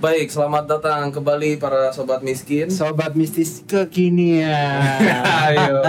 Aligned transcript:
Baik, 0.00 0.32
selamat 0.32 0.64
datang 0.64 1.12
kembali 1.12 1.60
para 1.60 1.92
sobat 1.92 2.24
miskin. 2.24 2.72
Sobat 2.72 3.12
mistis 3.12 3.60
kekinian. 3.68 4.80
Ayo. 5.44 5.84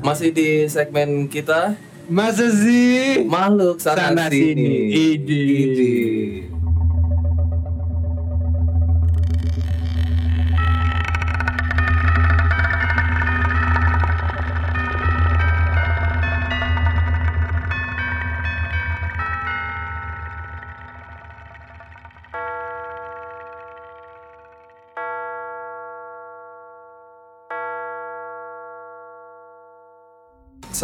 Masih 0.00 0.30
di 0.30 0.70
segmen 0.70 1.26
kita 1.26 1.74
Masa 2.04 2.46
sih? 2.46 3.24
makhluk 3.26 3.80
sana, 3.80 4.12
Sana 4.12 4.24
sini. 4.28 4.54
sini. 4.54 4.70
Ide. 5.16 5.42
Ide. 5.42 5.94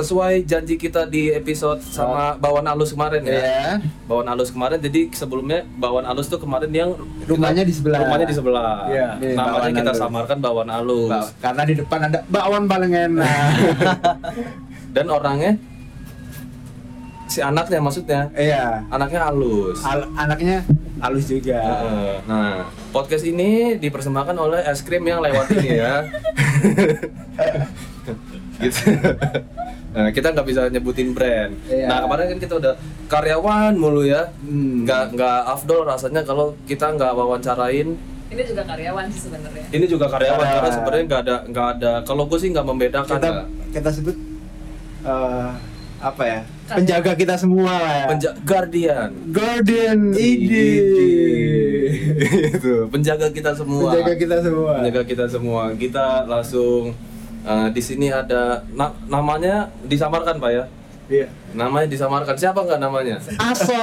Sesuai 0.00 0.42
janji 0.42 0.74
kita 0.74 1.04
di 1.04 1.28
episode 1.28 1.76
sama 1.82 2.32
Bawan 2.34 2.64
Alus 2.64 2.90
kemarin 2.90 3.20
ya. 3.22 3.36
Ya. 3.36 3.68
Bawan 4.04 4.24
Alus 4.26 4.48
kemarin 4.48 4.80
jadi 4.80 5.12
sebelumnya 5.12 5.60
Bawan 5.74 6.02
Alus 6.02 6.24
tuh 6.26 6.40
kemarin 6.40 6.72
yang 6.72 6.96
Rumahnya 7.22 7.62
di 7.62 7.70
sebelah. 7.70 8.00
rumahnya 8.00 8.24
di 8.24 8.32
sebelah. 8.32 8.88
Iya. 8.88 9.08
Di 9.14 9.26
Namanya 9.34 9.68
kita 9.76 9.92
Alus. 9.92 10.00
samarkan 10.00 10.38
Bawan 10.40 10.68
Alus. 10.68 11.10
Ba- 11.10 11.28
Karena 11.38 11.62
di 11.62 11.74
depan 11.76 12.00
ada 12.02 12.18
bakwan 12.26 12.64
paling 12.64 12.92
enak. 12.92 13.52
Dan 14.96 15.06
orangnya 15.06 15.52
si 17.26 17.38
anaknya 17.38 17.78
maksudnya 17.78 18.20
Iya. 18.32 18.82
anaknya 18.88 19.20
halus. 19.22 19.84
Al- 19.84 20.08
anaknya 20.16 20.64
halus 20.98 21.28
juga. 21.28 21.60
Heeh. 21.60 22.14
Nah, 22.24 22.64
podcast 22.90 23.22
ini 23.22 23.76
dipersembahkan 23.76 24.34
oleh 24.34 24.64
es 24.64 24.80
krim 24.80 25.04
yang 25.04 25.20
lewat 25.20 25.46
ini 25.54 25.76
ya. 25.76 25.94
gitu. 28.60 28.92
Nah, 29.90 30.06
kita 30.08 30.30
nggak 30.30 30.46
bisa 30.46 30.70
nyebutin 30.70 31.10
brand. 31.10 31.50
Iya. 31.66 31.90
Nah, 31.90 31.98
kemarin 32.04 32.24
kan 32.30 32.38
kita 32.38 32.54
udah 32.56 32.74
karyawan 33.06 33.74
mulu 33.74 34.06
ya. 34.06 34.30
Hmm. 34.40 34.86
Nggak 34.86 35.18
nggak 35.18 35.40
afdol 35.50 35.82
rasanya 35.82 36.22
kalau 36.22 36.54
kita 36.64 36.94
nggak 36.94 37.10
wawancarain. 37.10 37.98
Ini 38.30 38.42
juga 38.46 38.62
karyawan 38.62 39.10
sih 39.10 39.26
sebenarnya. 39.26 39.66
Ini 39.68 39.84
juga 39.84 40.06
karyawan 40.06 40.38
Karyawan. 40.38 40.54
karena 40.56 40.70
sebenarnya 40.70 41.04
nggak 41.04 41.22
ada 41.26 41.36
nggak 41.44 41.68
ada. 41.74 41.92
Kalau 42.06 42.22
gue 42.24 42.38
sih 42.38 42.48
nggak 42.48 42.62
membedakan. 42.64 43.18
Kita 43.18 43.28
nggak. 43.28 43.46
kita 43.72 43.90
sebut 43.90 44.16
eh, 45.02 45.50
apa 46.00 46.22
ya? 46.22 46.40
Penjaga 46.70 47.12
kita 47.18 47.34
semua 47.34 47.72
lah 47.74 47.92
ya. 47.92 48.06
Penja- 48.06 48.36
Guardian. 48.46 49.10
Guardian 49.28 49.98
ide. 50.14 50.68
itu 52.54 52.74
penjaga 52.86 53.26
kita 53.28 53.50
semua. 53.52 53.90
Penjaga 53.90 54.14
kita 54.14 54.36
semua. 54.38 54.72
Penjaga 54.78 55.02
kita 55.02 55.24
semua. 55.26 55.62
Kita 55.74 56.06
langsung 56.24 56.94
eh, 57.42 57.68
di 57.70 57.80
sini 57.80 58.08
ada 58.08 58.62
na- 58.70 58.94
namanya 59.06 59.68
disamarkan 59.82 60.36
pak 60.36 60.50
ya. 60.50 60.64
Iya. 61.10 61.26
Namanya 61.50 61.90
disamarkan. 61.90 62.38
Siapa 62.38 62.62
nggak 62.62 62.78
namanya? 62.78 63.18
Asoy. 63.18 63.74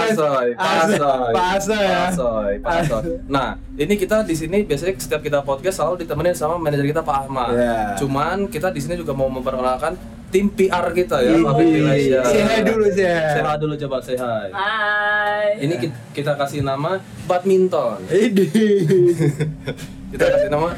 Asoy, 0.00 0.48
Asoy, 0.56 1.28
Pak 1.36 1.46
Asoy 1.60 1.76
ya. 1.84 2.08
Asoy, 2.08 2.52
Asoy. 2.64 3.04
Nah, 3.28 3.60
ini 3.76 4.00
kita 4.00 4.24
di 4.24 4.32
sini 4.32 4.64
biasanya 4.64 4.96
setiap 4.96 5.20
kita 5.20 5.44
podcast 5.44 5.76
selalu 5.76 6.08
ditemenin 6.08 6.32
sama 6.32 6.56
manajer 6.56 6.88
kita 6.88 7.04
Pak 7.04 7.28
Ahmad. 7.28 7.52
Iya. 7.52 8.00
Cuman 8.00 8.48
kita 8.48 8.72
di 8.72 8.80
sini 8.80 8.96
juga 8.96 9.12
mau 9.12 9.28
memperkenalkan 9.28 9.92
tim 10.32 10.48
PR 10.48 10.88
kita 10.92 11.20
ya, 11.20 11.36
Ini. 11.36 11.44
Public. 11.44 11.80
Say 12.24 12.40
hi 12.40 12.60
dulu. 12.64 12.84
Say 12.96 13.40
hi 13.44 13.56
dulu 13.60 13.74
coba 13.76 13.96
hi. 14.00 14.48
Hai. 14.48 15.46
Ini 15.60 15.74
ki- 15.76 15.96
kita 16.16 16.32
kasih 16.32 16.64
nama 16.64 16.96
badminton. 17.28 18.08
Ide. 18.08 18.48
Kita 20.08 20.24
kasih 20.24 20.48
nama 20.48 20.72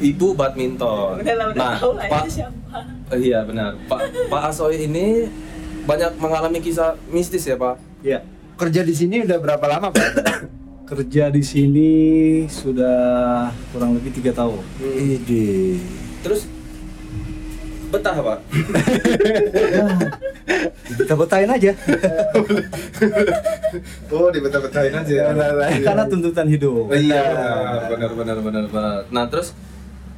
Ibu 0.00 0.32
Badminton. 0.32 1.20
Nah, 1.20 1.76
tahu 1.76 1.92
lah 1.96 2.06
Pak, 2.08 2.24
iya 3.20 3.44
benar. 3.44 3.76
Pak 3.88 4.00
Pak 4.32 4.42
Asoy 4.48 4.88
ini 4.88 5.28
banyak 5.84 6.16
mengalami 6.16 6.64
kisah 6.64 6.96
mistis 7.12 7.44
ya 7.44 7.60
Pak. 7.60 7.76
Ya, 8.04 8.20
Kerja 8.54 8.86
di 8.86 8.94
sini 8.94 9.26
udah 9.26 9.38
berapa 9.42 9.66
lama, 9.66 9.90
Pak? 9.90 10.08
kerja 10.90 11.32
di 11.32 11.42
sini 11.42 11.92
sudah 12.46 13.50
kurang 13.72 13.98
lebih 13.98 14.14
tiga 14.14 14.30
tahun. 14.30 14.62
Ide. 14.78 15.80
Terus 16.22 16.46
betah 17.94 18.16
Pak. 18.18 18.38
Kita 20.94 21.14
betain 21.16 21.48
aja, 21.48 21.72
Oh 24.14 24.28
dibetah-betahin 24.30 24.94
aja. 24.94 25.34
karena 25.82 26.04
tuntutan 26.06 26.46
hidup. 26.46 26.90
Iya 26.94 27.22
benar 27.90 28.10
benar 28.14 28.38
benar 28.42 28.64
benar. 28.70 28.98
Nah 29.10 29.24
terus 29.30 29.54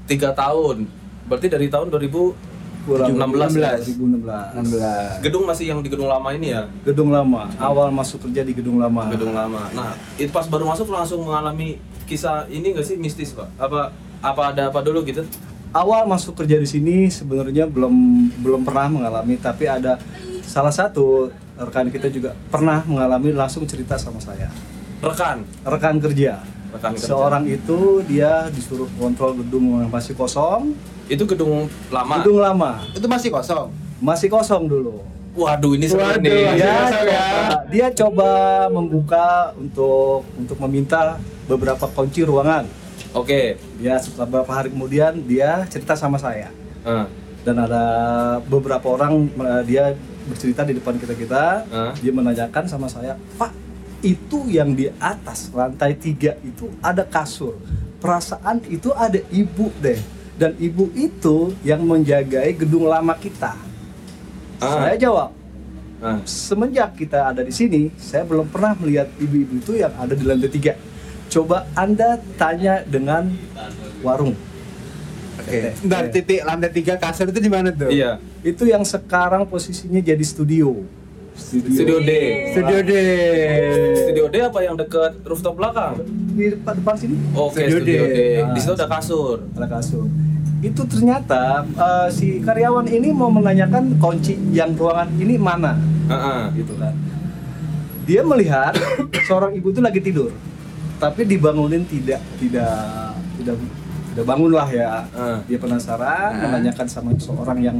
tiga 0.04 0.32
tahun. 0.32 0.88
Berarti 1.26 1.50
dari 1.50 1.66
tahun 1.66 1.90
2000 1.90 2.54
Kurang 2.86 3.18
16 3.18 3.58
ya? 3.58 3.74
2016. 3.82 5.18
16. 5.18 5.26
gedung 5.26 5.42
masih 5.42 5.74
yang 5.74 5.82
di 5.82 5.90
gedung 5.90 6.06
lama 6.06 6.30
ini 6.30 6.54
ya. 6.54 6.70
Gedung 6.86 7.10
lama, 7.10 7.50
awal 7.58 7.90
masuk 7.90 8.30
kerja 8.30 8.46
di 8.46 8.54
gedung 8.54 8.78
lama. 8.78 9.10
Gedung 9.10 9.34
lama. 9.34 9.66
Nah 9.74 9.98
itu 10.14 10.30
pas 10.30 10.46
baru 10.46 10.70
masuk 10.70 10.94
langsung 10.94 11.26
mengalami 11.26 11.82
kisah 12.06 12.46
ini 12.46 12.70
nggak 12.70 12.86
sih 12.86 12.94
mistis 12.94 13.34
Pak? 13.34 13.50
Apa 13.58 13.90
apa 14.22 14.42
ada 14.54 14.70
apa 14.70 14.78
dulu 14.86 15.02
gitu? 15.02 15.26
Awal 15.76 16.08
masuk 16.08 16.40
kerja 16.40 16.56
di 16.56 16.64
sini 16.64 17.12
sebenarnya 17.12 17.68
belum 17.68 17.92
belum 18.40 18.64
pernah 18.64 18.88
mengalami, 18.88 19.36
tapi 19.36 19.68
ada 19.68 20.00
salah 20.40 20.72
satu 20.72 21.28
rekan 21.52 21.92
kita 21.92 22.08
juga 22.08 22.32
pernah 22.48 22.80
mengalami 22.88 23.36
langsung 23.36 23.68
cerita 23.68 24.00
sama 24.00 24.16
saya. 24.16 24.48
Rekan. 25.04 25.44
Rekan 25.68 26.00
kerja. 26.00 26.40
Rekan 26.72 26.96
kerja. 26.96 27.12
Seorang 27.12 27.44
itu 27.44 28.00
dia 28.08 28.48
disuruh 28.48 28.88
kontrol 28.96 29.36
gedung 29.36 29.84
yang 29.84 29.92
masih 29.92 30.16
kosong, 30.16 30.72
Itu 31.06 31.28
gedung 31.28 31.68
lama. 31.86 32.18
gedung 32.18 32.40
lama 32.40 32.80
Itu 32.96 33.04
masih 33.04 33.28
kosong. 33.28 33.68
masih 34.00 34.32
kosong 34.32 34.64
dulu. 34.64 35.04
Waduh 35.36 35.76
ini 35.76 35.84
seru 35.84 36.00
Waduh, 36.00 36.24
nih. 36.24 36.56
dia 36.56 36.64
ya. 36.64 36.76
coba, 36.88 37.20
dia 37.68 37.86
coba 37.92 38.30
membuka 38.72 39.26
untuk 39.60 40.24
untuk 40.32 40.56
meminta 40.64 41.20
beberapa 41.44 41.84
kunci 41.84 42.24
ruangan. 42.24 42.64
Oke. 43.16 43.56
Dia 43.80 43.96
setelah 43.96 44.28
beberapa 44.28 44.52
hari 44.52 44.68
kemudian 44.68 45.16
dia 45.24 45.64
cerita 45.72 45.96
sama 45.96 46.20
saya 46.20 46.52
Ah, 46.86 47.08
dan 47.42 47.56
ada 47.58 47.82
beberapa 48.46 48.94
orang 48.94 49.26
eh, 49.26 49.62
dia 49.66 49.84
bercerita 50.28 50.62
di 50.62 50.78
depan 50.78 50.94
kita 51.00 51.14
kita 51.18 51.44
Ah. 51.66 51.92
dia 51.98 52.12
menanyakan 52.14 52.70
sama 52.70 52.86
saya 52.86 53.18
Pak 53.34 53.50
itu 54.04 54.46
yang 54.46 54.70
di 54.70 54.86
atas 55.02 55.50
lantai 55.50 55.98
tiga 55.98 56.38
itu 56.46 56.70
ada 56.78 57.02
kasur 57.02 57.58
perasaan 57.98 58.62
itu 58.70 58.94
ada 58.94 59.18
ibu 59.32 59.72
deh 59.82 59.98
dan 60.36 60.54
ibu 60.62 60.92
itu 60.94 61.56
yang 61.66 61.82
menjagai 61.82 62.54
gedung 62.54 62.86
lama 62.86 63.16
kita 63.18 63.56
Ah. 64.62 64.86
saya 64.86 64.94
jawab 64.94 65.30
ah. 65.98 66.22
semenjak 66.22 66.94
kita 66.94 67.34
ada 67.34 67.42
di 67.42 67.50
sini, 67.50 67.90
saya 67.98 68.22
belum 68.22 68.46
pernah 68.46 68.78
melihat 68.78 69.10
ibu-ibu 69.18 69.58
itu 69.58 69.72
yang 69.80 69.90
ada 69.96 70.14
di 70.14 70.22
lantai 70.22 70.48
tiga. 70.48 70.72
Coba 71.36 71.68
anda 71.76 72.16
tanya 72.40 72.80
dengan 72.88 73.28
warung. 74.00 74.32
Oke. 75.36 75.76
Bentar, 75.84 76.08
titik 76.08 76.40
lantai 76.40 76.72
tiga 76.72 76.96
kasur 76.96 77.28
itu 77.28 77.44
di 77.44 77.52
mana 77.52 77.68
tuh? 77.68 77.92
Iya. 77.92 78.16
Itu 78.40 78.64
yang 78.64 78.80
sekarang 78.88 79.44
posisinya 79.44 80.00
jadi 80.00 80.24
studio. 80.24 80.80
Studio 81.36 82.00
D. 82.00 82.10
Studio 82.56 82.78
D. 82.80 82.92
Studio 84.00 84.24
D 84.32 84.36
apa 84.48 84.64
yang 84.64 84.80
deket 84.80 85.20
rooftop 85.28 85.60
belakang? 85.60 86.00
Di 86.32 86.56
depan, 86.56 86.80
depan 86.80 86.94
sini 86.96 87.20
Oke, 87.36 87.68
Studio 87.68 87.84
Studio, 87.84 88.02
D. 88.08 88.16
D. 88.16 88.20
Ah. 88.40 88.52
Di 88.56 88.60
situ 88.64 88.72
ada 88.72 88.88
kasur. 88.88 89.36
ada 89.52 89.68
kasur. 89.68 90.08
Itu 90.64 90.82
ternyata 90.88 91.68
eh, 91.68 92.08
si 92.16 92.40
karyawan 92.40 92.88
ini 92.88 93.12
mau 93.12 93.28
menanyakan 93.28 94.00
kunci 94.00 94.40
yang 94.56 94.72
ruangan 94.72 95.12
ini 95.20 95.36
mana, 95.36 95.76
Heeh. 96.08 96.64
gitu 96.64 96.72
kan. 96.80 96.96
Dia 98.08 98.24
melihat 98.24 98.72
seorang 99.28 99.52
ibu 99.52 99.68
itu 99.68 99.84
lagi 99.84 100.00
tidur, 100.00 100.32
tapi 100.96 101.24
dibangunin 101.24 101.84
tidak, 101.84 102.20
tidak, 102.36 103.12
tidak, 103.36 103.54
tidak 104.12 104.24
bangun 104.24 104.52
lah 104.52 104.68
ya. 104.68 105.04
Ah. 105.12 105.38
Dia 105.44 105.58
penasaran, 105.60 106.30
Ah. 106.32 106.42
menanyakan 106.48 106.86
sama 106.88 107.10
seorang 107.16 107.58
yang 107.60 107.78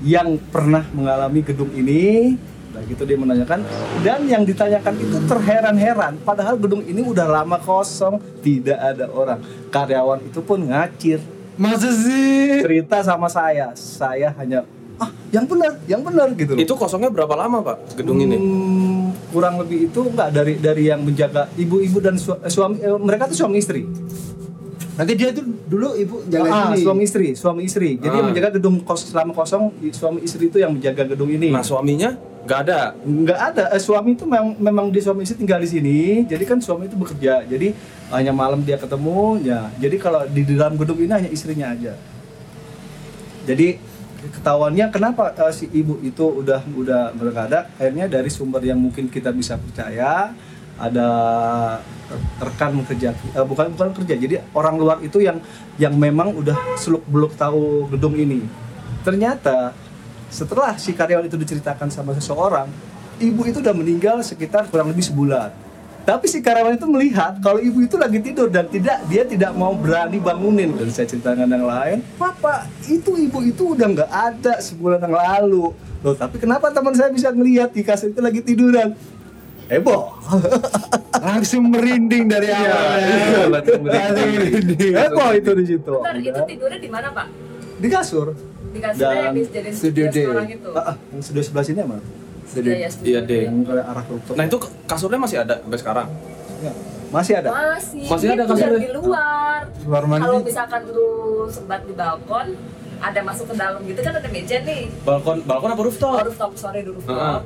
yang 0.00 0.36
pernah 0.52 0.84
mengalami 0.92 1.40
gedung 1.40 1.72
ini. 1.72 2.36
Nah 2.76 2.84
gitu 2.84 3.08
dia 3.08 3.16
menanyakan 3.16 3.64
dan 4.04 4.20
yang 4.28 4.44
ditanyakan 4.44 5.00
itu 5.00 5.16
terheran-heran 5.24 6.20
padahal 6.20 6.60
gedung 6.60 6.84
ini 6.84 7.00
udah 7.00 7.24
lama 7.24 7.56
kosong 7.56 8.20
tidak 8.44 8.76
ada 8.76 9.08
orang 9.08 9.40
karyawan 9.72 10.20
itu 10.20 10.44
pun 10.44 10.60
ngacir 10.60 11.16
Masa 11.56 11.88
sih? 11.88 12.60
cerita 12.60 13.00
sama 13.00 13.32
saya 13.32 13.72
saya 13.72 14.28
hanya 14.36 14.68
ah 15.00 15.08
yang 15.32 15.48
benar 15.48 15.72
yang 15.88 16.04
benar 16.04 16.28
gitu 16.36 16.52
loh. 16.52 16.60
Itu 16.60 16.76
kosongnya 16.76 17.08
berapa 17.08 17.32
lama, 17.32 17.64
Pak? 17.64 17.96
Gedung 17.96 18.20
ini? 18.20 18.36
Kurang 19.26 19.56
lebih 19.56 19.86
itu 19.86 20.00
enggak 20.02 20.28
dari 20.30 20.54
dari 20.56 20.82
yang 20.86 21.00
menjaga 21.00 21.50
ibu-ibu 21.54 21.98
dan 21.98 22.16
su- 22.16 22.36
eh, 22.36 22.48
suami 22.48 22.78
eh, 22.78 22.94
mereka 22.94 23.26
tuh 23.26 23.36
suami 23.36 23.58
istri. 23.58 23.84
Nanti 24.96 25.12
dia 25.12 25.28
tuh 25.28 25.44
dulu 25.62 25.92
ibu 25.94 26.24
jaga 26.24 26.46
Ah, 26.46 26.56
sini. 26.70 26.80
suami 26.80 27.02
istri 27.02 27.26
suami 27.32 27.62
istri. 27.62 27.90
Jadi 27.94 28.08
Ah. 28.08 28.18
yang 28.18 28.26
menjaga 28.30 28.50
gedung 28.54 28.80
kos 28.80 29.04
selama 29.06 29.32
kosong 29.32 29.68
suami 29.90 30.22
istri 30.22 30.46
itu 30.46 30.56
yang 30.56 30.72
menjaga 30.72 31.04
gedung 31.06 31.28
ini. 31.28 31.50
Nah, 31.50 31.60
suaminya 31.60 32.16
Nggak 32.42 32.60
ada. 32.62 32.80
nggak 32.96 33.40
ada. 33.44 33.64
Eh, 33.70 33.82
suami 33.82 34.14
itu 34.14 34.24
memang 34.24 34.56
memang 34.56 34.86
di 34.88 34.98
suami 34.98 35.20
istri 35.22 35.36
tinggal 35.36 35.58
di 35.58 35.68
sini. 35.68 35.98
Jadi 36.24 36.44
kan 36.44 36.56
suami 36.58 36.86
itu 36.86 36.96
bekerja. 36.96 37.44
Jadi 37.44 37.76
hanya 38.08 38.32
malam 38.32 38.62
dia 38.62 38.76
ketemu 38.76 39.36
ya. 39.42 39.68
Jadi 39.76 39.96
kalau 39.96 40.24
di 40.24 40.46
dalam 40.46 40.74
gedung 40.74 40.96
ini 40.96 41.12
hanya 41.12 41.28
istrinya 41.28 41.70
aja. 41.70 41.92
Jadi 43.44 43.78
ketahuannya 44.30 44.86
kenapa 44.90 45.34
eh, 45.34 45.52
si 45.54 45.66
ibu 45.70 45.98
itu 46.02 46.22
udah 46.22 46.62
udah 46.74 47.02
udah 47.16 47.30
nggak 47.32 47.46
ada 47.52 47.60
akhirnya 47.78 48.06
dari 48.06 48.30
sumber 48.30 48.62
yang 48.62 48.78
mungkin 48.78 49.10
kita 49.10 49.30
bisa 49.30 49.58
percaya 49.58 50.34
ada 50.76 51.08
rekan 52.38 52.76
kerja 52.84 53.16
eh, 53.16 53.46
bukan 53.46 53.72
bukan 53.72 53.90
kerja 53.96 54.14
jadi 54.14 54.44
orang 54.52 54.76
luar 54.76 54.98
itu 55.02 55.18
yang 55.24 55.40
yang 55.80 55.96
memang 55.96 56.36
udah 56.36 56.76
seluk 56.76 57.02
beluk 57.08 57.34
tahu 57.34 57.90
gedung 57.90 58.14
ini. 58.14 58.44
Ternyata 59.02 59.72
setelah 60.28 60.74
si 60.76 60.92
karyawan 60.92 61.30
itu 61.30 61.38
diceritakan 61.38 61.88
sama 61.88 62.12
seseorang 62.12 62.66
ibu 63.22 63.42
itu 63.48 63.62
udah 63.62 63.72
meninggal 63.72 64.20
sekitar 64.20 64.68
kurang 64.68 64.92
lebih 64.92 65.06
sebulan 65.06 65.65
tapi 66.06 66.24
si 66.24 66.38
karyawan 66.38 66.74
itu 66.74 66.86
melihat 66.86 67.34
kalau 67.38 67.58
ibu 67.58 67.82
itu 67.82 67.96
lagi 67.96 68.22
tidur 68.22 68.46
dan 68.46 68.64
tidak 68.64 69.02
dia 69.04 69.22
tidak 69.22 69.50
mau 69.52 69.74
berani 69.74 70.16
bangunin 70.16 70.70
dan 70.72 70.86
saya 70.88 71.04
ceritakan 71.04 71.44
yang 71.44 71.66
lain 71.66 71.98
papa 72.14 72.54
itu 72.86 73.18
ibu 73.18 73.42
itu 73.42 73.74
udah 73.74 73.86
nggak 73.90 74.10
ada 74.10 74.54
sebulan 74.58 75.02
yang 75.02 75.12
lalu 75.12 75.74
loh 76.00 76.14
tapi 76.14 76.38
kenapa 76.38 76.70
teman 76.70 76.94
saya 76.94 77.10
bisa 77.10 77.28
ngelihat 77.28 77.70
di 77.70 77.82
kasur 77.82 78.08
itu 78.08 78.20
lagi 78.20 78.38
tiduran 78.40 78.94
heboh 79.66 80.14
Langsung 81.16 81.66
merinding 81.66 82.28
dari 82.28 82.46
Iya, 82.46 82.60
awal. 82.60 82.98
iya, 83.00 83.40
Langsung 83.48 83.82
merinding. 83.82 84.92
heboh 84.94 85.30
itu 85.32 85.50
di 85.52 85.64
situ 85.66 85.94
Bentar, 85.96 86.14
itu 86.16 86.40
tidurnya 86.46 86.78
di 86.78 86.86
mana 86.86 87.08
pak? 87.10 87.26
di 87.76 87.88
kasur 87.90 88.30
Di 88.70 88.78
Dan 88.78 88.94
yang 88.94 89.34
dijadiin 89.34 89.74
studio 89.74 90.04
studio 90.06 90.38
D. 90.38 90.54
itu. 90.54 90.70
ah, 90.70 90.92
ah, 90.92 90.96
yang 91.10 91.18
sudah 91.20 91.42
sebelah 91.42 91.64
sini 91.64 91.80
apa 91.82 91.98
Studio. 92.56 92.72
Iya, 92.72 92.80
ya, 92.80 92.90
Iya, 93.02 93.20
D. 93.20 93.30
yang 93.44 93.56
ke 93.60 93.72
arah 93.74 94.04
rooftop 94.06 94.34
Nah 94.34 94.44
itu 94.44 94.56
kasurnya 94.84 95.20
masih 95.20 95.36
ada 95.38 95.54
sampai 95.60 95.78
sekarang. 95.78 96.08
Ya, 96.56 96.72
masih 97.08 97.32
ada 97.36 97.48
Masih. 97.52 98.04
Masih 98.08 98.26
ada 98.32 98.42
kasurnya? 98.48 98.80
di 98.80 98.90
luar. 98.90 99.60
Luar 99.84 100.04
mandi. 100.06 100.24
Kalau 100.24 100.40
misalkan 100.40 100.80
lu 100.88 101.10
sebat 101.46 101.84
di 101.84 101.92
balkon, 101.92 102.48
ada 102.96 103.20
masuk 103.20 103.44
ke 103.46 103.54
dalam 103.54 103.80
gitu 103.84 104.00
kan 104.00 104.12
ada 104.14 104.28
meja 104.28 104.56
nih. 104.58 104.82
Balkon, 105.04 105.36
balkon 105.44 105.68
apa 105.70 105.76
Oh, 105.76 105.86
rooftop? 105.86 106.16
rooftop, 106.24 106.52
sorry 106.56 106.80
di 106.80 106.90
rooftop. 106.90 107.12
Heeh. 107.12 107.40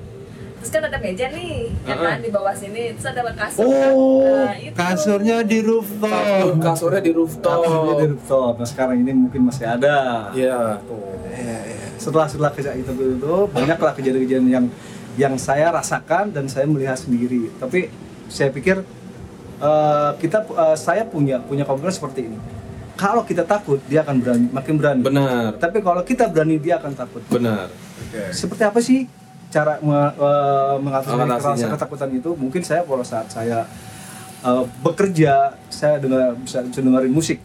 Terus 0.61 0.71
kan 0.71 0.83
ada 0.85 0.99
meja 1.01 1.27
nih, 1.27 1.73
ya 1.83 1.89
Heeh. 1.91 2.05
kan 2.05 2.19
di 2.21 2.31
bawah 2.31 2.53
sini. 2.53 2.93
Terus 2.93 3.07
ada 3.09 3.33
kasur. 3.35 3.65
Oh, 3.65 4.21
kan. 4.23 4.45
Nah, 4.45 4.57
itu. 4.61 4.75
kasurnya 4.77 5.37
di 5.43 5.59
rooftop. 5.59 6.55
Kasurnya 6.61 7.01
di 7.01 7.11
rooftop. 7.11 7.59
Kasurnya 7.59 7.95
di 7.97 8.07
rooftop. 8.07 8.53
Nah 8.61 8.69
sekarang 8.69 8.97
ini 9.01 9.11
mungkin 9.19 9.41
masih 9.43 9.65
ada. 9.67 10.29
Iya. 10.31 10.79
Setelah 11.97 12.25
setelah 12.25 12.51
kejadian 12.51 12.81
itu, 12.81 12.93
itu 12.93 13.35
banyaklah 13.51 13.93
kejadian-kejadian 13.93 14.47
yang 14.49 14.65
yang 15.19 15.35
saya 15.39 15.75
rasakan 15.75 16.31
dan 16.31 16.47
saya 16.47 16.67
melihat 16.67 16.99
sendiri. 16.99 17.51
Tapi 17.59 17.91
saya 18.31 18.51
pikir 18.55 18.83
eh, 19.59 20.11
kita 20.19 20.47
eh, 20.47 20.77
saya 20.79 21.03
punya 21.07 21.43
punya 21.43 21.67
komitmen 21.67 21.91
seperti 21.91 22.31
ini. 22.31 22.39
Kalau 22.95 23.25
kita 23.25 23.49
takut, 23.49 23.81
dia 23.89 24.05
akan 24.05 24.21
berani, 24.21 24.47
makin 24.53 24.75
berani. 24.77 25.01
Benar. 25.01 25.57
Tapi 25.57 25.81
kalau 25.81 26.05
kita 26.05 26.29
berani, 26.29 26.61
dia 26.61 26.77
akan 26.77 26.93
takut. 26.93 27.25
Benar. 27.33 27.73
Seperti 28.29 28.61
apa 28.61 28.77
sih 28.85 29.09
cara 29.49 29.81
me- 29.81 30.15
eh, 30.21 30.77
mengatasi 30.85 31.65
ketakutan 31.73 32.11
itu? 32.13 32.31
Mungkin 32.37 32.61
saya 32.61 32.85
pada 32.85 33.01
saat 33.03 33.33
saya 33.33 33.65
eh, 34.45 34.65
bekerja, 34.85 35.57
saya 35.73 35.97
dengar 35.97 36.37
bisa, 36.39 36.61
bisa 36.61 36.81
dengerin 36.85 37.13
musik. 37.13 37.39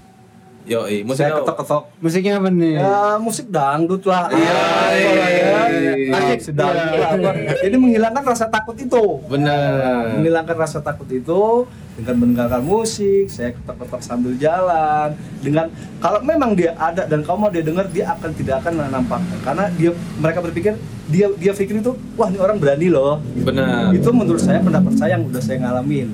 Yo, 0.66 0.82
musik 1.06 1.22
saya 1.22 1.38
apa? 1.38 1.46
ketok-ketok 1.46 1.84
Musiknya 2.02 2.34
apa 2.42 2.50
nih? 2.50 2.74
Ya 2.82 3.22
musik 3.22 3.46
dangdut 3.54 4.02
lah. 4.10 4.34
Iya, 4.34 4.62
iya, 4.98 5.26
ya. 5.30 5.62
iya. 5.70 6.18
Asik 6.18 6.42
sedang. 6.42 6.74
Iya. 6.74 7.54
Jadi 7.70 7.76
menghilangkan 7.78 8.24
rasa 8.26 8.50
takut 8.50 8.74
itu. 8.74 9.22
Benar. 9.30 10.18
Menghilangkan 10.18 10.58
rasa 10.58 10.82
takut 10.82 11.06
itu 11.14 11.70
dengan 11.96 12.16
mendengarkan 12.18 12.66
musik, 12.66 13.30
saya 13.30 13.54
ketok-ketok 13.54 14.02
sambil 14.02 14.34
jalan. 14.42 15.14
Dengan 15.46 15.70
kalau 16.02 16.20
memang 16.26 16.58
dia 16.58 16.74
ada 16.82 17.06
dan 17.06 17.22
kamu 17.22 17.38
mau 17.38 17.50
dia 17.54 17.62
dengar, 17.62 17.86
dia 17.94 18.10
akan 18.18 18.30
tidak 18.34 18.66
akan 18.66 18.90
nampakkan 18.90 19.38
karena 19.46 19.66
dia 19.78 19.92
mereka 20.18 20.42
berpikir 20.42 20.74
dia 21.14 21.30
dia 21.38 21.54
pikir 21.54 21.78
itu 21.78 21.94
wah 22.18 22.28
ini 22.34 22.42
orang 22.42 22.58
berani 22.58 22.90
loh. 22.90 23.22
Benar. 23.38 23.94
Itu 23.94 24.10
menurut 24.10 24.42
saya 24.42 24.66
pendapat 24.66 24.98
saya 24.98 25.14
yang 25.14 25.30
udah 25.30 25.42
saya 25.46 25.62
ngalamin. 25.62 26.10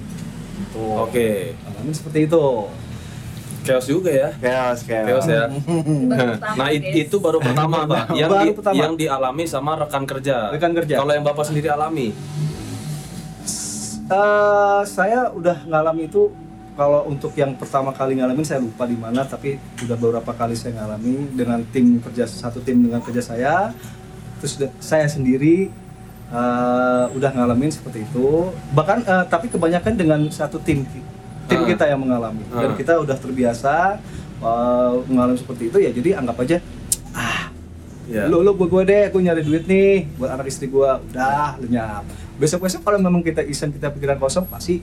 Tuh. 0.76 1.08
Oke. 1.08 1.56
Ngalamin 1.56 1.94
seperti 1.96 2.28
itu. 2.28 2.46
Chaos 3.62 3.86
juga 3.86 4.10
ya. 4.10 4.30
Chaos, 4.36 4.82
chaos. 4.82 5.08
Chaos 5.08 5.28
ya. 5.28 5.44
Nah 6.56 6.68
it- 6.70 7.06
itu 7.06 7.18
baru 7.18 7.38
pertama 7.46 7.86
pak, 7.86 8.10
yang 8.12 8.28
Baru 8.28 8.44
di- 8.44 8.56
pertama. 8.56 8.76
yang 8.76 8.94
dialami 8.96 9.44
sama 9.46 9.78
rekan 9.78 10.04
kerja. 10.04 10.50
Rekan 10.50 10.74
kerja. 10.74 10.98
Kalau 10.98 11.12
yang 11.12 11.22
bapak 11.22 11.44
sendiri 11.44 11.70
alami, 11.70 12.10
Eh, 14.04 14.82
saya 14.86 15.32
udah 15.32 15.64
ngalami 15.64 16.04
itu 16.06 16.28
kalau 16.74 17.08
untuk 17.08 17.32
yang 17.32 17.56
pertama 17.56 17.92
kali 17.92 18.16
ngalamin 18.16 18.44
saya 18.44 18.60
lupa 18.60 18.84
di 18.84 18.92
mana 18.94 19.24
tapi 19.24 19.56
udah 19.80 19.96
beberapa 19.96 20.32
kali 20.34 20.52
saya 20.52 20.76
ngalami 20.76 21.32
dengan 21.32 21.64
tim 21.66 21.96
kerja 21.98 22.28
satu 22.28 22.60
tim 22.60 22.80
dengan 22.82 23.00
kerja 23.00 23.24
saya 23.24 23.72
terus 24.38 24.60
saya 24.82 25.08
sendiri 25.08 25.72
eh, 26.28 27.06
udah 27.08 27.32
ngalamin 27.32 27.72
seperti 27.72 28.04
itu 28.04 28.52
bahkan 28.72 29.00
eh, 29.00 29.24
tapi 29.26 29.48
kebanyakan 29.48 29.96
dengan 29.96 30.20
satu 30.28 30.60
tim 30.60 30.84
tim 31.52 31.62
Ah. 31.62 31.68
kita 31.68 31.84
yang 31.86 32.00
mengalami 32.00 32.44
dan 32.48 32.72
Ah. 32.72 32.76
kita 32.76 32.94
udah 32.98 33.18
terbiasa 33.18 34.00
eh, 34.40 34.94
mengalami 35.06 35.36
seperti 35.36 35.64
itu 35.68 35.78
ya 35.78 35.92
jadi 35.92 36.10
anggap 36.18 36.40
aja 36.40 36.58
ya. 38.08 38.24
lu 38.28 38.42
lu 38.42 38.52
gue 38.54 38.84
deh 38.84 39.04
gue 39.08 39.22
nyari 39.22 39.42
duit 39.42 39.64
nih 39.66 40.08
buat 40.16 40.32
anak 40.32 40.48
istri 40.48 40.68
gue 40.68 40.90
udah 41.12 41.60
lenyap 41.60 42.04
besok 42.36 42.66
besok 42.66 42.82
kalau 42.82 42.98
memang 42.98 43.22
kita 43.22 43.44
iseng 43.44 43.70
kita 43.70 43.88
pikiran 43.88 44.18
kosong 44.18 44.48
pasti 44.48 44.82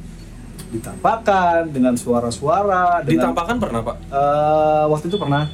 ditampakkan 0.68 1.72
dengan 1.72 1.96
suara-suara 1.96 3.00
dengan 3.00 3.32
Ditampakkan 3.32 3.56
pernah 3.56 3.80
pak? 3.80 3.96
Eh, 4.04 4.84
waktu 4.86 5.08
itu 5.08 5.16
pernah 5.16 5.48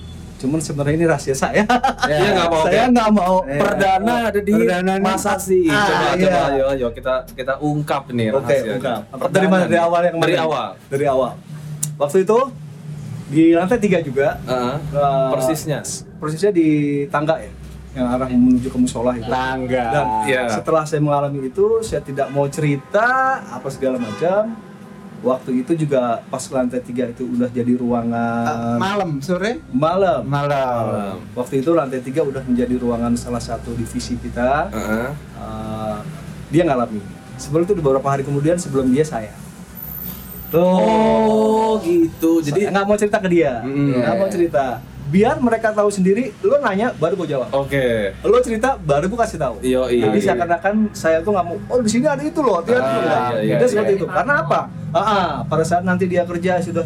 cuman 0.45 0.61
sebenarnya 0.61 0.95
ini 0.95 1.07
rahasia 1.07 1.33
saya 1.35 1.65
Iya, 2.05 2.29
nggak 2.31 2.47
apa-apa. 2.51 2.67
saya 2.67 2.85
nggak 2.87 3.11
mau 3.11 3.37
Eh, 3.43 3.57
Perdana 3.57 4.15
ada 4.29 4.41
di 4.41 4.53
Perdana 4.53 4.93
masa 4.99 5.33
sih. 5.39 5.65
Ah, 5.67 5.83
Coba 5.83 6.07
iya. 6.13 6.23
coba 6.23 6.41
ayo 6.51 6.65
ayo 6.71 6.87
kita 6.91 7.15
kita 7.31 7.53
ungkap 7.59 8.03
nih 8.09 8.29
oke 8.31 8.45
rahasianya. 8.45 8.75
bukan 8.77 8.99
Perdana 9.11 9.33
dari 9.33 9.47
mana 9.49 9.65
dari 9.65 9.81
awal 9.81 10.01
yang 10.03 10.15
Dari 10.17 10.35
mana? 10.35 10.45
awal. 10.45 10.69
dari 10.87 11.07
awal 11.07 11.33
waktu 11.97 12.19
itu 12.21 12.39
di 13.25 13.45
lantai 13.51 13.79
tiga 13.79 13.99
juga 13.99 14.37
Heeh. 14.43 14.77
eh, 14.93 15.29
persisnya. 15.33 15.81
persisnya 16.15 16.51
di 16.51 16.69
tangga 17.09 17.37
ya 17.39 17.51
yang 17.95 18.11
arah 18.11 18.27
menuju 18.27 18.69
ke 18.69 18.77
musola 18.77 19.15
itu 19.15 19.25
Tangga. 19.25 19.85
Dan 19.89 20.07
Iya. 20.27 20.43
setelah 20.51 20.83
saya 20.83 20.99
mengalami 20.99 21.47
itu, 21.47 21.79
saya 21.81 22.03
tidak 22.03 22.27
mau 22.29 22.43
cerita 22.49 23.07
apa 23.41 23.71
segala 23.71 23.97
macam. 23.97 24.51
Waktu 25.25 25.65
itu 25.65 25.73
juga 25.89 26.21
pas 26.29 26.45
lantai 26.53 26.85
tiga 26.85 27.09
itu 27.09 27.25
udah 27.25 27.49
jadi 27.49 27.73
ruangan 27.81 28.77
malam, 28.77 29.25
sore? 29.25 29.65
malam. 29.73 30.21
Malam. 30.29 31.17
Waktu 31.33 31.65
itu 31.65 31.73
lantai 31.73 32.05
tiga 32.05 32.21
udah 32.21 32.45
menjadi 32.45 32.77
ruangan 32.77 33.17
salah 33.17 33.41
satu 33.41 33.73
divisi 33.73 34.21
kita. 34.21 34.69
Heeh. 34.69 35.09
Uh, 35.41 35.99
dia 36.53 36.69
ngalami. 36.69 37.01
Sebelum 37.41 37.65
itu 37.65 37.75
beberapa 37.81 38.05
hari 38.05 38.21
kemudian 38.21 38.61
sebelum 38.61 38.93
dia 38.93 39.03
saya. 39.03 39.33
Tuh. 40.53 40.61
Oh 40.61 41.73
gitu. 41.81 42.45
Jadi 42.45 42.69
nggak 42.69 42.85
mau 42.85 42.95
cerita 43.01 43.19
ke 43.19 43.29
dia. 43.33 43.65
Mm. 43.65 44.05
Nggak 44.05 44.15
mau 44.21 44.29
cerita. 44.29 44.65
Biar 45.15 45.39
mereka 45.39 45.71
tahu 45.71 45.95
sendiri. 45.95 46.35
Lo 46.43 46.59
nanya 46.59 46.91
baru 46.99 47.15
gue 47.23 47.39
jawab. 47.39 47.47
oke. 47.55 47.87
Lo 48.27 48.43
cerita 48.43 48.75
baru 48.75 49.07
gue 49.07 49.19
kasih 49.23 49.39
tahu. 49.39 49.55
Iya 49.63 49.83
iya. 49.95 50.11
Jadi 50.11 50.19
seakan-akan 50.27 50.75
saya 50.91 51.23
tuh 51.23 51.31
nggak 51.31 51.47
mau, 51.47 51.57
oh 51.71 51.79
di 51.79 51.91
sini 51.95 52.11
ada 52.11 52.19
itu 52.19 52.43
loh, 52.43 52.59
hati-hati 52.59 52.83
Ah, 52.83 52.99
iya, 53.39 53.55
iya, 53.55 53.55
iya, 53.63 53.67
seperti 53.71 53.95
iya. 53.95 53.99
itu. 54.03 54.07
Karena 54.11 54.43
apa? 54.43 54.61
Ah, 54.91 54.99
ah, 54.99 55.31
pada 55.47 55.63
saat 55.63 55.87
nanti 55.87 56.11
dia 56.11 56.27
kerja 56.27 56.59
sudah 56.59 56.83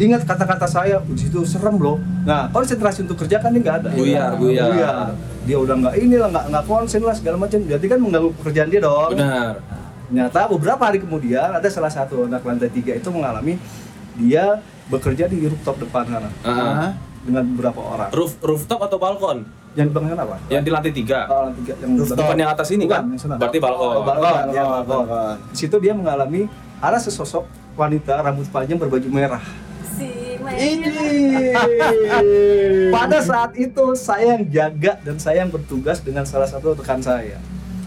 ingat 0.00 0.24
kata-kata 0.24 0.64
saya, 0.64 1.04
di 1.04 1.20
situ 1.20 1.44
serem 1.44 1.76
loh. 1.76 2.00
Nah, 2.24 2.48
konsentrasi 2.48 3.04
untuk 3.04 3.20
kerja 3.20 3.44
kan 3.44 3.52
dia 3.52 3.60
nggak 3.60 3.76
ada. 3.84 3.88
Buyar, 3.92 4.32
buyar. 4.40 5.12
Dia 5.44 5.56
udah 5.60 5.74
nggak 5.76 5.94
ini 6.00 6.16
lah, 6.16 6.28
nggak 6.32 6.44
nggak 6.48 6.64
konsen 6.64 7.04
lah 7.04 7.12
segala 7.12 7.36
macam. 7.36 7.60
Jadi 7.60 7.84
kan 7.84 7.98
mengganggu 8.00 8.32
pekerjaan 8.40 8.68
dia 8.72 8.80
dong. 8.80 9.12
Benar. 9.12 9.60
Ternyata 10.06 10.40
beberapa 10.48 10.82
hari 10.86 10.98
kemudian 11.02 11.50
ada 11.50 11.68
salah 11.68 11.92
satu 11.92 12.24
anak 12.24 12.40
lantai 12.40 12.70
tiga 12.70 12.94
itu 12.94 13.10
mengalami 13.10 13.58
dia 14.16 14.62
bekerja 14.86 15.26
di 15.26 15.44
rooftop 15.44 15.82
depan 15.82 16.06
sana 16.06 16.30
Heeh. 16.46 16.90
Dengan 17.26 17.42
beberapa 17.52 17.80
orang. 17.82 18.08
Roof 18.14 18.38
rooftop 18.38 18.80
atau 18.86 18.96
balkon? 19.02 19.42
Yang 19.76 19.86
di 19.90 19.92
belakang 19.92 20.16
apa? 20.16 20.36
Yang 20.48 20.62
di 20.62 20.70
lantai 20.72 20.92
tiga. 20.94 21.18
Oh, 21.28 21.40
lantai 21.50 21.60
tiga 21.60 21.74
yang 21.84 21.90
Rooftop. 22.00 22.16
Bukan 22.22 22.36
yang 22.40 22.50
atas 22.54 22.68
ini 22.72 22.84
Bukan, 22.88 22.96
kan? 22.96 23.04
yang 23.12 23.20
sana. 23.20 23.34
Berarti 23.36 23.58
balkon. 23.60 23.92
Oh, 23.92 24.02
balkon, 24.06 24.24
ya, 24.24 24.62
balkon, 24.64 24.64
balkon. 24.64 25.04
balkon. 25.04 25.36
Di 25.52 25.56
situ 25.58 25.76
dia 25.82 25.92
mengalami 25.92 26.40
ada 26.80 26.98
sesosok 27.02 27.44
wanita 27.76 28.24
rambut 28.24 28.48
panjang 28.48 28.78
berbaju 28.80 29.08
merah. 29.12 29.44
Si 29.98 30.08
Ini. 30.46 30.88
Pada 32.94 33.18
saat 33.18 33.52
itu 33.58 33.84
saya 33.98 34.38
yang 34.38 34.44
jaga 34.46 34.92
dan 35.02 35.16
saya 35.18 35.42
yang 35.44 35.50
bertugas 35.50 35.98
dengan 36.00 36.24
salah 36.24 36.46
satu 36.46 36.72
rekan 36.78 37.02
saya. 37.02 37.36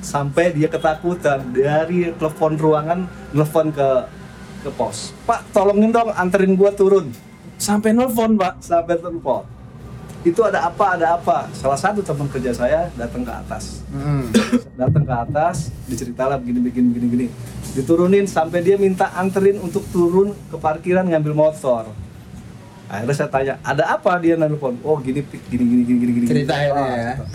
Sampai 0.03 0.51
dia 0.51 0.67
ketakutan 0.67 1.39
dari 1.55 2.11
telepon 2.19 2.59
ruangan 2.59 2.99
telepon 3.31 3.71
ke 3.71 3.89
ke 4.59 4.69
pos. 4.75 5.15
Pak, 5.23 5.55
tolongin 5.55 5.89
dong 5.91 6.11
anterin 6.11 6.53
gua 6.59 6.75
turun. 6.75 7.09
Sampai 7.59 7.91
nelfon 7.91 8.33
pak. 8.33 8.57
Sampai 8.59 8.95
telepon. 8.95 9.43
itu 10.19 10.43
ada 10.43 10.67
apa 10.67 10.99
ada 10.99 11.15
apa 11.15 11.47
salah 11.53 11.79
satu 11.79 12.03
teman 12.03 12.27
kerja 12.27 12.51
saya 12.51 12.91
datang 12.93 13.23
ke 13.23 13.31
atas 13.31 13.87
Hmm. 13.87 14.27
datang 14.75 15.07
ke 15.07 15.15
atas 15.17 15.71
diceritalah 15.85 16.35
begini 16.35 16.59
begini 16.59 16.87
begini 16.89 17.07
gini 17.07 17.25
diturunin 17.71 18.27
sampai 18.27 18.59
dia 18.59 18.75
minta 18.75 19.07
anterin 19.13 19.55
untuk 19.57 19.79
turun 19.87 20.35
ke 20.45 20.59
parkiran 20.59 21.07
ngambil 21.07 21.31
motor 21.33 21.87
akhirnya 22.85 23.15
saya 23.15 23.31
tanya 23.31 23.53
ada 23.63 23.87
apa 23.89 24.19
dia 24.19 24.35
nelfon 24.35 24.75
oh 24.83 24.99
gini 24.99 25.23
gini 25.23 25.63
gini 25.63 25.83
gini 25.87 25.97
gini 25.97 26.11
gini 26.13 26.25
Ceritain 26.27 26.67
Ah, 26.69 26.83
ya. 26.83 27.13
cerita. 27.15 27.25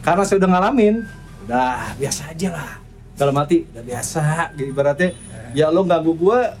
karena 0.00 0.22
saya 0.22 0.36
udah 0.38 0.50
ngalamin 0.54 0.94
udah 1.42 1.70
biasa 1.98 2.20
aja 2.30 2.48
lah 2.52 2.70
kalau 3.12 3.32
mati 3.34 3.66
udah 3.66 3.82
biasa 3.82 4.22
gitu 4.54 4.70
ibaratnya 4.70 5.18
ya 5.50 5.66
lo 5.66 5.82
ganggu 5.82 6.14
gua 6.14 6.54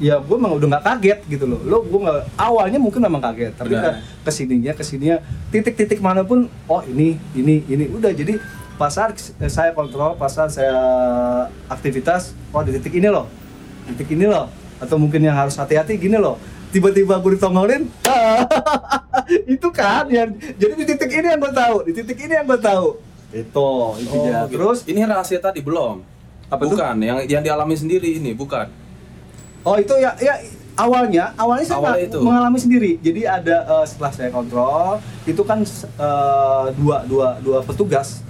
ya 0.00 0.16
gue 0.20 0.36
emang 0.36 0.56
udah 0.56 0.66
nggak 0.78 0.84
kaget 0.84 1.18
gitu 1.28 1.44
loh. 1.44 1.60
Lo 1.64 1.84
gue 1.84 2.00
nggak 2.00 2.38
awalnya 2.38 2.78
mungkin 2.80 3.00
memang 3.04 3.20
kaget 3.20 3.52
tapi 3.56 3.74
ke 3.76 3.90
ke 4.24 4.30
sininya 4.30 4.72
ke 4.72 4.84
sininya 4.86 5.16
titik-titik 5.50 5.98
mana 6.00 6.22
pun 6.24 6.48
oh 6.68 6.82
ini 6.86 7.18
ini 7.36 7.64
ini. 7.68 7.84
Udah 7.90 8.12
jadi 8.14 8.38
pasar 8.80 9.14
saya 9.46 9.70
kontrol 9.76 10.16
pasar 10.16 10.48
saya 10.48 10.76
aktivitas 11.68 12.32
oh 12.54 12.62
di 12.64 12.76
titik 12.78 12.96
ini 12.96 13.08
loh. 13.10 13.28
Titik 13.92 14.14
ini 14.14 14.26
loh. 14.28 14.48
Atau 14.82 14.98
mungkin 14.98 15.22
yang 15.22 15.36
harus 15.38 15.54
hati-hati 15.54 15.94
gini 15.98 16.18
loh. 16.18 16.38
Tiba-tiba 16.72 17.20
gue 17.20 17.36
ditongolin 17.36 17.84
itu 19.54 19.68
kan 19.70 20.08
yang 20.08 20.32
jadi 20.56 20.72
di 20.72 20.84
titik 20.88 21.10
ini 21.12 21.26
yang 21.36 21.40
gue 21.40 21.52
tahu 21.52 21.76
di 21.84 21.92
titik 21.92 22.16
ini 22.16 22.32
yang 22.32 22.46
gue 22.48 22.60
tahu. 22.60 22.96
Itu 23.32 23.96
intinya 23.96 24.44
Oh, 24.44 24.48
gitu. 24.48 24.60
terus? 24.60 24.78
Ini 24.84 25.08
rahasia 25.08 25.40
tadi 25.40 25.64
belum. 25.64 26.04
Apa 26.52 26.68
bukan, 26.68 27.00
yang 27.00 27.24
yang 27.24 27.40
dialami 27.40 27.72
sendiri 27.72 28.20
ini 28.20 28.36
bukan. 28.36 28.68
Oh 29.62 29.76
itu 29.76 29.94
ya 29.94 30.10
ya 30.18 30.34
awalnya 30.74 31.30
awalnya 31.34 31.62
saya 31.62 31.78
Awalnya 31.78 31.96
nggak 31.96 32.10
itu. 32.10 32.18
mengalami 32.20 32.58
sendiri. 32.58 32.92
Jadi 32.98 33.20
ada 33.22 33.56
eh, 33.62 33.84
setelah 33.84 34.12
saya 34.12 34.30
kontrol 34.30 34.98
itu 35.22 35.42
kan 35.42 35.62
eh, 35.62 36.64
dua 36.74 37.06
dua 37.06 37.38
dua 37.38 37.58
petugas 37.62 38.20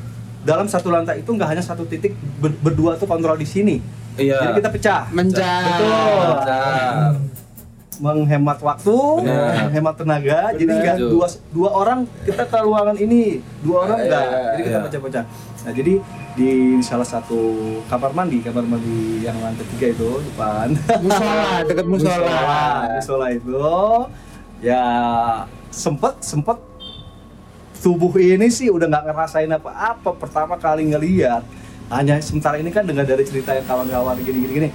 dalam 0.42 0.66
satu 0.66 0.90
lantai 0.90 1.20
itu 1.20 1.30
nggak 1.30 1.48
hanya 1.48 1.62
satu 1.62 1.86
titik 1.86 2.12
ber- 2.36 2.58
berdua 2.60 2.96
tuh 2.96 3.06
kontrol 3.06 3.34
di 3.34 3.46
sini. 3.46 3.76
Iya. 4.12 4.44
Jadi 4.44 4.52
kita 4.60 4.68
pecah. 4.68 5.00
Mencar. 5.08 5.62
Betul. 5.64 6.28
Bentar. 6.36 6.94
Menghemat 8.02 8.58
waktu, 8.58 8.96
Benar. 9.22 9.70
menghemat 9.70 9.94
tenaga. 9.94 10.40
Jadi 10.52 10.66
Benar. 10.66 10.82
nggak 10.82 10.96
dua 11.06 11.26
dua 11.48 11.70
orang 11.70 11.98
kita 12.24 12.44
ke 12.44 12.58
ruangan 12.58 12.96
ini, 12.98 13.38
dua 13.62 13.86
orang 13.86 13.98
Iya, 13.98 14.04
enggak. 14.04 14.24
Jadi 14.26 14.60
kita 14.60 14.74
iya. 14.74 14.84
pecah-pecah. 14.84 15.24
Nah 15.62 15.72
jadi 15.72 15.92
di 16.32 16.80
salah 16.80 17.04
satu 17.04 17.38
kamar 17.92 18.16
mandi, 18.16 18.40
kamar 18.40 18.64
mandi 18.64 19.20
yang 19.20 19.36
lantai 19.40 19.66
tiga 19.76 19.92
itu 19.92 20.10
depan. 20.32 20.72
Musola, 21.04 21.44
dekat 21.68 21.86
musola. 21.86 22.40
musola 22.96 23.26
itu 23.32 23.68
ya 24.62 24.84
sempet 25.68 26.22
sempet 26.22 26.56
tubuh 27.82 28.14
ini 28.14 28.46
sih 28.46 28.70
udah 28.70 28.86
nggak 28.86 29.04
ngerasain 29.10 29.50
apa-apa 29.50 30.14
pertama 30.14 30.54
kali 30.54 30.86
ngeliat 30.94 31.42
hanya 31.90 32.22
sementara 32.22 32.56
ini 32.62 32.70
kan 32.70 32.86
dengar 32.86 33.02
dari 33.02 33.26
cerita 33.26 33.58
yang 33.58 33.66
kawan-kawan 33.66 34.14
gini 34.22 34.38
gini 34.46 34.52
gini 34.54 34.68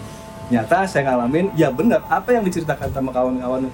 nyata 0.52 0.84
saya 0.84 1.08
ngalamin 1.08 1.56
ya 1.56 1.72
benar 1.72 2.04
apa 2.12 2.36
yang 2.36 2.44
diceritakan 2.44 2.92
sama 2.92 3.16
kawan-kawan 3.16 3.72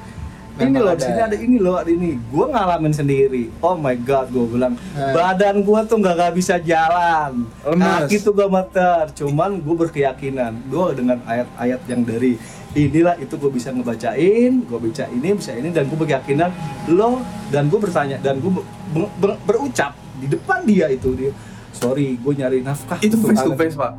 ini 0.55 0.77
loh 0.77 0.91
ada. 0.91 1.01
sini 1.01 1.19
ada 1.19 1.33
ini 1.35 1.57
loh 1.57 1.75
ada 1.75 1.89
ini 1.89 2.13
gue 2.15 2.45
ngalamin 2.45 2.91
sendiri 2.91 3.43
oh 3.59 3.73
my 3.75 3.97
god 3.97 4.29
gue 4.29 4.45
bilang 4.47 4.77
Eh. 4.93 5.11
badan 5.11 5.59
gue 5.59 5.79
tuh 5.83 5.97
nggak 5.97 6.13
nggak 6.13 6.33
bisa 6.33 6.55
jalan 6.59 7.49
Lemes. 7.63 8.05
kaki 8.05 8.17
tuh 8.19 8.31
gue 8.31 8.47
meter 8.47 9.01
cuman 9.13 9.57
gue 9.57 9.75
berkeyakinan 9.79 10.53
gue 10.63 10.85
dengan 10.93 11.17
ayat-ayat 11.23 11.81
yang 11.87 12.01
dari 12.01 12.37
inilah 12.73 13.17
itu 13.17 13.33
gue 13.33 13.49
bisa 13.49 13.69
ngebacain 13.69 14.53
gue 14.59 14.79
baca 14.79 15.03
ini 15.07 15.27
bisa 15.31 15.51
ini 15.51 15.69
dan 15.69 15.85
gue 15.85 15.95
berkeyakinan 15.95 16.49
lo 16.89 17.21
dan 17.47 17.67
gue 17.67 17.79
bertanya 17.79 18.17
dan 18.17 18.37
gue 18.37 18.51
ber- 18.51 18.65
ber- 18.91 19.13
ber- 19.19 19.41
berucap 19.43 19.93
di 20.15 20.27
depan 20.27 20.61
dia 20.63 20.85
itu 20.87 21.13
dia 21.13 21.33
sorry 21.71 22.13
gue 22.15 22.33
nyari 22.35 22.61
nafkah 22.61 22.97
Itu 22.99 23.17
face 23.19 23.41
to 23.41 23.49
anak." 23.49 23.57
face, 23.59 23.75
Pak. 23.75 23.93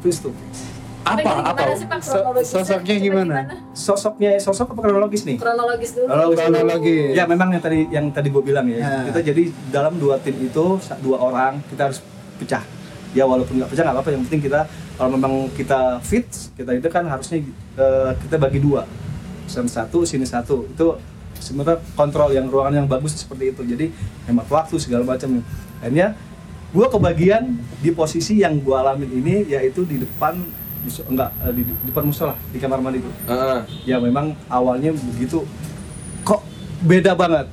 face 0.00 0.18
to 0.18 0.30
face 0.30 0.62
Apa? 1.02 1.18
gimana 1.18 1.50
Apa? 1.50 1.62
sih, 1.74 1.86
Pak, 1.90 2.00
sosoknya 2.46 2.94
gimana? 3.02 3.36
sosoknya 3.74 4.30
sosok 4.38 4.76
apa 4.76 4.80
kronologis 4.86 5.22
nih 5.26 5.36
Kronologis 5.40 5.90
dulu. 5.98 6.06
Kronologis. 6.08 7.10
Ya 7.16 7.24
memang 7.26 7.48
yang 7.50 7.62
tadi 7.62 7.80
yang 7.90 8.06
tadi 8.14 8.28
gue 8.30 8.42
bilang 8.42 8.66
ya. 8.70 8.78
Nah. 8.78 9.04
Kita 9.10 9.20
jadi 9.20 9.42
dalam 9.74 9.98
dua 9.98 10.22
tim 10.22 10.38
itu 10.38 10.78
dua 11.02 11.16
orang 11.18 11.58
kita 11.66 11.90
harus 11.90 11.98
pecah. 12.38 12.62
Ya 13.12 13.26
walaupun 13.26 13.58
nggak 13.58 13.70
pecah 13.74 13.82
nggak 13.82 13.96
apa-apa. 13.98 14.10
Yang 14.14 14.22
penting 14.30 14.42
kita 14.46 14.60
kalau 14.94 15.10
memang 15.18 15.50
kita 15.58 15.98
fit 16.06 16.28
kita 16.54 16.70
itu 16.78 16.88
kan 16.88 17.04
harusnya 17.10 17.42
eh, 17.76 18.10
kita 18.22 18.38
bagi 18.38 18.62
dua. 18.62 18.86
Sana 19.50 19.66
satu 19.68 20.06
sini 20.06 20.22
satu 20.22 20.70
itu 20.70 20.86
sebenarnya 21.42 21.82
kontrol 21.98 22.30
yang 22.30 22.46
ruangan 22.46 22.78
yang 22.78 22.86
bagus 22.86 23.18
seperti 23.18 23.50
itu. 23.50 23.62
Jadi 23.66 23.86
hemat 24.30 24.46
waktu 24.46 24.78
segala 24.78 25.02
macam. 25.02 25.42
Akhirnya 25.82 26.14
gue 26.72 26.86
kebagian 26.88 27.58
di 27.84 27.90
posisi 27.92 28.40
yang 28.40 28.56
gue 28.62 28.72
alamin 28.72 29.10
ini 29.12 29.44
yaitu 29.50 29.84
di 29.84 30.00
depan 30.00 30.40
enggak 31.04 31.30
eh, 31.40 31.52
di, 31.52 31.62
di 31.62 31.72
depan 31.84 32.04
musola 32.04 32.34
di 32.48 32.58
kamar 32.58 32.78
mandi 32.78 32.98
itu. 32.98 33.10
Heeh. 33.24 33.58
Ya 33.84 33.96
memang 33.98 34.34
awalnya 34.46 34.90
begitu 34.92 35.46
kok 36.22 36.42
beda 36.80 37.12
banget 37.12 37.46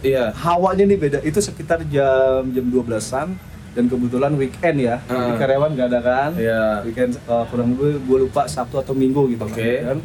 Iya. 0.00 0.36
hawanya 0.36 0.84
nih 0.84 0.98
beda 0.98 1.18
itu 1.20 1.40
sekitar 1.40 1.80
jam 1.86 2.44
jam 2.46 2.64
12-an 2.66 3.28
dan 3.72 3.84
kebetulan 3.86 4.30
weekend 4.34 4.76
ya 4.78 5.00
jadi 5.02 5.32
Ah. 5.32 5.38
karyawan 5.40 5.70
nggak 5.72 5.88
ada 5.88 6.00
kan 6.00 6.30
Iya. 6.36 6.84
weekend 6.84 7.16
uh, 7.24 7.48
kurang 7.48 7.72
lebih 7.72 7.98
gue 8.00 8.18
lupa 8.22 8.44
Sabtu 8.44 8.76
atau 8.76 8.92
Minggu 8.92 9.26
gitu 9.28 9.42
Oke. 9.42 9.80
kan? 9.82 9.98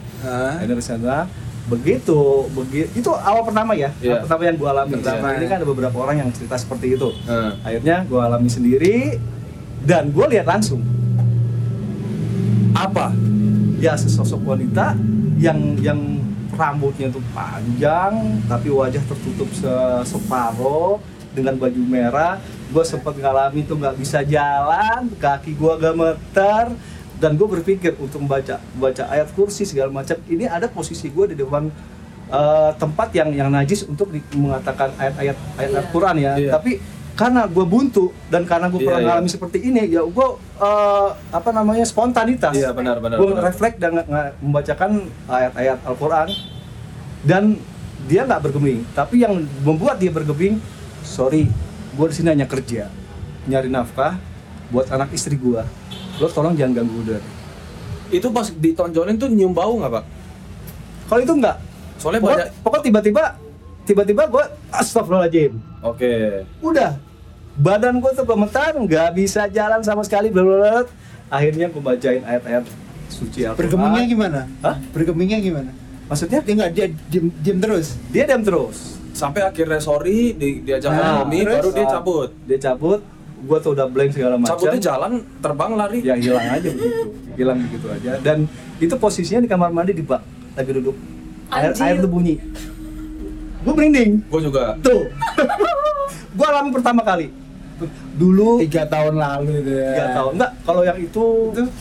Akhirnya 0.56 0.68
dari 0.70 0.82
sana 0.82 1.28
begitu 1.70 2.18
begitu 2.50 2.90
itu 2.96 3.10
awal 3.14 3.44
pertama 3.44 3.76
ya 3.76 3.92
Iya. 4.00 4.18
awal 4.18 4.24
pertama 4.24 4.42
yang 4.42 4.58
gue 4.58 4.70
alami 4.70 4.92
Pertama, 4.96 5.22
Nah, 5.22 5.32
ini 5.36 5.44
ya. 5.44 5.48
kan 5.48 5.56
ada 5.60 5.68
beberapa 5.68 5.98
orang 6.00 6.16
yang 6.18 6.30
cerita 6.32 6.56
seperti 6.56 6.96
itu 6.96 7.10
Heeh. 7.24 7.52
akhirnya 7.62 7.96
gue 8.08 8.20
alami 8.20 8.50
sendiri 8.50 8.98
dan 9.82 10.10
gue 10.10 10.26
lihat 10.30 10.48
langsung 10.48 10.80
Apa? 12.80 13.12
ya 13.78 13.96
sesosok 13.96 14.44
wanita 14.46 14.92
yang 15.38 15.56
yang 15.80 16.00
rambutnya 16.52 17.08
tuh 17.08 17.24
panjang 17.30 18.12
tapi 18.44 18.68
wajah 18.70 19.00
tertutup 19.02 19.48
se- 19.50 20.04
separuh 20.06 21.00
dengan 21.32 21.56
baju 21.56 21.80
merah 21.82 22.36
gue 22.68 22.84
sempat 22.84 23.16
ngalami 23.16 23.64
tuh 23.64 23.76
nggak 23.76 23.96
bisa 23.96 24.20
jalan 24.22 25.08
kaki 25.16 25.54
gue 25.54 25.74
gemeter 25.78 26.76
dan 27.16 27.32
gue 27.34 27.48
berpikir 27.50 27.96
untuk 27.96 28.20
membaca 28.20 28.60
baca 28.76 29.04
ayat 29.08 29.32
kursi 29.32 29.64
segala 29.64 29.88
macam 29.90 30.20
ini 30.26 30.44
ada 30.44 30.68
posisi 30.68 31.08
gue 31.08 31.32
di 31.32 31.36
depan 31.36 31.72
eh, 32.30 32.72
tempat 32.76 33.10
yang 33.14 33.32
yang 33.32 33.50
najis 33.50 33.84
untuk 33.84 34.12
di- 34.12 34.24
mengatakan 34.34 34.92
ayat-ayat 34.94 35.38
ayat 35.56 35.70
Iya. 35.70 35.80
Al-Quran 35.80 36.16
ya 36.18 36.34
Iya. 36.36 36.52
tapi 36.52 36.72
karena 37.20 37.44
gue 37.52 37.66
buntu 37.68 38.16
dan 38.32 38.48
karena 38.48 38.72
gue 38.72 38.80
Iya, 38.80 38.88
pernah 38.88 39.02
ngalami 39.12 39.28
seperti 39.28 39.58
ini 39.60 39.92
ya 39.92 40.08
gue 40.08 40.28
eh, 40.56 41.10
apa 41.36 41.50
namanya 41.52 41.84
spontanitas. 41.84 42.56
Benar, 42.72 43.04
benar, 43.04 43.20
gue 43.20 43.28
refleks 43.36 43.76
dan 43.76 44.00
membacakan 44.40 45.12
ayat-ayat 45.28 45.84
Al-Quran. 45.84 46.28
Dan 47.20 47.60
dia 48.08 48.24
nggak 48.24 48.40
bergeming 48.48 48.88
tapi 48.96 49.28
yang 49.28 49.44
membuat 49.60 50.00
dia 50.00 50.08
bergeming 50.08 50.56
sorry 51.04 51.52
gue 51.92 52.06
di 52.08 52.16
sini 52.16 52.32
hanya 52.32 52.48
kerja 52.48 52.88
nyari 53.44 53.68
nafkah 53.68 54.16
buat 54.72 54.88
anak 54.88 55.12
istri 55.12 55.36
gue 55.36 55.60
lo 56.16 56.28
tolong 56.32 56.56
jangan 56.56 56.80
ganggu 56.80 56.96
udah 57.04 57.20
Itu 58.10 58.32
pas 58.32 58.50
ditonjolin 58.50 59.20
tuh 59.20 59.30
nyium 59.30 59.54
bau 59.54 59.78
nggak, 59.78 59.92
Pak? 59.92 60.06
kalau 61.06 61.22
itu 61.22 61.34
enggak 61.36 61.58
Soalnya 62.00 62.22
pokok, 62.24 62.32
banyak. 62.32 62.48
pokok 62.64 62.82
tiba-tiba 62.82 63.24
tiba-tiba 63.84 64.24
gue 64.32 64.44
astagfirullahaladzim. 64.72 65.54
Oke. 65.84 66.46
udah 66.64 66.96
badan 67.60 68.00
gue 68.00 68.12
tuh 68.14 68.24
gemetar 68.24 68.72
nggak 68.74 69.10
bisa 69.14 69.46
jalan 69.48 69.82
sama 69.82 70.02
sekali 70.02 70.28
blablabla. 70.28 70.88
akhirnya 71.28 71.68
gue 71.68 71.82
bacain 71.82 72.24
ayat-ayat 72.24 72.64
suci 73.10 73.44
Al-Quran 73.44 73.60
Bergemingnya 73.60 74.04
gimana? 74.06 74.40
Hah? 74.60 74.76
Bergemingnya 74.90 75.40
gimana? 75.40 75.72
maksudnya 76.06 76.40
Dia 76.40 76.54
nggak 76.56 76.72
dia 76.72 76.88
diem, 77.08 77.28
diem 77.38 77.58
terus. 77.58 77.88
dia 78.10 78.24
diam 78.24 78.42
terus 78.42 78.96
Sampai 79.12 79.44
akhirnya 79.44 79.78
sorry 79.78 80.32
di, 80.32 80.64
diajak 80.64 80.90
Nah, 80.90 81.22
kompromi 81.22 81.44
baru 81.44 81.70
dia 81.70 81.86
cabut. 81.86 82.30
dia 82.46 82.60
cabut 82.62 83.02
gua 83.40 83.58
tuh 83.58 83.72
udah 83.72 83.88
blank 83.88 84.12
segala 84.12 84.36
macam 84.36 84.52
Cabutnya 84.54 84.80
jalan, 84.82 85.12
terbang 85.38 85.72
lari. 85.74 86.00
ya 86.02 86.12
hilang 86.14 86.48
aja 86.50 86.70
begitu 86.70 87.04
hilang 87.36 87.58
begitu 87.62 87.88
aja 87.90 88.12
dan 88.20 88.38
itu 88.78 88.96
posisinya 88.96 89.40
di 89.40 89.50
kamar 89.50 89.70
mandi 89.70 89.92
di 89.92 90.02
bak 90.02 90.24
lagi 90.54 90.72
duduk 90.72 90.96
air 91.50 91.72
Anjir. 91.72 91.84
air 91.84 91.96
tuh 92.00 92.10
bunyi 92.10 92.36
gua 93.60 93.74
merinding 93.74 94.24
Gue 94.26 94.42
juga. 94.42 94.76
tuh 94.80 95.08
gua 96.38 96.48
alami 96.50 96.70
pertama 96.72 97.02
kali 97.02 97.28
dulu 98.20 98.60
Tiga 98.60 98.84
tahun 98.84 99.16
lalu 99.16 99.52
itu 99.58 99.72
ya. 99.74 99.90
tiga 99.90 100.08
tahun 100.14 100.32
enggak 100.36 100.52
kalau 100.62 100.82
yang 100.84 101.00
itu 101.00 101.24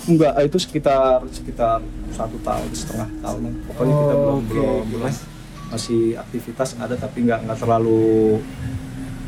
enggak 0.06 0.32
itu 0.40 0.56
sekitar 0.56 1.18
sekitar 1.28 1.78
satu 2.08 2.38
tahun 2.40 2.68
setengah 2.70 3.08
tahun 3.18 3.40
pokoknya 3.66 3.94
kita 3.94 4.14
Oh, 4.14 4.14
belum 4.14 4.38
oke, 4.38 4.46
belum 4.48 4.82
belum 4.88 5.12
masih 5.68 6.02
aktivitas 6.16 6.78
ada 6.78 6.94
tapi 6.94 7.26
nggak 7.26 7.44
nggak 7.44 7.58
terlalu 7.58 8.38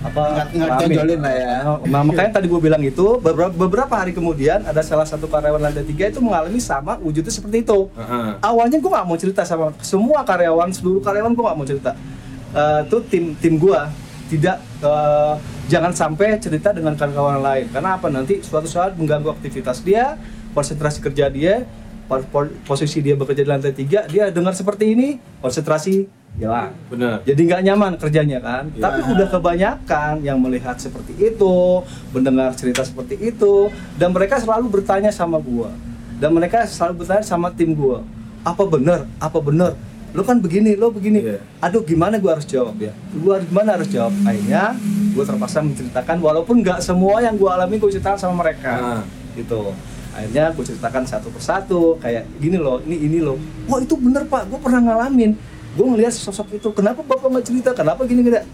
apa 0.00 0.48
Nggak 0.48 0.80
tonjolin 0.80 1.20
lah 1.20 1.34
ya. 1.36 1.54
Nah, 1.84 2.00
makanya 2.00 2.40
tadi 2.40 2.48
gue 2.48 2.56
bilang 2.56 2.80
itu 2.80 3.20
beberapa, 3.20 3.52
beberapa 3.52 3.92
hari 3.92 4.16
kemudian 4.16 4.64
ada 4.64 4.80
salah 4.80 5.04
satu 5.04 5.28
karyawan 5.28 5.60
lantai 5.60 5.84
tiga 5.84 6.08
itu 6.08 6.24
mengalami 6.24 6.56
sama 6.56 6.96
wujudnya 6.96 7.28
seperti 7.28 7.60
itu. 7.60 7.92
Heeh. 7.92 8.40
Awalnya 8.40 8.80
gue 8.80 8.88
nggak 8.88 9.04
mau 9.04 9.20
cerita 9.20 9.44
sama 9.44 9.76
semua 9.84 10.24
karyawan, 10.24 10.72
seluruh 10.72 11.04
karyawan 11.04 11.36
gue 11.36 11.44
nggak 11.44 11.58
mau 11.58 11.68
cerita. 11.68 11.92
Eh, 12.50 12.80
Itu 12.88 13.04
tim 13.04 13.36
tim 13.36 13.60
gue, 13.60 13.76
tidak 14.32 14.56
eh, 14.80 15.34
jangan 15.68 15.92
sampai 15.92 16.40
cerita 16.40 16.72
dengan 16.72 16.96
kawan-kawan 16.96 17.40
lain. 17.40 17.66
Karena 17.70 17.96
apa? 17.96 18.08
Nanti 18.08 18.40
suatu 18.40 18.66
saat 18.66 18.96
mengganggu 18.96 19.30
aktivitas 19.30 19.84
dia 19.84 20.16
konsentrasi 20.50 20.98
kerja 20.98 21.30
dia 21.30 21.62
po- 22.10 22.26
po- 22.26 22.50
posisi 22.66 22.98
dia 22.98 23.14
bekerja 23.14 23.46
di 23.46 23.50
lantai 23.50 23.70
tiga 23.70 24.02
dia 24.10 24.34
dengar 24.34 24.50
seperti 24.50 24.98
ini 24.98 25.08
konsentrasi 25.38 26.10
hilang. 26.34 26.74
Benar. 26.90 27.22
jadi 27.22 27.38
nggak 27.38 27.62
nyaman 27.70 27.92
kerjanya 27.98 28.38
kan? 28.42 28.64
Iya. 28.74 28.82
tapi 28.82 28.98
udah 29.06 29.28
kebanyakan 29.30 30.14
yang 30.22 30.38
melihat 30.42 30.74
seperti 30.78 31.14
itu 31.18 31.82
mendengar 32.10 32.54
cerita 32.54 32.82
seperti 32.82 33.18
itu 33.18 33.70
dan 33.98 34.10
mereka 34.10 34.42
selalu 34.42 34.80
bertanya 34.80 35.10
sama 35.14 35.38
gua. 35.38 35.70
Dan 36.20 36.36
mereka 36.36 36.66
selalu 36.68 37.02
bertanya 37.06 37.24
sama 37.24 37.48
tim 37.54 37.72
gua. 37.72 38.02
Apa 38.42 38.66
bener 38.66 39.06
apa 39.22 39.38
bener 39.38 39.72
lo 40.10 40.22
kan 40.26 40.42
begini 40.42 40.74
lo 40.74 40.90
begini. 40.90 41.18
Iya. 41.22 41.38
aduh 41.62 41.82
gimana 41.86 42.18
gua 42.18 42.38
harus 42.38 42.46
jawab 42.46 42.76
ya? 42.78 42.90
Gua 43.14 43.38
gimana 43.40 43.78
harus 43.78 43.88
jawab? 43.90 44.12
Akhirnya 44.26 44.74
gua 45.14 45.24
terpaksa 45.26 45.58
menceritakan 45.62 46.16
walaupun 46.18 46.62
nggak 46.62 46.78
semua 46.82 47.22
yang 47.22 47.38
gua 47.38 47.60
alami 47.60 47.78
gua 47.78 47.90
ceritakan 47.90 48.18
sama 48.18 48.34
mereka. 48.46 48.72
Ah. 48.74 49.02
gitu. 49.38 49.70
Akhirnya 50.10 50.50
gue 50.50 50.64
ceritakan 50.66 51.06
satu 51.06 51.30
persatu 51.30 51.94
kayak 52.02 52.26
gini 52.42 52.58
loh 52.58 52.82
ini 52.82 53.06
ini 53.06 53.18
loh. 53.22 53.38
Wah 53.70 53.78
itu 53.78 53.94
bener 53.94 54.26
pak. 54.26 54.50
Gue 54.50 54.58
pernah 54.58 54.82
ngalamin. 54.82 55.38
Gue 55.78 55.86
ngelihat 55.86 56.10
sosok 56.10 56.50
itu 56.58 56.68
kenapa 56.74 56.98
bapak 57.06 57.30
nggak 57.30 57.46
cerita? 57.46 57.70
Kenapa 57.70 58.02
gini 58.04 58.26
gini? 58.26 58.38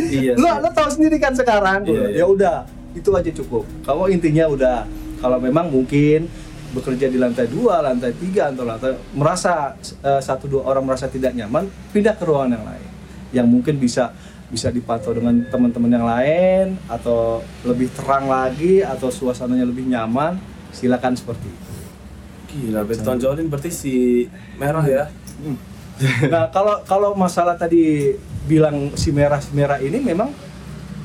Iya. 0.00 0.32
lo 0.38 0.64
lo 0.64 0.68
tahu 0.72 0.88
sendiri 0.96 1.20
kan 1.20 1.36
sekarang? 1.36 1.84
Iya, 1.84 2.08
iya. 2.08 2.24
ya 2.24 2.24
udah 2.24 2.56
itu 2.96 3.10
aja 3.12 3.30
cukup. 3.36 3.68
Kamu 3.84 4.08
intinya 4.08 4.48
udah 4.48 4.76
kalau 5.20 5.36
memang 5.36 5.68
mungkin 5.68 6.24
bekerja 6.70 7.10
di 7.10 7.18
lantai 7.18 7.50
dua, 7.50 7.82
lantai 7.82 8.14
tiga 8.14 8.54
atau 8.54 8.64
lantai 8.66 8.94
merasa 9.14 9.74
eh, 9.80 10.22
satu 10.22 10.46
dua 10.46 10.62
orang 10.70 10.86
merasa 10.86 11.10
tidak 11.10 11.34
nyaman, 11.34 11.66
pindah 11.90 12.14
ke 12.14 12.24
ruangan 12.24 12.58
yang 12.58 12.64
lain, 12.66 12.88
yang 13.34 13.46
mungkin 13.50 13.78
bisa 13.78 14.14
bisa 14.50 14.66
dipantau 14.74 15.14
dengan 15.14 15.46
teman-teman 15.46 15.90
yang 15.94 16.06
lain 16.06 16.66
atau 16.90 17.38
lebih 17.62 17.86
terang 17.94 18.26
lagi 18.26 18.82
atau 18.82 19.06
suasananya 19.06 19.62
lebih 19.62 19.86
nyaman, 19.86 20.42
silakan 20.74 21.14
seperti 21.14 21.46
itu. 21.46 21.70
Gila, 22.50 22.82
berarti 22.82 23.02
tonjolin 23.06 23.46
berarti 23.46 23.70
si 23.70 24.26
merah 24.58 24.82
ya. 24.82 25.06
Nah 26.32 26.50
kalau 26.50 26.82
kalau 26.88 27.10
masalah 27.14 27.54
tadi 27.54 28.16
bilang 28.48 28.90
si 28.98 29.14
merah 29.14 29.38
si 29.38 29.52
merah 29.54 29.78
ini 29.78 30.00
memang 30.02 30.32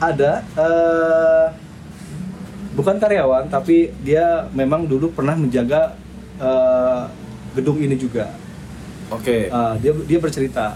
ada 0.02 0.42
eh, 0.56 1.46
bukan 2.76 2.96
karyawan 2.96 3.48
tapi 3.48 3.90
dia 4.02 4.46
memang 4.52 4.84
dulu 4.84 5.10
pernah 5.10 5.34
menjaga 5.34 5.96
eh, 6.38 7.02
gedung 7.54 7.80
ini 7.80 7.96
juga. 7.96 8.28
Oke. 9.08 9.48
Ah, 9.48 9.78
dia 9.78 9.96
dia 10.04 10.20
bercerita 10.20 10.76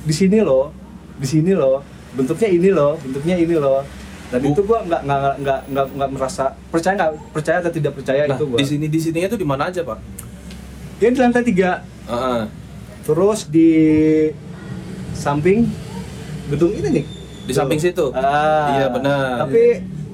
di 0.00 0.14
sini 0.14 0.40
loh, 0.40 0.72
di 1.14 1.26
sini 1.26 1.52
loh, 1.52 1.84
bentuknya 2.12 2.48
ini 2.48 2.70
loh, 2.70 2.96
bentuknya 2.96 3.36
ini 3.36 3.54
loh. 3.54 3.84
Dan 4.28 4.40
Bu- 4.40 4.52
itu 4.52 4.60
gua 4.62 4.80
nggak 4.82 5.02
nggak 5.04 5.34
nggak 5.38 5.60
nggak 5.68 5.86
nggak 5.90 6.10
merasa 6.12 6.44
percaya 6.68 6.94
nggak 6.94 7.12
percaya 7.32 7.56
atau 7.58 7.72
tidak 7.72 7.92
percaya 7.96 8.22
Nah, 8.24 8.36
itu 8.36 8.44
gua. 8.46 8.56
di 8.56 8.66
sini 8.66 8.86
di 8.86 8.98
sininya 8.98 9.28
tuh 9.28 9.36
di 9.36 9.44
mana 9.44 9.68
aja, 9.68 9.80
Pak? 9.82 9.98
Dia 10.96 11.08
di 11.08 11.18
lantai 11.18 11.42
tiga, 11.42 11.80
Heeh. 12.04 12.42
terus 13.02 13.46
di 13.46 13.70
samping 15.12 15.66
gedung 16.48 16.72
ini 16.72 16.88
nih. 17.00 17.04
Di 17.44 17.52
samping 17.52 17.80
situ. 17.80 18.12
Ah, 18.12 18.76
Iya, 18.76 18.86
benar. 18.92 19.44
Tapi 19.44 19.62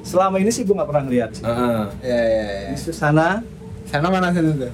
selama 0.05 0.37
ini 0.39 0.51
sih 0.53 0.63
gua 0.69 0.85
nggak 0.85 0.91
pernah 0.93 1.05
lihat 1.09 1.31
sih. 1.35 1.45
Heeh. 1.45 1.83
Ya 2.05 2.21
ya 2.23 2.45
ya. 2.45 2.71
Di 2.77 2.93
sana, 2.93 3.41
Sana 3.85 4.09
mana 4.09 4.33
sana 4.33 4.53
tuh? 4.55 4.73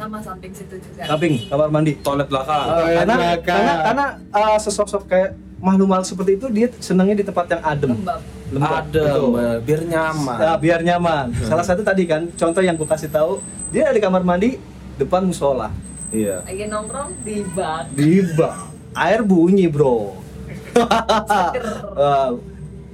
sama 0.00 0.16
samping 0.24 0.48
situ 0.56 0.80
juga 0.80 1.04
samping 1.04 1.44
kamar 1.52 1.68
mandi. 1.68 1.92
Toilet 2.00 2.24
belakang. 2.32 2.66
Oh, 2.72 2.88
iya. 2.88 3.04
karena 3.04 3.14
belakang. 3.20 3.44
karena 3.44 3.72
karena 3.84 4.06
uh, 4.32 4.56
sesosok 4.56 5.02
kayak 5.04 5.36
makhluk-makhluk 5.60 6.08
seperti 6.08 6.30
itu 6.40 6.46
dia 6.48 6.66
senangnya 6.80 7.20
di 7.20 7.24
tempat 7.28 7.44
yang 7.52 7.60
adem. 7.60 7.90
lembab 7.92 8.20
Lembab. 8.50 8.82
Ada, 8.88 9.04
Betul. 9.14 9.60
biar 9.62 9.82
nyaman. 9.86 10.38
Nah, 10.40 10.56
biar 10.58 10.80
nyaman. 10.82 11.26
Salah 11.46 11.62
satu 11.62 11.84
tadi 11.84 12.02
kan 12.08 12.26
contoh 12.34 12.64
yang 12.64 12.74
gue 12.74 12.88
kasih 12.88 13.12
tahu, 13.12 13.38
dia 13.70 13.86
ada 13.86 13.94
di 13.94 14.02
kamar 14.02 14.24
mandi 14.24 14.58
depan 14.98 15.22
musola. 15.22 15.70
Iya. 16.10 16.42
lagi 16.42 16.66
nongkrong 16.66 17.22
di 17.22 17.46
bak 17.54 17.94
Di 17.94 18.18
bak. 18.34 18.56
Air 18.98 19.22
bunyi, 19.22 19.70
Bro. 19.70 20.18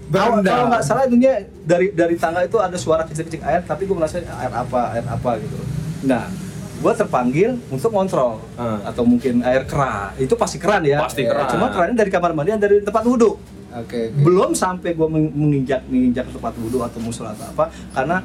Kalau 0.07 0.38
Berendam. 0.38 0.47
kalau 0.47 0.64
nggak 0.69 0.83
salah 0.83 1.05
dunia 1.05 1.33
dari 1.61 1.90
dari 1.90 2.14
tangga 2.14 2.40
itu 2.40 2.57
ada 2.57 2.75
suara 2.75 3.03
kecil-kecil 3.03 3.42
air, 3.42 3.61
tapi 3.61 3.85
gue 3.85 3.92
merasa 3.92 4.19
air 4.19 4.53
apa, 4.53 4.95
air 4.95 5.03
apa 5.03 5.31
gitu. 5.37 5.59
Nah, 6.03 6.31
gue 6.77 6.92
terpanggil 6.95 7.59
untuk 7.66 7.90
kontrol 7.90 8.38
Ah. 8.55 8.79
atau 8.85 9.03
mungkin 9.03 9.42
air 9.42 9.64
keran. 9.64 10.14
Itu 10.14 10.35
pasti 10.35 10.57
keran 10.57 10.83
ya. 10.83 11.03
Pasti 11.03 11.21
Ya, 11.21 11.35
keran. 11.35 11.51
Cuma 11.51 11.66
kerannya 11.69 11.97
dari 11.97 12.09
kamar 12.09 12.31
mandi, 12.33 12.55
dari 12.55 12.79
tempat 12.81 13.03
wudhu. 13.03 13.35
Oke. 13.77 14.09
oke. 14.09 14.25
belum 14.25 14.57
sampai 14.57 14.95
gue 14.95 15.05
menginjak 15.05 15.85
menginjak 15.85 16.25
tempat 16.31 16.57
wudhu 16.57 16.81
atau 16.81 16.97
musola 16.97 17.31
atau 17.31 17.45
apa 17.47 17.69
karena 17.92 18.25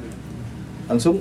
langsung 0.86 1.20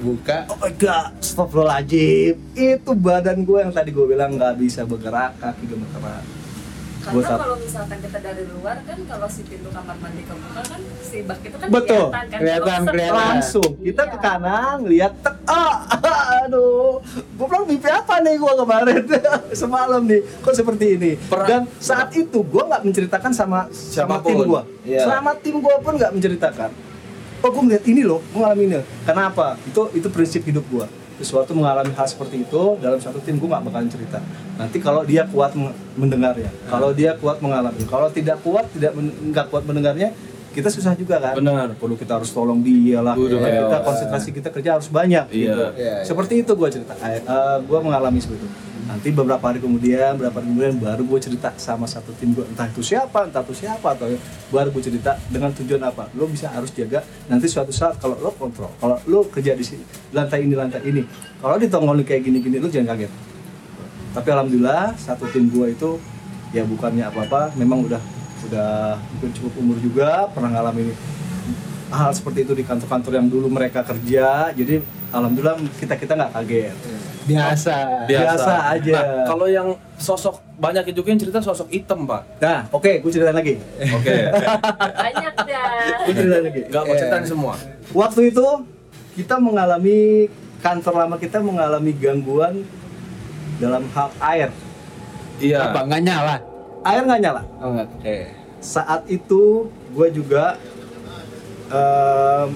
Buka. 0.00 0.48
oh 0.48 0.56
enggak 0.64 1.12
astagfirullahaladzim 1.20 2.32
itu 2.56 2.90
badan 2.96 3.44
gue 3.44 3.58
yang 3.60 3.68
tadi 3.68 3.92
gue 3.92 4.06
bilang 4.06 4.32
nggak 4.32 4.56
bisa 4.56 4.88
bergerak 4.88 5.36
kaki 5.36 5.68
gemeteran 5.68 6.24
karena 7.00 7.28
kalau 7.34 7.56
misalkan 7.56 7.98
kita 7.98 8.18
dari 8.20 8.44
luar 8.46 8.76
kan 8.82 8.98
kalau 9.02 9.26
si 9.26 9.40
pintu 9.42 9.68
kamar 9.68 9.96
mandi 9.96 10.22
kebuka 10.22 10.60
kan 10.62 10.80
si 11.00 11.16
bak 11.20 11.40
itu 11.40 11.56
kan 11.56 11.68
Betul. 11.68 12.06
kelihatan 12.06 12.24
kan 12.26 12.38
Kelihatan, 12.38 12.80
kelihatan. 12.86 13.16
langsung. 13.16 13.70
Kita 13.74 14.02
ke 14.04 14.10
Iya. 14.10 14.22
kanan 14.22 14.78
lihat 14.84 15.12
tek 15.18 15.36
ah, 15.44 15.74
aduh. 16.44 17.00
Gue 17.34 17.46
bilang 17.46 17.64
mimpi 17.64 17.88
apa 17.88 18.14
nih 18.18 18.34
gue 18.36 18.52
kemarin? 18.54 19.02
Semalam 19.56 20.02
nih 20.04 20.20
kok 20.38 20.52
seperti 20.52 20.86
ini? 20.94 21.10
Pernah- 21.18 21.48
dan 21.48 21.62
saat 21.78 22.12
itu 22.12 22.38
gue 22.38 22.62
nggak 22.62 22.82
menceritakan 22.82 23.32
sama 23.32 23.60
sama 23.72 24.20
tim 24.20 24.36
gue 24.38 24.62
Iya. 24.84 25.02
sama 25.04 25.32
tim 25.36 25.56
gue 25.58 25.74
pun 25.80 25.96
nggak 25.96 26.12
menceritakan. 26.12 26.70
Oh 27.40 27.48
gue 27.48 27.62
melihat 27.62 27.84
ini 27.86 28.04
loh 28.04 28.20
gue 28.22 28.36
mengalami 28.36 28.64
ini 28.68 28.78
kenapa? 29.02 29.56
Itu 29.64 29.88
itu 29.90 30.06
prinsip 30.06 30.44
hidup 30.44 30.68
gue 30.68 30.84
sesuatu 31.20 31.52
mengalami 31.52 31.92
hal 31.92 32.06
seperti 32.06 32.42
itu 32.42 32.62
dalam 32.80 32.96
satu 32.96 33.20
tim 33.20 33.36
gue 33.36 33.44
nggak 33.44 33.62
bakalan 33.62 33.86
cerita 33.86 34.18
nanti 34.56 34.80
kalau 34.80 35.04
dia 35.04 35.28
kuat 35.28 35.52
mendengarnya 35.94 36.48
kalau 36.66 36.90
dia 36.90 37.12
kuat 37.14 37.38
mengalami 37.38 37.84
kalau 37.84 38.08
tidak 38.08 38.40
kuat 38.40 38.64
tidak 38.72 38.96
nggak 38.96 39.46
kuat 39.48 39.64
mendengarnya 39.64 40.16
kita 40.50 40.66
susah 40.66 40.98
juga 40.98 41.22
kan 41.22 41.38
Benar. 41.38 41.78
perlu 41.78 41.94
kita 41.94 42.18
harus 42.18 42.34
tolong 42.34 42.58
dia 42.58 42.98
lah 42.98 43.14
Udah, 43.14 43.38
Ya, 43.38 43.46
iya. 43.46 43.60
kita 43.62 43.76
konsentrasi 43.86 44.28
kita 44.32 44.48
kerja 44.50 44.70
harus 44.74 44.88
banyak 44.88 45.30
Iya. 45.30 45.36
gitu. 45.46 45.62
Iya, 45.62 45.68
iya. 45.78 45.94
seperti 46.02 46.42
itu 46.42 46.50
gue 46.50 46.68
cerita 46.72 46.94
gue 47.60 47.78
mengalami 47.78 48.18
seperti 48.18 48.42
itu 48.42 48.58
nanti 48.90 49.14
beberapa 49.14 49.38
hari 49.46 49.62
kemudian 49.62 50.18
beberapa 50.18 50.42
hari 50.42 50.50
kemudian 50.50 50.74
baru 50.82 51.02
gue 51.06 51.20
cerita 51.22 51.54
sama 51.54 51.86
satu 51.86 52.10
tim 52.18 52.34
gue 52.34 52.42
entah 52.42 52.66
itu 52.66 52.82
siapa 52.82 53.22
entah 53.22 53.46
itu 53.46 53.54
siapa 53.54 53.94
atau 53.94 54.10
baru 54.50 54.74
gue 54.74 54.82
cerita 54.82 55.14
dengan 55.30 55.54
tujuan 55.54 55.78
apa. 55.86 56.10
Lo 56.18 56.26
bisa 56.26 56.50
harus 56.50 56.74
jaga 56.74 57.06
nanti 57.30 57.46
suatu 57.46 57.70
saat 57.70 58.02
kalau 58.02 58.18
lo 58.18 58.34
kontrol 58.34 58.74
kalau 58.82 58.98
lo 59.06 59.30
kerja 59.30 59.54
di 59.54 59.62
sini 59.62 59.86
lantai 60.10 60.42
ini 60.42 60.54
lantai 60.58 60.82
ini. 60.82 61.06
Kalau 61.38 61.54
ditongolin 61.54 62.02
kayak 62.02 62.26
gini 62.26 62.42
gini 62.42 62.58
lo 62.58 62.66
jangan 62.66 62.98
kaget. 62.98 63.12
Tapi 64.10 64.28
alhamdulillah 64.34 64.98
satu 64.98 65.30
tim 65.30 65.46
gue 65.54 65.70
itu 65.70 65.90
ya 66.50 66.66
bukannya 66.66 67.06
apa-apa 67.06 67.54
memang 67.54 67.86
udah 67.86 68.02
udah 68.50 68.98
mungkin 69.14 69.30
cukup 69.38 69.52
umur 69.62 69.78
juga 69.78 70.26
pernah 70.34 70.50
ngalamin 70.50 70.90
hal 71.90 72.10
seperti 72.10 72.46
itu 72.46 72.52
di 72.58 72.62
kantor-kantor 72.66 73.12
yang 73.22 73.26
dulu 73.30 73.46
mereka 73.46 73.86
kerja. 73.86 74.50
Jadi 74.50 74.99
alhamdulillah 75.10 75.56
kita 75.76 75.94
kita 75.94 76.12
nggak 76.14 76.32
kaget 76.32 76.74
Biasa. 77.20 78.08
Biasa 78.10 78.54
aja. 78.74 78.96
Nah, 78.96 79.22
kalau 79.24 79.46
yang 79.46 79.68
sosok 79.94 80.40
banyak 80.56 80.90
juga 80.90 81.14
yang 81.14 81.20
cerita 81.20 81.38
sosok 81.38 81.68
hitam, 81.68 82.02
Pak. 82.02 82.22
nah 82.38 82.66
oke 82.68 82.98
gue 82.98 83.10
ceritain 83.10 83.32
lagi 83.32 83.54
Oke. 83.78 84.16
banyak 84.98 85.34
ya 85.46 85.62
gue 86.00 86.14
ceritain 86.16 86.44
lagi 86.44 86.60
Enggak 86.66 86.82
mau 86.82 86.94
ceritain 86.96 87.24
semua. 87.24 87.54
waktu 87.92 88.20
itu 88.28 88.46
kita 89.14 89.36
mengalami 89.36 90.26
kantor 90.58 90.94
lama 90.96 91.16
kita 91.16 91.38
mengalami 91.38 91.92
gangguan 91.92 92.64
dalam 93.56 93.84
hal 93.90 94.10
air 94.18 94.50
Iya. 95.38 95.70
Apa 95.70 95.86
nggak 95.86 96.02
nyala? 96.02 96.36
air 96.82 97.02
nggak 97.02 97.20
nyala 97.20 97.42
Oh 97.58 97.70
nggak. 97.70 97.88
Oke. 97.94 98.16
saat 98.58 99.04
itu 99.06 99.68
gue 99.90 100.08
juga 100.10 100.56
em, 101.68 102.48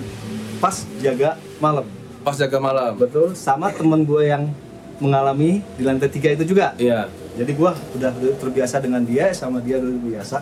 pas 0.58 0.74
jaga 0.98 1.30
malam 1.56 1.86
Pas 2.24 2.36
jaga 2.40 2.56
malam. 2.56 2.96
betul. 2.96 3.36
Sama 3.36 3.68
temen 3.68 4.00
gue 4.02 4.32
yang 4.32 4.48
mengalami 4.98 5.60
di 5.76 5.82
lantai 5.84 6.08
tiga 6.08 6.32
itu 6.32 6.56
juga. 6.56 6.72
Iya. 6.80 7.06
jadi 7.34 7.50
gue 7.50 7.70
udah 7.98 8.10
terbiasa 8.38 8.78
dengan 8.78 9.02
dia 9.02 9.34
sama 9.34 9.58
dia 9.58 9.82
udah 9.82 9.90
biasa 10.06 10.38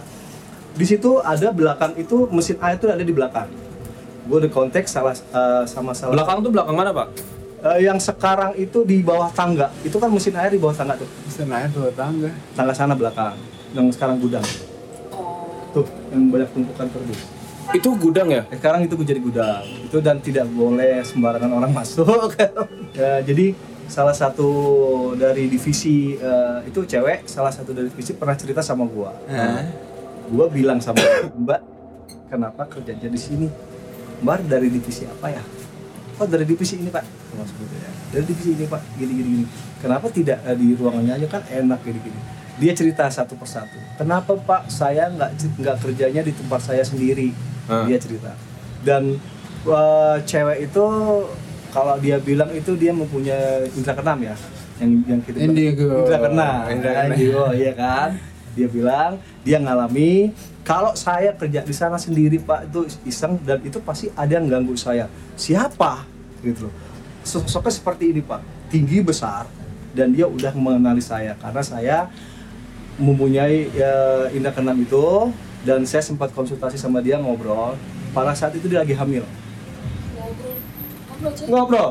di 0.72 0.84
situ 0.88 1.20
ada 1.20 1.52
belakang 1.52 1.92
itu 2.00 2.24
mesin 2.32 2.56
air 2.64 2.80
itu 2.80 2.88
ada 2.88 3.04
di 3.04 3.12
belakang. 3.12 3.48
Gue 4.24 4.38
di 4.40 4.48
konteks 4.48 4.88
salah 4.88 5.12
eh, 5.12 5.64
sama 5.68 5.92
salah 5.92 6.16
Belakang 6.16 6.40
tuh 6.40 6.52
belakang 6.54 6.76
mana, 6.78 6.90
Pak? 6.94 7.08
Eh, 7.62 7.78
yang 7.84 8.00
sekarang 8.00 8.56
itu 8.56 8.80
di 8.86 9.04
bawah 9.04 9.28
tangga. 9.34 9.68
Itu 9.84 10.00
kan 10.00 10.08
mesin 10.08 10.32
air 10.38 10.54
di 10.54 10.60
bawah 10.62 10.72
tangga 10.72 10.96
tuh. 10.96 11.08
Bisa 11.28 11.44
naik 11.44 11.76
dua 11.76 11.92
tangga. 11.92 12.30
tangga 12.56 12.72
sana 12.72 12.96
belakang. 12.96 13.36
Yang 13.76 14.00
sekarang 14.00 14.16
gudang. 14.16 14.44
Oh. 15.12 15.44
Tuh 15.76 15.86
yang 16.08 16.32
banyak 16.32 16.48
tumpukan 16.56 16.86
terus 16.88 17.20
Itu 17.70 17.94
gudang 17.94 18.28
ya? 18.28 18.42
sekarang 18.50 18.82
itu 18.82 18.98
jadi 18.98 19.22
gudang. 19.22 19.62
Itu 19.86 20.02
dan 20.02 20.18
tidak 20.18 20.50
boleh 20.50 21.06
sembarangan 21.06 21.50
orang 21.54 21.70
masuk. 21.78 22.34
Ya, 22.98 23.22
jadi 23.22 23.54
salah 23.86 24.16
satu 24.16 24.50
dari 25.14 25.46
divisi 25.46 26.16
eh, 26.16 26.58
itu 26.66 26.82
cewek 26.82 27.28
salah 27.28 27.52
satu 27.54 27.70
dari 27.76 27.92
divisi 27.92 28.18
pernah 28.18 28.34
cerita 28.34 28.64
sama 28.64 28.88
gua. 28.88 29.12
Nah. 29.28 29.68
gua 30.32 30.48
bilang 30.48 30.80
sama 30.80 31.02
mbak 31.36 31.60
kenapa 32.32 32.64
kerjanya 32.72 33.12
di 33.12 33.20
sini? 33.20 33.46
Mbak 34.22 34.48
dari 34.48 34.72
divisi 34.72 35.04
apa 35.04 35.28
ya? 35.28 35.42
Oh 36.16 36.24
dari 36.24 36.48
divisi 36.48 36.80
ini 36.80 36.88
pak. 36.88 37.04
Gitu 37.04 37.74
ya. 37.76 37.90
Dari 38.16 38.24
divisi 38.24 38.50
ini 38.56 38.64
pak. 38.64 38.80
Gini 38.96 39.12
gini 39.12 39.28
gini. 39.42 39.46
Kenapa 39.82 40.08
tidak 40.08 40.40
eh, 40.46 40.56
di 40.56 40.72
ruangannya 40.72 41.12
aja 41.20 41.26
kan 41.28 41.42
enak 41.50 41.80
gini 41.84 42.00
gini. 42.00 42.20
Dia 42.60 42.72
cerita 42.72 43.08
satu 43.12 43.36
persatu. 43.36 43.76
Kenapa 44.00 44.38
pak 44.40 44.72
saya 44.72 45.12
nggak 45.12 45.60
nggak 45.60 45.76
kerjanya 45.84 46.22
di 46.24 46.32
tempat 46.32 46.64
saya 46.64 46.80
sendiri 46.86 47.51
Ah. 47.72 47.84
dia 47.88 47.96
cerita. 47.96 48.36
Dan 48.84 49.16
eh, 49.64 50.16
cewek 50.28 50.58
itu 50.68 50.84
kalau 51.72 51.96
dia 51.96 52.20
bilang 52.20 52.52
itu 52.52 52.76
dia 52.76 52.92
mempunyai 52.92 53.72
indra 53.72 53.96
keenam 53.96 54.20
ya 54.20 54.36
yang 54.76 54.90
yang 55.08 55.20
kita 55.24 55.36
bilang, 55.40 55.48
Indigo. 55.56 55.88
indra 56.04 56.18
keenam 56.20 56.60
Indra 56.68 56.90
keenam. 56.92 57.08
Indigo, 57.16 57.44
iya 57.56 57.72
kan? 57.72 58.08
Dia 58.52 58.68
bilang 58.68 59.10
dia 59.40 59.56
ngalami 59.56 60.36
kalau 60.62 60.94
saya 60.94 61.34
kerja 61.34 61.64
di 61.66 61.74
sana 61.74 61.98
sendiri 61.98 62.38
pak 62.38 62.70
itu 62.70 62.86
iseng 63.02 63.40
dan 63.42 63.58
itu 63.64 63.82
pasti 63.82 64.12
ada 64.14 64.30
yang 64.36 64.46
ganggu 64.46 64.76
saya. 64.78 65.08
Siapa? 65.34 66.06
Gitu 66.44 66.68
loh. 66.68 66.74
Sosoknya 67.26 67.72
seperti 67.72 68.14
ini 68.14 68.20
pak. 68.22 68.44
Tinggi 68.70 69.02
besar 69.02 69.48
dan 69.96 70.12
dia 70.12 70.28
udah 70.28 70.52
mengenali 70.54 71.02
saya. 71.02 71.34
Karena 71.40 71.62
saya 71.64 71.98
mempunyai 73.00 73.72
ya, 73.72 73.92
indra 74.30 74.52
keenam 74.52 74.76
itu 74.78 75.32
dan 75.62 75.82
saya 75.82 76.00
sempat 76.00 76.30
konsultasi 76.30 76.74
sama 76.74 76.98
dia 76.98 77.16
ngobrol 77.16 77.78
pada 78.10 78.32
saat 78.32 78.52
itu 78.52 78.66
dia 78.66 78.82
lagi 78.82 78.92
hamil 78.92 79.22
ngobrol 81.46 81.46
ngobrol 81.48 81.90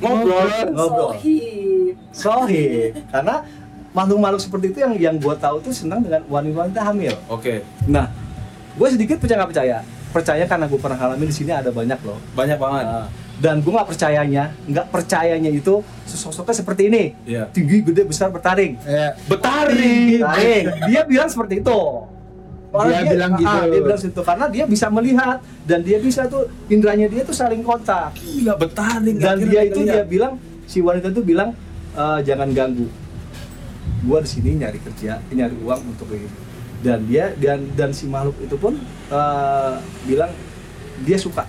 ngobrol 0.00 0.46
ngobrol 0.74 1.10
Sohib. 1.14 1.94
sohib 2.10 2.90
karena 3.08 3.34
makhluk-makhluk 3.94 4.42
seperti 4.42 4.66
itu 4.70 4.78
yang 4.82 4.92
yang 4.98 5.16
gue 5.16 5.34
tahu 5.36 5.56
tuh 5.60 5.70
senang 5.70 6.02
dengan 6.02 6.22
wanita-wanita 6.26 6.80
hamil 6.82 7.14
Oke. 7.28 7.62
nah 7.86 8.10
gue 8.74 8.88
sedikit 8.90 9.22
percaya 9.22 9.38
nggak 9.40 9.50
percaya 9.54 9.76
percaya 10.10 10.44
karena 10.46 10.66
gue 10.66 10.78
pernah 10.78 10.94
ngalamin 10.96 11.26
di 11.26 11.34
sini 11.34 11.50
ada 11.50 11.70
banyak 11.70 11.98
loh 12.02 12.18
Banyak 12.34 12.54
banget. 12.54 12.84
Nah, 12.86 13.06
dan 13.34 13.58
gue 13.58 13.70
nggak 13.70 13.88
percayanya 13.90 14.44
nggak 14.62 14.86
percayanya 14.90 15.50
itu 15.50 15.82
sosoknya 16.06 16.54
seperti 16.54 16.82
ini 16.86 17.04
Iya. 17.26 17.50
tinggi 17.50 17.82
gede 17.82 18.06
besar 18.06 18.30
bertaring 18.30 18.78
Ya. 18.82 19.14
Betaring. 19.26 20.22
Taring. 20.22 20.64
dia 20.86 21.02
bilang 21.02 21.26
seperti 21.26 21.58
itu 21.58 21.80
Dia 22.74 23.06
bilang 23.06 23.32
gitu. 23.38 23.46
ah, 23.46 23.64
dia 23.70 23.80
bilang 23.86 24.00
situ 24.02 24.20
karena 24.26 24.46
dia 24.50 24.64
bisa 24.66 24.86
melihat 24.90 25.38
dan 25.62 25.80
dia 25.86 25.98
bisa 26.02 26.26
tuh 26.26 26.50
indranya 26.66 27.06
dia 27.06 27.22
tuh 27.22 27.36
saling 27.36 27.62
kontak 27.62 28.18
Gila 28.18 28.58
betaring. 28.58 29.14
dan 29.14 29.36
dia 29.46 29.62
itu 29.62 29.80
dia 29.86 30.02
bilang 30.02 30.34
si 30.66 30.82
wanita 30.82 31.14
itu 31.14 31.22
bilang 31.22 31.54
"Eh, 31.94 32.18
jangan 32.26 32.50
ganggu 32.50 32.90
gua 34.02 34.18
di 34.20 34.28
sini 34.28 34.58
nyari 34.58 34.82
kerja 34.82 35.22
nyari 35.30 35.54
uang 35.62 35.80
untuk 35.94 36.10
ini 36.10 36.26
dan 36.82 37.06
dia 37.06 37.30
dan 37.38 37.62
dan 37.78 37.94
si 37.94 38.10
makhluk 38.10 38.34
itu 38.42 38.56
pun 38.58 38.74
eh, 39.12 39.74
bilang 40.10 40.34
dia 41.06 41.16
suka 41.16 41.46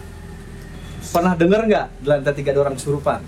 pernah 1.10 1.34
dengar 1.34 1.66
nggak 1.66 1.86
di 2.02 2.06
lantai 2.06 2.34
tiga 2.38 2.54
ada 2.54 2.70
orang 2.70 2.78
kesurupan 2.78 3.22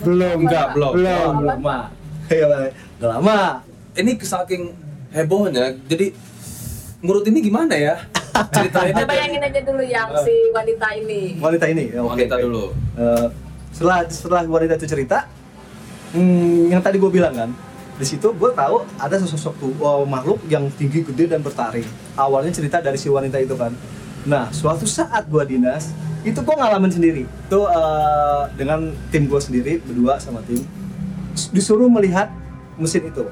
Belum. 0.00 0.36
Enggak, 0.44 0.66
belum. 0.72 0.92
Belum. 0.96 1.32
Lama 1.44 1.78
lama 3.00 3.40
Ini 3.90 4.12
saking 4.22 4.70
hebohnya. 5.10 5.74
Jadi 5.90 6.14
menurut 7.00 7.24
ini 7.28 7.38
gimana 7.40 7.74
ya? 7.76 7.96
Ceritain 8.54 8.94
Kita 8.94 9.04
aja. 9.04 9.10
bayangin 9.10 9.42
aja 9.42 9.60
dulu 9.66 9.82
yang 9.82 10.08
si 10.22 10.34
wanita 10.54 10.86
ini. 10.96 11.36
wanita 11.40 11.66
ini 11.66 11.84
ya, 11.92 12.00
oke, 12.00 12.14
Wanita 12.14 12.36
dulu. 12.38 12.64
Eh, 12.96 13.26
setelah 13.74 13.98
setelah 14.06 14.42
wanita 14.46 14.76
itu 14.76 14.86
cerita 14.86 15.18
hmm, 16.14 16.70
yang 16.74 16.82
tadi 16.82 16.98
gue 16.98 17.10
bilang 17.10 17.34
kan 17.34 17.50
di 18.00 18.06
situ 18.08 18.32
gue 18.32 18.50
tahu 18.56 18.82
ada 18.96 19.14
sosok 19.20 19.54
tuh 19.60 19.72
oh, 19.78 20.02
makhluk 20.08 20.40
yang 20.48 20.66
tinggi 20.74 21.04
gede 21.04 21.30
dan 21.30 21.44
bertaring 21.44 21.86
awalnya 22.16 22.50
cerita 22.50 22.80
dari 22.80 22.96
si 22.96 23.12
wanita 23.12 23.36
itu 23.38 23.54
kan 23.54 23.70
nah 24.24 24.48
suatu 24.52 24.84
saat 24.84 25.28
gue 25.28 25.42
dinas 25.48 25.92
itu 26.24 26.36
gue 26.36 26.56
ngalamin 26.56 26.92
sendiri 26.92 27.22
itu 27.24 27.60
eh, 27.60 28.42
dengan 28.56 28.92
tim 29.08 29.24
gue 29.28 29.40
sendiri 29.40 29.72
berdua 29.84 30.20
sama 30.20 30.40
tim 30.44 30.60
disuruh 31.54 31.88
melihat 31.88 32.28
mesin 32.76 33.08
itu 33.08 33.24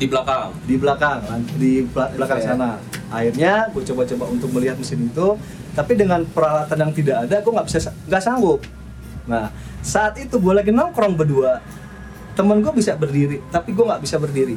Di 0.00 0.06
belakang. 0.06 0.48
di 0.64 0.74
belakang 0.74 1.18
kan, 1.20 1.40
di 1.54 1.84
bela- 1.84 2.08
belakang 2.10 2.40
sana 2.40 2.80
akhirnya 3.08 3.68
gue 3.68 3.82
coba-coba 3.84 4.24
untuk 4.26 4.48
melihat 4.50 4.74
mesin 4.74 5.04
itu 5.04 5.36
tapi 5.70 5.92
dengan 5.92 6.24
peralatan 6.24 6.78
yang 6.80 6.92
tidak 6.92 7.16
ada 7.22 7.36
gue 7.36 7.52
nggak 7.52 7.66
bisa 7.66 7.78
nggak 8.06 8.22
sanggup 8.22 8.60
nah 9.26 9.52
saat 9.80 10.16
itu 10.16 10.34
gue 10.34 10.52
lagi 10.52 10.70
nongkrong 10.70 11.14
berdua 11.14 11.60
temen 12.32 12.58
gue 12.58 12.72
bisa 12.72 12.94
berdiri 12.94 13.44
tapi 13.48 13.70
gue 13.70 13.82
nggak 13.82 14.00
bisa 14.00 14.16
berdiri 14.16 14.56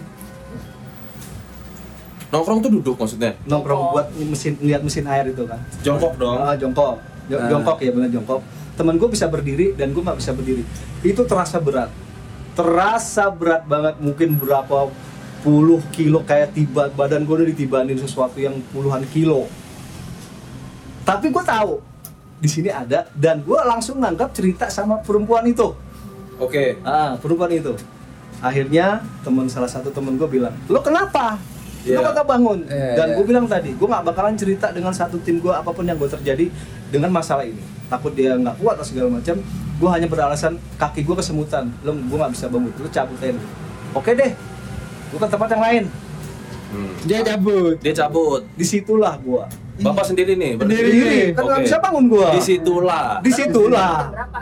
Nongkrong 2.30 2.60
tuh 2.60 2.72
duduk 2.72 2.96
maksudnya. 2.96 3.38
nongkrong 3.44 3.78
Jongkok. 3.80 3.94
buat 3.94 4.08
mesin 4.26 4.54
lihat 4.60 4.82
mesin 4.82 5.06
air 5.06 5.28
itu 5.28 5.44
kan 5.44 5.60
Jongkok 5.82 6.18
dong. 6.18 6.34
Ah, 6.36 6.56
jongkok 6.56 6.98
Jo- 7.24 7.38
Ah. 7.38 7.46
jongkok 7.48 7.78
ya 7.80 7.92
benar 7.92 8.10
jongkok 8.10 8.42
temen 8.74 8.96
gue 8.96 9.06
bisa 9.08 9.26
berdiri 9.28 9.74
dan 9.74 9.92
gue 9.92 10.02
nggak 10.02 10.18
bisa 10.18 10.32
berdiri 10.32 10.64
itu 11.02 11.22
terasa 11.24 11.58
berat 11.58 11.94
terasa 12.54 13.30
berat 13.30 13.64
banget 13.64 13.96
mungkin 13.98 14.34
berapa 14.36 14.90
puluh 15.44 15.84
kilo 15.92 16.24
kayak 16.24 16.56
tiba 16.56 16.88
badan 16.96 17.28
gue 17.28 17.36
udah 17.36 17.48
ditibanin 17.52 18.00
sesuatu 18.00 18.40
yang 18.40 18.56
puluhan 18.72 19.04
kilo. 19.12 19.46
Tapi 21.04 21.30
gue 21.30 21.44
tahu 21.44 21.84
di 22.40 22.48
sini 22.48 22.72
ada 22.72 23.12
dan 23.12 23.44
gue 23.44 23.60
langsung 23.68 24.00
nangkap 24.00 24.32
cerita 24.32 24.72
sama 24.72 25.04
perempuan 25.04 25.44
itu. 25.44 25.76
Oke. 26.40 26.80
ah 26.88 27.20
perempuan 27.20 27.52
itu. 27.52 27.76
Akhirnya 28.40 29.04
teman 29.24 29.52
salah 29.52 29.68
satu 29.68 29.92
temen 29.92 30.16
gue 30.16 30.28
bilang 30.32 30.56
lo 30.72 30.80
kenapa? 30.80 31.36
Iya. 31.84 32.00
lo 32.00 32.08
kagak 32.08 32.28
bangun? 32.28 32.60
Iya, 32.64 32.96
dan 32.96 33.08
iya. 33.12 33.16
gue 33.20 33.26
bilang 33.28 33.46
tadi 33.46 33.76
gue 33.76 33.88
nggak 33.88 34.04
bakalan 34.08 34.40
cerita 34.40 34.72
dengan 34.72 34.96
satu 34.96 35.20
tim 35.20 35.44
gue 35.44 35.52
apa 35.52 35.68
pun 35.76 35.84
yang 35.84 36.00
gue 36.00 36.08
terjadi 36.08 36.48
dengan 36.88 37.12
masalah 37.12 37.44
ini. 37.44 37.60
Takut 37.92 38.16
dia 38.16 38.40
nggak 38.40 38.64
kuat 38.64 38.80
atau 38.80 38.88
segala 38.88 39.20
macam 39.20 39.36
gue 39.74 39.90
hanya 39.92 40.08
beralasan 40.08 40.56
kaki 40.80 41.04
gue 41.04 41.16
kesemutan. 41.20 41.68
Lo 41.84 41.92
gue 41.92 42.16
nggak 42.16 42.32
bisa 42.32 42.48
bangun. 42.48 42.72
Lo 42.80 42.88
cabutin 42.88 43.36
oke 43.94 44.12
deh 44.18 44.32
ke 45.16 45.28
tempat 45.28 45.50
yang 45.50 45.64
lain 45.64 45.86
Hmm. 46.74 46.90
Dia 47.06 47.22
cabut. 47.22 47.78
Dia 47.86 47.94
cabut. 47.94 48.42
di 48.58 48.66
situlah 48.66 49.14
gue 49.22 49.46
Bapak 49.78 50.10
sendiri 50.10 50.34
nih. 50.34 50.58
Sendiri. 50.58 51.30
kan 51.32 51.46
nggak 51.46 51.60
Oke. 51.60 51.66
bisa 51.66 51.78
bangun 51.78 52.06
gue 52.10 52.30
Di 52.34 52.42
situlah. 52.42 53.22
di 53.22 53.30
situlah 53.30 53.94
Jam 54.02 54.12
berapa? 54.12 54.40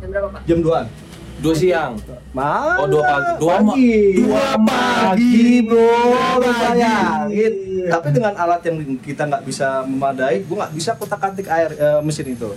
Jam 0.00 0.08
berapa 0.08 0.28
pak? 0.30 0.42
jam 0.48 0.58
2 0.58 1.10
Dua 1.40 1.54
siang. 1.54 1.96
Mana? 2.32 2.76
Oh, 2.76 2.86
dua 2.86 3.00
pagi. 3.00 3.32
Dua 3.40 3.56
ma- 3.56 3.72
pagi. 3.72 3.96
dua 4.20 4.46
pagi, 4.60 5.40
bro. 5.64 5.88
Dua 6.36 6.52
bayangin. 6.52 7.52
Tapi 7.88 8.08
dengan 8.10 8.32
alat 8.36 8.60
yang 8.62 8.76
kita 9.00 9.24
nggak 9.24 9.44
bisa 9.44 9.80
memadai, 9.82 10.44
gua 10.44 10.64
nggak 10.64 10.72
bisa 10.76 10.92
kotak-katik 10.94 11.48
air 11.48 11.72
eh, 11.72 12.00
mesin 12.00 12.28
itu. 12.28 12.52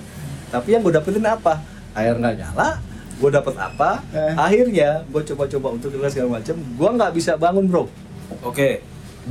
Tapi 0.47 0.67
yang 0.69 0.84
gue 0.84 0.91
dapetin 0.91 1.23
apa? 1.23 1.63
Air 1.95 2.19
nggak 2.19 2.36
nyala. 2.36 2.84
Gue 3.23 3.31
dapet 3.31 3.55
apa? 3.55 4.03
Eh. 4.12 4.36
Akhirnya 4.36 5.07
gue 5.07 5.21
coba-coba 5.31 5.67
untuk 5.79 5.95
dengar 5.95 6.12
segala 6.12 6.43
macam. 6.43 6.59
Gua 6.75 6.89
nggak 6.91 7.12
bisa 7.15 7.39
bangun, 7.39 7.71
bro. 7.71 7.88
Oke. 8.43 8.83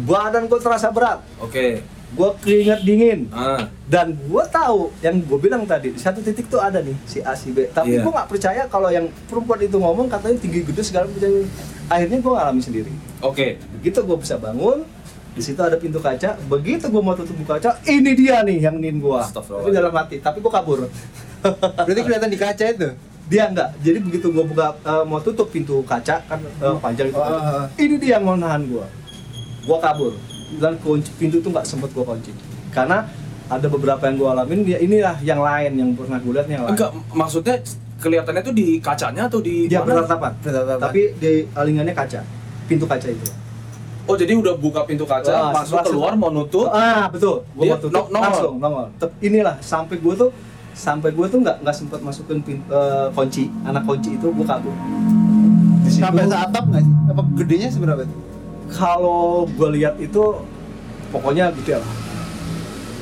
Badan 0.08 0.48
gue 0.48 0.56
terasa 0.56 0.88
berat. 0.88 1.20
Oke. 1.36 1.84
Gue 2.16 2.28
keringet 2.40 2.80
dingin. 2.88 3.28
Ah. 3.28 3.68
Dan 3.84 4.16
gue 4.16 4.44
tahu 4.48 4.88
yang 5.04 5.20
gue 5.20 5.36
bilang 5.36 5.68
tadi 5.68 5.92
di 5.92 6.00
satu 6.00 6.24
titik 6.24 6.48
tuh 6.48 6.56
ada 6.56 6.80
nih 6.80 6.96
si 7.04 7.20
A 7.20 7.36
si 7.36 7.52
B. 7.52 7.68
Tapi 7.68 8.00
Iya. 8.00 8.00
gue 8.00 8.12
nggak 8.16 8.28
percaya 8.32 8.64
kalau 8.64 8.88
yang 8.88 9.12
perempuan 9.28 9.60
itu 9.60 9.76
ngomong 9.76 10.08
katanya 10.08 10.40
tinggi 10.40 10.64
gede 10.64 10.80
segala 10.80 11.12
macam. 11.12 11.44
Akhirnya 11.92 12.16
gue 12.16 12.32
ngalamin 12.32 12.64
sendiri. 12.64 12.92
Oke. 13.20 13.60
Begitu 13.76 14.00
gue 14.08 14.16
bisa 14.16 14.40
bangun, 14.40 14.88
di 15.36 15.42
situ 15.44 15.60
ada 15.60 15.76
pintu 15.76 16.00
kaca. 16.00 16.40
Begitu 16.48 16.88
gue 16.88 17.02
mau 17.04 17.12
tutup 17.12 17.36
kaca, 17.44 17.76
ini 17.84 18.16
dia 18.16 18.40
nih 18.40 18.64
yang 18.64 18.80
nin 18.80 18.96
gue. 18.96 19.20
Tapi 19.20 19.68
dalam 19.68 19.92
hati. 19.92 20.16
Tapi 20.24 20.40
gue 20.40 20.48
kabur. 20.48 20.88
Berarti 21.76 22.00
kelihatan 22.00 22.32
di 22.32 22.40
kaca 22.40 22.64
itu. 22.72 23.11
Dia 23.26 23.48
enggak. 23.48 23.70
Jadi 23.80 23.98
begitu 24.02 24.26
gue 24.30 24.44
buka 24.44 24.74
eh, 24.82 25.04
mau 25.04 25.18
tutup 25.18 25.48
pintu 25.48 25.82
kaca 25.82 26.22
kan 26.24 26.38
eh, 26.38 26.76
panjang 26.78 27.10
itu. 27.10 27.18
Oh. 27.18 27.66
Ini 27.78 27.94
dia 27.98 28.18
yang 28.18 28.24
mau 28.26 28.36
nahan 28.36 28.66
gue. 28.66 28.86
Gue 29.62 29.78
kabur 29.78 30.12
dan 30.58 30.76
kunci 30.82 31.10
pintu 31.16 31.40
tuh 31.40 31.48
nggak 31.48 31.64
sempet 31.64 31.88
gue 31.96 32.04
kunci 32.04 32.32
karena 32.72 33.08
ada 33.48 33.66
beberapa 33.68 34.00
yang 34.08 34.16
gue 34.16 34.28
alamin 34.28 34.60
ya 34.64 34.78
inilah 34.80 35.16
yang 35.20 35.40
lain 35.40 35.72
yang 35.76 35.90
pernah 35.92 36.18
gue 36.20 36.32
lihat 36.32 36.48
yang 36.48 36.64
lain. 36.64 36.72
Enggak, 36.72 36.90
maksudnya 37.12 37.56
kelihatannya 38.00 38.42
tuh 38.42 38.54
di 38.56 38.66
kacanya 38.80 39.28
atau 39.28 39.38
di 39.38 39.68
Dia 39.68 39.84
bertatapan, 39.84 40.32
tapi 40.80 41.14
di 41.20 41.46
alingannya 41.52 41.94
kaca, 41.94 42.20
pintu 42.66 42.88
kaca 42.88 43.06
itu. 43.06 43.28
Oh, 44.02 44.18
jadi 44.18 44.34
udah 44.34 44.58
buka 44.58 44.82
pintu 44.82 45.06
kaca, 45.06 45.30
Wah, 45.30 45.62
masuk 45.62 45.78
keluar 45.86 46.18
mau 46.18 46.34
nutup. 46.34 46.66
Ah 46.74 47.06
betul, 47.06 47.46
gue 47.54 47.62
Dia 47.62 47.78
mau 47.78 47.78
tutup 47.78 48.04
nongol. 48.10 48.24
langsung 48.26 48.54
nongol. 48.58 48.86
Tep- 48.98 49.18
inilah 49.22 49.54
sampai 49.62 49.96
gue 50.02 50.14
tuh 50.18 50.30
sampai 50.72 51.12
gue 51.12 51.26
tuh 51.28 51.38
nggak 51.40 51.60
nggak 51.62 51.76
sempat 51.76 52.00
masukin 52.00 52.40
pin- 52.40 52.64
eh, 52.66 53.08
kunci, 53.12 53.48
anak 53.62 53.84
kunci 53.84 54.16
itu 54.16 54.26
gue 54.28 54.46
kabur. 54.46 54.72
Sampai 55.86 56.24
seatap 56.24 56.64
nggak 56.66 56.82
sih? 56.82 56.94
Apa 57.12 57.22
gedenya 57.36 57.68
seberapa 57.68 58.02
itu? 58.02 58.16
kalau 58.72 59.44
gue 59.52 59.68
lihat 59.76 60.00
itu 60.00 60.22
pokoknya 61.12 61.52
gede 61.60 61.76
lah. 61.76 61.92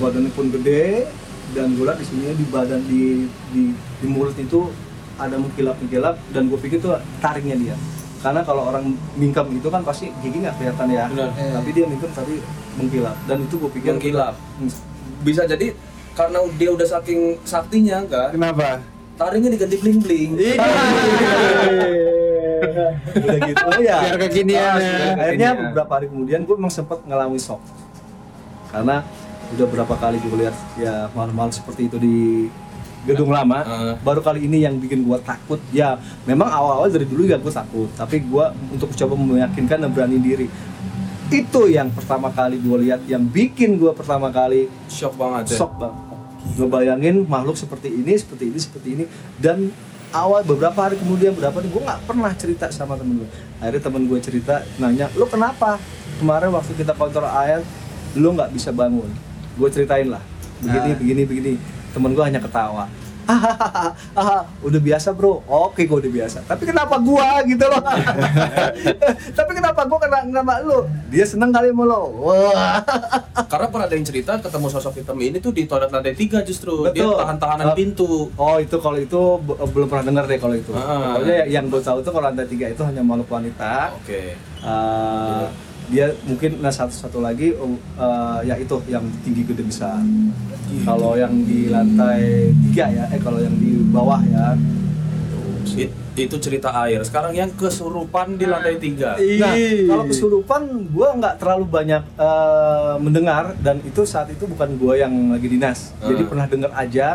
Badannya 0.02 0.30
pun 0.34 0.50
gede 0.50 1.06
dan 1.54 1.78
gue 1.78 1.86
lihat 1.86 1.98
di 1.98 2.06
sini 2.06 2.34
di 2.34 2.44
badan 2.50 2.82
di 2.90 3.26
di, 3.54 3.62
di 3.74 4.06
mulut 4.10 4.34
itu 4.34 4.66
ada 5.14 5.38
mengkilap-mengkilap 5.38 6.16
dan 6.32 6.50
gue 6.50 6.58
pikir 6.58 6.80
tuh 6.80 6.98
taringnya 7.20 7.54
dia 7.54 7.76
karena 8.20 8.44
kalau 8.44 8.68
orang 8.68 8.92
mingkem 9.16 9.48
itu 9.56 9.68
kan 9.68 9.80
pasti 9.80 10.12
gigi 10.20 10.44
nggak 10.44 10.56
kelihatan 10.60 10.86
ya 10.92 11.04
Benar. 11.08 11.30
tapi 11.32 11.68
dia 11.72 11.84
mingkem 11.88 12.10
tapi 12.12 12.34
mengkilap 12.76 13.16
dan 13.24 13.36
itu 13.44 13.54
gue 13.56 13.70
pikir 13.78 13.90
Mengkilap. 13.96 14.34
Hmm. 14.58 14.70
Bisa 15.20 15.44
jadi 15.44 15.76
karena 16.12 16.38
dia 16.54 16.70
udah 16.70 16.86
saking 16.88 17.20
saktinya 17.42 18.02
kan, 18.04 18.30
Kenapa? 18.30 18.82
taringnya 19.14 19.50
diganti 19.50 19.76
bling 19.76 19.98
bling. 19.98 20.30
udah 23.10 23.38
gitu. 23.42 23.62
Oh 23.66 23.80
ya 23.80 23.96
Biar 24.02 24.16
kekinian 24.20 24.62
Ah, 24.70 24.78
ya. 24.78 25.04
akhirnya 25.18 25.50
beberapa 25.66 25.92
hari 25.92 26.06
kemudian 26.08 26.40
gue 26.42 26.54
memang 26.54 26.70
sempat 26.70 27.00
ngalami 27.02 27.38
shock. 27.38 27.60
Karena 28.68 29.02
udah 29.50 29.66
berapa 29.66 29.94
kali 29.96 30.16
gue 30.18 30.36
lihat 30.38 30.56
ya 30.76 31.10
malam-malam 31.10 31.50
seperti 31.50 31.88
itu 31.88 31.96
di 31.96 32.46
gedung 33.00 33.32
lama. 33.32 33.64
Heeh. 33.64 33.94
baru 33.98 34.20
kali 34.20 34.44
ini 34.44 34.60
yang 34.60 34.76
bikin 34.76 35.02
gue 35.02 35.18
takut. 35.20 35.58
Ya 35.70 35.96
memang 36.22 36.46
awal-awal 36.46 36.88
dari 36.88 37.04
dulu 37.04 37.24
ya 37.24 37.36
gue 37.36 37.50
takut. 37.50 37.88
Tapi 37.92 38.20
gue 38.20 38.44
untuk 38.70 38.92
coba 38.94 39.14
meyakinkan 39.16 39.80
dan 39.80 39.90
berani 39.90 40.18
diri 40.18 40.46
itu 41.30 41.62
yang 41.66 41.88
pertama 41.90 42.28
kali 42.28 42.58
gue 42.58 42.76
lihat 42.84 43.00
yang 43.06 43.22
bikin 43.22 43.78
gue 43.78 43.90
pertama 43.94 44.28
kali 44.28 44.66
Shock 44.86 45.14
banget 45.14 45.54
ya. 45.54 45.62
shock 45.62 45.78
banget. 45.78 45.98
Ngebayangin 46.58 47.24
makhluk 47.24 47.54
seperti 47.54 47.88
ini 47.88 48.18
seperti 48.18 48.50
ini 48.50 48.58
seperti 48.58 48.88
ini. 48.92 49.04
Dan 49.38 49.70
awal 50.10 50.42
beberapa 50.42 50.74
hari 50.76 50.98
kemudian 50.98 51.30
berapa 51.32 51.54
nih 51.62 51.70
gue 51.70 51.82
nggak 51.86 52.00
pernah 52.02 52.32
cerita 52.34 52.66
sama 52.68 52.98
temen 52.98 53.22
gue 53.22 53.28
akhirnya 53.62 53.82
temen 53.86 54.02
gue 54.10 54.18
cerita 54.18 54.54
nanya 54.76 55.06
lo 55.14 55.24
kenapa? 55.24 55.78
Kemarin 56.18 56.50
waktu 56.50 56.74
kita 56.74 56.92
kontrol 56.92 57.30
air 57.30 57.62
lo 58.12 58.28
nggak 58.34 58.50
bisa 58.50 58.74
bangun? 58.74 59.06
Gue 59.54 59.68
ceritain 59.70 60.10
lah. 60.10 60.22
Begini 60.60 60.90
Nah. 60.90 60.98
begini 60.98 61.22
begini. 61.24 61.52
Temen 61.90 62.10
gue 62.12 62.22
hanya 62.22 62.38
ketawa 62.38 62.90
udah 64.66 64.80
biasa 64.80 65.08
bro 65.10 65.42
oke 65.42 65.80
gue 65.80 65.98
udah 65.98 66.12
biasa 66.12 66.38
tapi 66.44 66.62
kenapa 66.64 66.96
gua 66.98 67.42
gitu 67.44 67.64
loh 67.64 67.82
tapi 69.38 69.50
kenapa 69.52 69.80
gua 69.84 69.98
kena 69.98 70.18
kenapa 70.22 70.52
lu 70.60 70.78
dia 71.08 71.24
seneng 71.24 71.50
kali 71.50 71.70
sama 71.70 71.84
lo 71.84 72.02
wah 72.20 72.82
Karena 73.50 73.66
pernah 73.66 73.86
ada 73.86 73.94
yang 73.94 74.06
cerita 74.06 74.38
ketemu 74.38 74.66
sosok 74.68 74.94
hitam 74.96 75.18
ini 75.18 75.38
tuh 75.38 75.50
di 75.50 75.66
toilet 75.66 75.90
lantai 75.90 76.14
3 76.14 76.42
justru. 76.44 76.86
Dia 76.88 77.02
Betul. 77.02 77.18
tahan-tahanan 77.18 77.66
Uh, 77.66 77.74
pintu. 77.74 78.10
Oh 78.36 78.56
itu 78.56 78.76
kalau 78.78 78.94
itu 78.96 79.20
be- 79.40 79.58
belum 79.66 79.86
pernah 79.86 80.04
dengar 80.06 80.24
deh 80.24 80.38
kalau 80.38 80.54
itu. 80.54 80.70
Ah. 80.70 81.18
Pokoknya 81.18 81.34
ya- 81.36 81.48
yang 81.50 81.66
gue 81.66 81.80
tahu 81.80 81.98
tuh 81.98 82.10
kalau 82.10 82.24
lantai 82.24 82.46
tiga 82.46 82.66
itu 82.68 82.78
hanya 82.80 83.02
makhluk 83.02 83.26
wanita. 83.26 83.90
Oke. 83.96 84.38
Uh, 84.60 85.50
dia 85.90 86.14
mungkin 86.22 86.62
nah 86.62 86.70
satu 86.70 86.94
satu 86.94 87.18
lagi 87.18 87.50
uh, 87.52 88.38
ya 88.40 88.54
itu 88.54 88.78
yang 88.86 89.02
tinggi 89.20 89.42
gede 89.44 89.66
besar. 89.66 89.98
Kalau 90.86 91.18
yang 91.18 91.34
di 91.42 91.66
lantai 91.66 92.54
tiga 92.64 92.86
ya, 92.88 93.04
eh 93.10 93.18
kalau 93.18 93.42
yang 93.42 93.58
di 93.58 93.74
bawah 93.90 94.22
ya. 94.22 94.54
It- 95.74 95.98
itu 96.18 96.36
cerita 96.36 96.68
air. 96.84 97.00
Sekarang 97.00 97.32
yang 97.32 97.48
kesurupan 97.54 98.36
di 98.36 98.44
lantai 98.44 98.76
3. 98.76 99.16
Nah 99.40 99.54
kalau 99.88 100.04
kesurupan 100.04 100.62
gue 100.90 101.08
nggak 101.16 101.34
terlalu 101.40 101.64
banyak 101.64 102.02
uh, 102.18 103.00
mendengar 103.00 103.56
dan 103.62 103.80
itu 103.80 104.04
saat 104.04 104.28
itu 104.28 104.44
bukan 104.44 104.76
gue 104.76 105.00
yang 105.00 105.12
lagi 105.32 105.48
dinas. 105.48 105.94
Jadi 106.02 106.22
Ah. 106.22 106.28
pernah 106.28 106.46
dengar 106.50 106.70
aja 106.76 107.06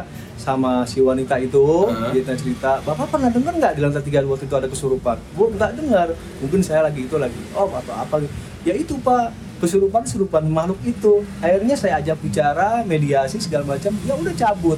sama 0.45 0.85
si 0.85 1.01
wanita 1.01 1.41
itu 1.41 1.89
Ah. 1.89 2.13
dia 2.13 2.21
cerita 2.37 2.77
bapak 2.85 3.09
pernah 3.09 3.33
dengar 3.33 3.53
nggak 3.57 3.73
di 3.73 3.81
lantai 3.81 4.05
tiga 4.05 4.21
waktu 4.21 4.45
itu 4.45 4.55
ada 4.55 4.69
kesurupan? 4.69 5.17
Gue 5.33 5.47
nggak 5.57 5.71
dengar. 5.73 6.07
Mungkin 6.37 6.61
saya 6.61 6.85
lagi 6.85 7.09
itu 7.09 7.17
lagi 7.17 7.41
oh 7.57 7.65
atau 7.73 7.93
apa 7.97 8.21
ya 8.61 8.77
itu 8.77 8.93
pak 9.01 9.33
kesurupan 9.57 10.05
kesurupan 10.05 10.45
makhluk 10.45 10.77
itu. 10.85 11.25
Akhirnya 11.41 11.73
saya 11.73 11.97
ajak 11.97 12.21
bicara 12.21 12.85
mediasi 12.85 13.41
segala 13.41 13.73
macam 13.73 13.97
ya 14.05 14.13
udah 14.13 14.35
cabut. 14.37 14.77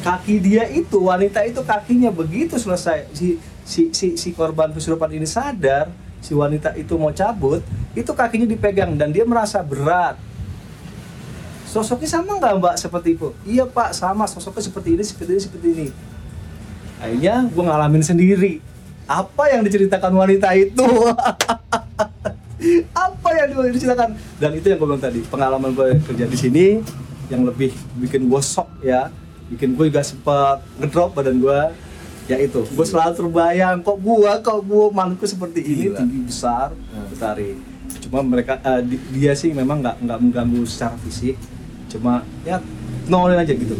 Kaki 0.00 0.40
dia 0.40 0.64
itu 0.72 1.04
wanita 1.04 1.44
itu 1.44 1.60
kakinya 1.60 2.08
begitu 2.08 2.56
selesai. 2.56 3.12
Si 3.12 3.36
si 3.66 3.92
si, 3.92 4.16
si 4.16 4.28
korban 4.32 4.72
kesurupan 4.72 5.12
ini 5.12 5.26
sadar 5.28 5.90
si 6.22 6.32
wanita 6.32 6.72
itu 6.78 6.94
mau 6.96 7.10
cabut 7.12 7.60
itu 7.94 8.10
kakinya 8.14 8.46
dipegang 8.46 8.94
dan 8.94 9.10
dia 9.10 9.26
merasa 9.26 9.60
berat 9.62 10.14
sosoknya 11.76 12.08
sama 12.08 12.40
nggak 12.40 12.52
mbak? 12.56 12.74
Seperti 12.74 13.08
itu? 13.12 13.28
Iya 13.44 13.68
pak 13.68 13.92
sama. 13.92 14.24
Sosoknya 14.24 14.64
seperti 14.64 14.96
ini 14.96 15.02
seperti 15.04 15.30
ini 15.32 15.42
seperti 15.42 15.66
ini. 15.70 15.86
Akhirnya 16.96 17.44
gue 17.44 17.62
ngalamin 17.62 18.00
sendiri. 18.00 18.52
Apa 19.04 19.52
yang 19.52 19.62
diceritakan 19.62 20.10
wanita 20.10 20.50
itu? 20.56 20.82
Apa 22.96 23.28
yang 23.36 23.46
diceritakan? 23.70 24.16
Dan 24.40 24.50
itu 24.56 24.66
yang 24.66 24.78
gue 24.80 24.88
bilang 24.88 25.02
tadi 25.02 25.20
pengalaman 25.22 25.70
gue 25.70 26.00
kerja 26.02 26.24
di 26.24 26.34
sini 26.34 26.66
yang 27.28 27.44
lebih 27.44 27.70
bikin 28.00 28.26
gue 28.26 28.40
shock 28.40 28.72
ya. 28.80 29.12
Bikin 29.46 29.76
gue 29.76 29.92
juga 29.92 30.02
sempat 30.02 30.64
ngedrop 30.80 31.14
badan 31.14 31.38
gue 31.38 31.60
ya 32.26 32.42
itu 32.42 32.66
gue 32.66 32.86
selalu 32.86 33.14
terbayang 33.14 33.78
kok 33.86 34.02
gue 34.02 34.32
kok 34.42 34.58
gue 34.66 34.86
makhlukku 34.90 35.26
seperti 35.30 35.62
ini 35.62 35.94
Gila. 35.94 35.98
tinggi 36.02 36.20
besar 36.26 36.74
betari 37.06 37.54
cuma 38.02 38.18
mereka 38.26 38.58
di- 38.82 38.98
dia 39.14 39.30
sih 39.38 39.54
memang 39.54 39.78
nggak 39.78 40.02
nggak 40.02 40.18
mengganggu 40.18 40.66
secara 40.66 40.98
fisik 41.06 41.38
cuma 41.88 42.12
ya 42.42 42.58
nongolin 43.06 43.38
aja 43.38 43.52
gitu 43.52 43.74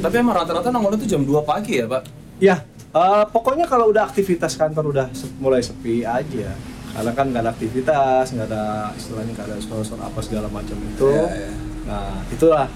Tapi 0.00 0.14
emang 0.16 0.36
rata-rata 0.36 0.68
nongol 0.68 0.94
itu 0.94 1.08
jam 1.08 1.22
2 1.22 1.32
pagi 1.42 1.78
ya, 1.78 1.86
Pak? 1.86 2.02
ya 2.36 2.56
eh, 2.90 3.24
pokoknya 3.26 3.64
kalau 3.64 3.88
udah 3.88 4.04
aktivitas 4.04 4.54
kantor 4.54 4.90
udah 4.90 5.06
se- 5.10 5.30
mulai 5.36 5.60
sepi 5.60 6.02
aja 6.02 6.52
karena 6.90 7.10
kan 7.10 7.26
nggak 7.26 7.40
ada 7.40 7.50
aktivitas 7.50 8.30
nggak 8.30 8.46
ada 8.46 8.64
istilahnya 8.92 9.32
nggak 9.32 9.46
ada 9.48 9.56
suara-suara 9.58 10.04
apa 10.04 10.20
segala 10.20 10.46
macam 10.48 10.76
itu 10.78 11.08
Iya, 11.08 11.26
iya. 11.26 11.50
nah 11.84 12.14
itulah 12.28 12.66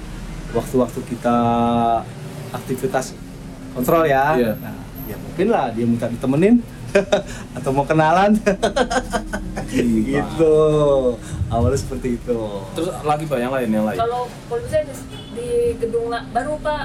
waktu-waktu 0.51 1.01
kita 1.07 1.37
aktivitas 2.51 3.12
kontrol 3.70 4.05
ya 4.05 4.35
Iya. 4.35 4.53
nah, 4.59 4.74
ya 5.05 5.16
mungkin 5.16 5.46
lah 5.48 5.70
dia 5.70 5.85
minta 5.85 6.07
ditemenin 6.07 6.59
atau 7.59 7.70
mau 7.70 7.85
kenalan 7.85 8.33
gitu 10.09 10.57
awalnya 11.53 11.79
seperti 11.79 12.16
itu 12.16 12.40
Terus 12.72 12.88
lagi 13.05 13.24
Pak 13.29 13.38
yang 13.38 13.53
lain 13.53 13.68
yang 13.68 13.87
lain. 13.87 13.98
Kalau 13.98 14.24
kalau 14.48 14.61
bisa 14.64 14.79
di, 14.85 14.94
di 15.37 15.48
gedung 15.77 16.09
baru 16.09 16.55
Pak. 16.61 16.85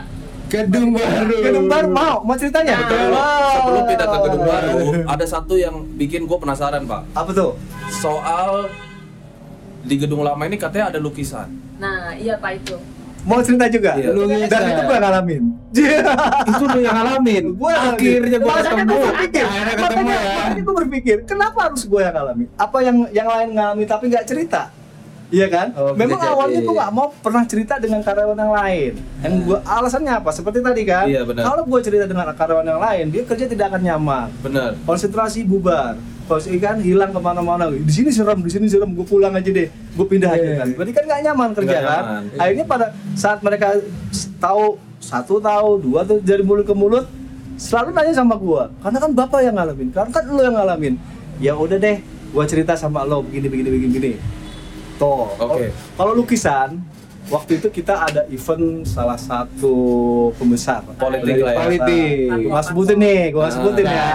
Gedung 0.52 0.90
baru. 0.94 1.36
gedung 1.40 1.68
baru 1.72 1.88
mau 1.90 2.16
mau 2.22 2.36
ceritanya 2.36 2.76
Nah. 2.78 2.90
Sebelum, 2.90 3.12
Wow. 3.14 3.54
sebelum 3.56 3.84
kita 3.88 4.04
ke 4.06 4.18
gedung 4.28 4.46
baru, 4.46 4.78
ada 5.08 5.26
satu 5.26 5.54
yang 5.56 5.76
bikin 5.96 6.28
gue 6.28 6.38
penasaran 6.38 6.84
Pak. 6.84 7.02
apa 7.16 7.30
tuh 7.32 7.52
Soal 7.90 8.68
di 9.84 9.96
gedung 10.00 10.24
lama 10.24 10.44
ini 10.48 10.56
katanya 10.56 10.96
ada 10.96 11.00
lukisan. 11.00 11.52
Nah, 11.78 12.16
iya 12.16 12.40
Pak 12.40 12.52
itu. 12.64 12.76
Mau 13.24 13.40
cerita 13.40 13.66
juga 13.68 13.92
Iya. 13.94 14.10
Lu 14.10 14.24
dan 14.28 14.62
itu 14.66 14.82
gue 14.84 14.98
ngalamin 14.98 15.44
Itu 16.50 16.64
lu 16.66 16.80
yang 16.80 16.96
ngalamin. 16.96 17.44
gue 17.54 17.72
Akhirnya 17.74 18.38
gua 18.38 18.54
ketemu. 18.58 18.84
gue 18.86 19.00
berpikir 19.02 19.44
Akhirnya 19.44 19.74
ketemu 19.74 20.04
makanya, 20.04 20.16
ya. 20.16 20.34
makanya 20.38 20.62
gue 20.62 20.76
berpikir 20.78 21.18
kenapa 21.24 21.60
harus 21.64 21.84
gue 21.84 22.00
yang 22.00 22.14
ngalamin 22.14 22.48
apa 22.56 22.78
yang 22.80 22.98
yang 23.10 23.28
lain 23.28 23.50
ngalamin 23.52 23.86
tapi 23.86 24.04
nggak 24.08 24.26
cerita 24.26 24.64
Iya 25.34 25.50
kan? 25.50 25.74
Oh, 25.74 25.98
Memang 25.98 26.22
bisa 26.22 26.30
awalnya 26.30 26.62
jadi. 26.62 26.68
gue 26.70 26.76
nggak 26.78 26.94
mau 26.94 27.10
pernah 27.10 27.42
cerita 27.42 27.82
dengan 27.82 28.06
karyawan 28.06 28.38
yang 28.38 28.54
lain. 28.54 28.92
Yang 29.18 29.34
gue 29.42 29.58
alasannya 29.66 30.14
apa? 30.14 30.30
Seperti 30.30 30.62
tadi 30.62 30.86
kan? 30.86 31.10
Iya, 31.10 31.26
benar. 31.26 31.42
Kalau 31.42 31.64
gue 31.66 31.80
cerita 31.82 32.06
dengan 32.06 32.30
karyawan 32.30 32.62
yang 32.64 32.78
lain, 32.78 33.06
dia 33.10 33.24
kerja 33.26 33.50
tidak 33.50 33.74
akan 33.74 33.82
nyaman. 33.82 34.28
Bener. 34.46 34.78
Konsentrasi 34.86 35.42
bubar. 35.42 35.98
Kalau 36.24 36.40
ikan 36.40 36.80
hilang 36.80 37.12
ke 37.12 37.20
mana-mana. 37.20 37.68
Di 37.70 37.92
sini 37.92 38.10
serem, 38.10 38.40
di 38.40 38.48
sini 38.48 38.66
serem. 38.66 38.92
Gue 38.92 39.04
pulang 39.04 39.32
aja 39.32 39.44
deh. 39.46 39.68
Gue 39.68 40.06
pindah 40.06 40.32
aja 40.32 40.40
Iya. 40.42 40.56
kan. 40.58 40.68
Berarti 40.74 40.94
kan 40.94 41.04
nggak 41.04 41.22
nyaman 41.22 41.50
kerja 41.52 41.68
Nggak 41.70 41.84
kan? 41.84 42.04
nyaman. 42.04 42.24
Akhirnya 42.40 42.66
pada 42.66 42.86
saat 43.14 43.40
mereka 43.40 43.68
tahu 44.38 44.64
satu 44.98 45.36
tahu 45.38 45.70
dua 45.80 46.00
tuh 46.02 46.18
dari 46.18 46.40
mulut 46.42 46.64
ke 46.64 46.72
mulut 46.72 47.04
selalu 47.54 47.92
nanya 47.92 48.16
sama 48.16 48.34
gua 48.34 48.72
karena 48.80 48.98
kan 48.98 49.12
bapak 49.12 49.40
yang 49.42 49.56
ngalamin 49.56 49.92
karena 49.92 50.10
kan 50.10 50.24
lo 50.26 50.42
yang 50.42 50.56
ngalamin 50.56 50.94
ya 51.38 51.54
udah 51.54 51.76
deh 51.76 52.00
gua 52.32 52.48
cerita 52.48 52.74
sama 52.74 53.04
lo 53.04 53.20
begini 53.20 53.46
begini 53.46 53.70
begini 53.70 53.92
begini 53.92 54.12
toh 54.96 55.28
Oke. 55.38 55.70
kalau 55.94 56.16
lukisan 56.16 56.80
waktu 57.26 57.58
itu 57.58 57.68
kita 57.70 58.04
ada 58.04 58.22
event 58.28 58.84
salah 58.84 59.16
satu 59.16 59.74
pembesar 60.36 60.84
Politik 60.94 61.40
lah 61.40 61.52
ya. 61.52 61.60
Politik. 61.62 62.28
Gua 62.46 62.62
sebutin 62.62 62.98
nih 62.98 63.22
gua 63.30 63.40
nggak 63.40 63.48
Ah, 63.48 63.56
sebutin 63.56 63.86
ya 63.86 64.06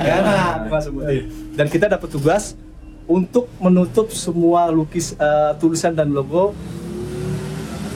jangan, 0.00 0.56
gua 0.66 0.80
sebutin 0.80 1.22
dan 1.52 1.66
kita 1.66 1.86
dapat 1.86 2.08
tugas 2.08 2.56
untuk 3.04 3.52
menutup 3.58 4.08
semua 4.10 4.68
lukis 4.68 5.12
eh, 5.12 5.52
tulisan 5.54 5.92
dan 5.92 6.08
logo 6.08 6.56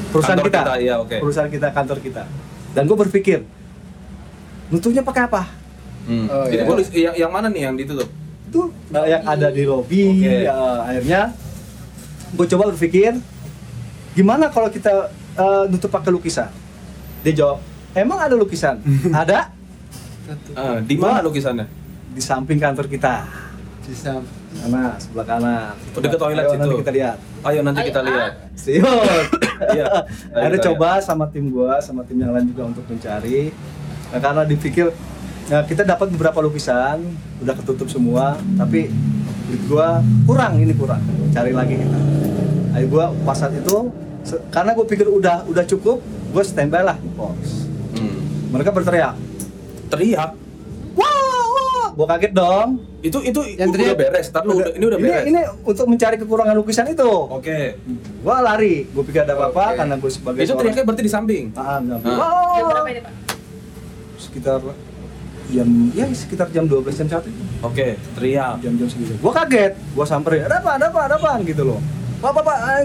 perusahaan 0.08 0.36
Kantor 0.36 0.48
kita, 0.48 0.60
kita, 0.62 0.74
iya, 0.78 0.94
oke. 0.96 1.16
perusahaan 1.18 1.48
kita 1.48 1.68
kantor 1.68 1.98
kita 1.98 2.22
dan 2.70 2.82
gue 2.84 2.96
berpikir 2.98 3.38
nutupnya 4.68 5.00
pakai 5.02 5.24
apa 5.24 5.42
Hmm. 6.00 6.24
Oh, 6.26 6.40
Itu 6.42 6.56
iya. 6.56 6.64
tulis- 6.64 6.92
yang, 6.94 7.14
yang 7.18 7.28
mana 7.30 7.46
nih 7.46 7.62
yang 7.62 7.76
ditutup? 7.76 8.08
itu 8.48 8.60
eh, 8.88 9.06
yang 9.10 9.20
ada 9.22 9.52
di 9.52 9.60
lobby 9.62 10.08
ya, 10.40 10.56
akhirnya 10.80 11.36
gue 12.30 12.46
coba 12.48 12.72
berpikir 12.72 13.12
gimana 14.18 14.50
kalau 14.50 14.66
kita 14.66 15.06
eh, 15.38 15.64
nutup 15.70 15.86
pakai 15.88 16.10
lukisan 16.10 16.50
dia 17.22 17.32
jawab 17.32 17.62
emang 17.94 18.18
ada 18.18 18.34
lukisan 18.34 18.82
ada 19.14 19.54
Ah, 20.52 20.76
di 20.76 20.92
mana 20.92 21.24
lukisannya? 21.24 21.64
di 22.10 22.20
samping 22.20 22.58
kantor 22.58 22.84
kita 22.84 23.24
Bisa. 23.80 24.20
sana 24.52 24.98
sebelah 24.98 25.24
kanan 25.24 25.72
Oh, 25.96 26.00
dekat 26.02 26.18
toilet 26.18 26.42
Ayo, 26.42 26.50
situ. 26.50 26.60
nanti 26.60 26.76
kita 26.76 26.92
lihat 26.92 27.16
Ayo 27.40 27.60
nanti 27.62 27.80
kita 27.86 28.00
Ayo, 28.02 28.08
lihat. 28.10 28.32
Siap. 28.52 29.24
Iya. 29.72 29.84
Akhirnya 30.30 30.60
Ayo, 30.60 30.66
coba 30.68 30.90
sama 31.00 31.24
tim 31.26 31.48
gua, 31.48 31.80
sama 31.80 32.04
tim 32.04 32.14
yang 32.14 32.30
lain 32.30 32.46
juga 32.46 32.68
untuk 32.68 32.84
mencari. 32.86 33.50
Nah, 34.08 34.18
karena 34.18 34.42
dipikir 34.44 34.92
Nah, 35.48 35.64
kita 35.64 35.80
dapat 35.80 36.12
beberapa 36.12 36.38
lukisan, 36.38 37.00
udah 37.40 37.54
ketutup 37.56 37.88
semua, 37.88 38.36
tapi 38.54 38.92
gua 39.64 39.98
kurang 40.22 40.60
ini 40.60 40.76
kurang. 40.76 41.00
Cari 41.32 41.50
lagi 41.50 41.74
kita. 41.74 41.98
Ayo 42.74 42.86
gua 42.86 43.10
pas 43.24 43.32
saat 43.34 43.56
itu 43.56 43.88
karena 44.48 44.70
gue 44.72 44.84
pikir 44.84 45.06
udah 45.06 45.44
udah 45.44 45.64
cukup, 45.64 45.98
gue 46.02 46.42
standby 46.42 46.82
lah 46.82 46.96
di 46.96 47.10
pos. 47.10 47.66
Hmm. 47.92 48.18
Mereka 48.50 48.70
berteriak, 48.70 49.14
Teriak. 49.86 50.30
wah, 50.94 51.08
wah, 51.46 51.86
gue 51.90 52.06
kaget 52.08 52.32
dong. 52.32 52.68
Itu 52.98 53.22
itu 53.22 53.38
Yang 53.54 53.68
udah 53.68 53.78
teriak- 53.78 53.98
beres. 54.00 54.26
Tapi 54.28 54.46
udah, 54.48 54.74
ini 54.74 54.84
udah 54.84 54.98
ini, 54.98 55.06
beres. 55.06 55.24
ini 55.24 55.40
untuk 55.62 55.86
mencari 55.86 56.16
kekurangan 56.18 56.54
lukisan 56.56 56.86
itu. 56.88 57.06
Oke. 57.06 57.78
Gue 58.18 58.36
lari, 58.36 58.84
gue 58.84 59.02
pikir 59.02 59.22
ada 59.22 59.32
apa-apa 59.32 59.64
Oke. 59.68 59.76
karena 59.78 59.94
gue 59.96 60.10
sebagai 60.10 60.40
Itu 60.40 60.54
teriaknya 60.54 60.82
berarti 60.82 61.02
di 61.02 61.12
samping. 61.12 61.44
Ah, 61.54 61.78
enggak. 61.78 62.02
Ah. 62.02 62.10
Wah, 62.12 62.52
Jam 62.52 62.64
berapa 62.68 62.88
ini 62.90 63.00
Pak? 63.00 63.12
sekitar 64.18 64.60
jam 65.48 65.64
ya 65.94 66.04
sekitar 66.12 66.46
jam 66.50 66.68
12 66.68 66.92
jam 66.92 67.08
1 67.08 67.24
Oke, 67.64 67.96
teriak. 68.12 68.60
jam-jam 68.60 68.84
segitu. 68.84 69.16
Gua 69.18 69.32
kaget, 69.32 69.72
gua 69.96 70.04
samperin, 70.04 70.44
ada 70.44 70.60
apa, 70.60 70.76
ada 70.76 70.86
apa, 70.90 71.00
ada 71.06 71.14
apa 71.16 71.30
gitu 71.42 71.62
loh. 71.64 71.80
Pak, 72.18 72.30
pak, 72.34 72.42
pak, 72.42 72.58
ah, 72.58 72.82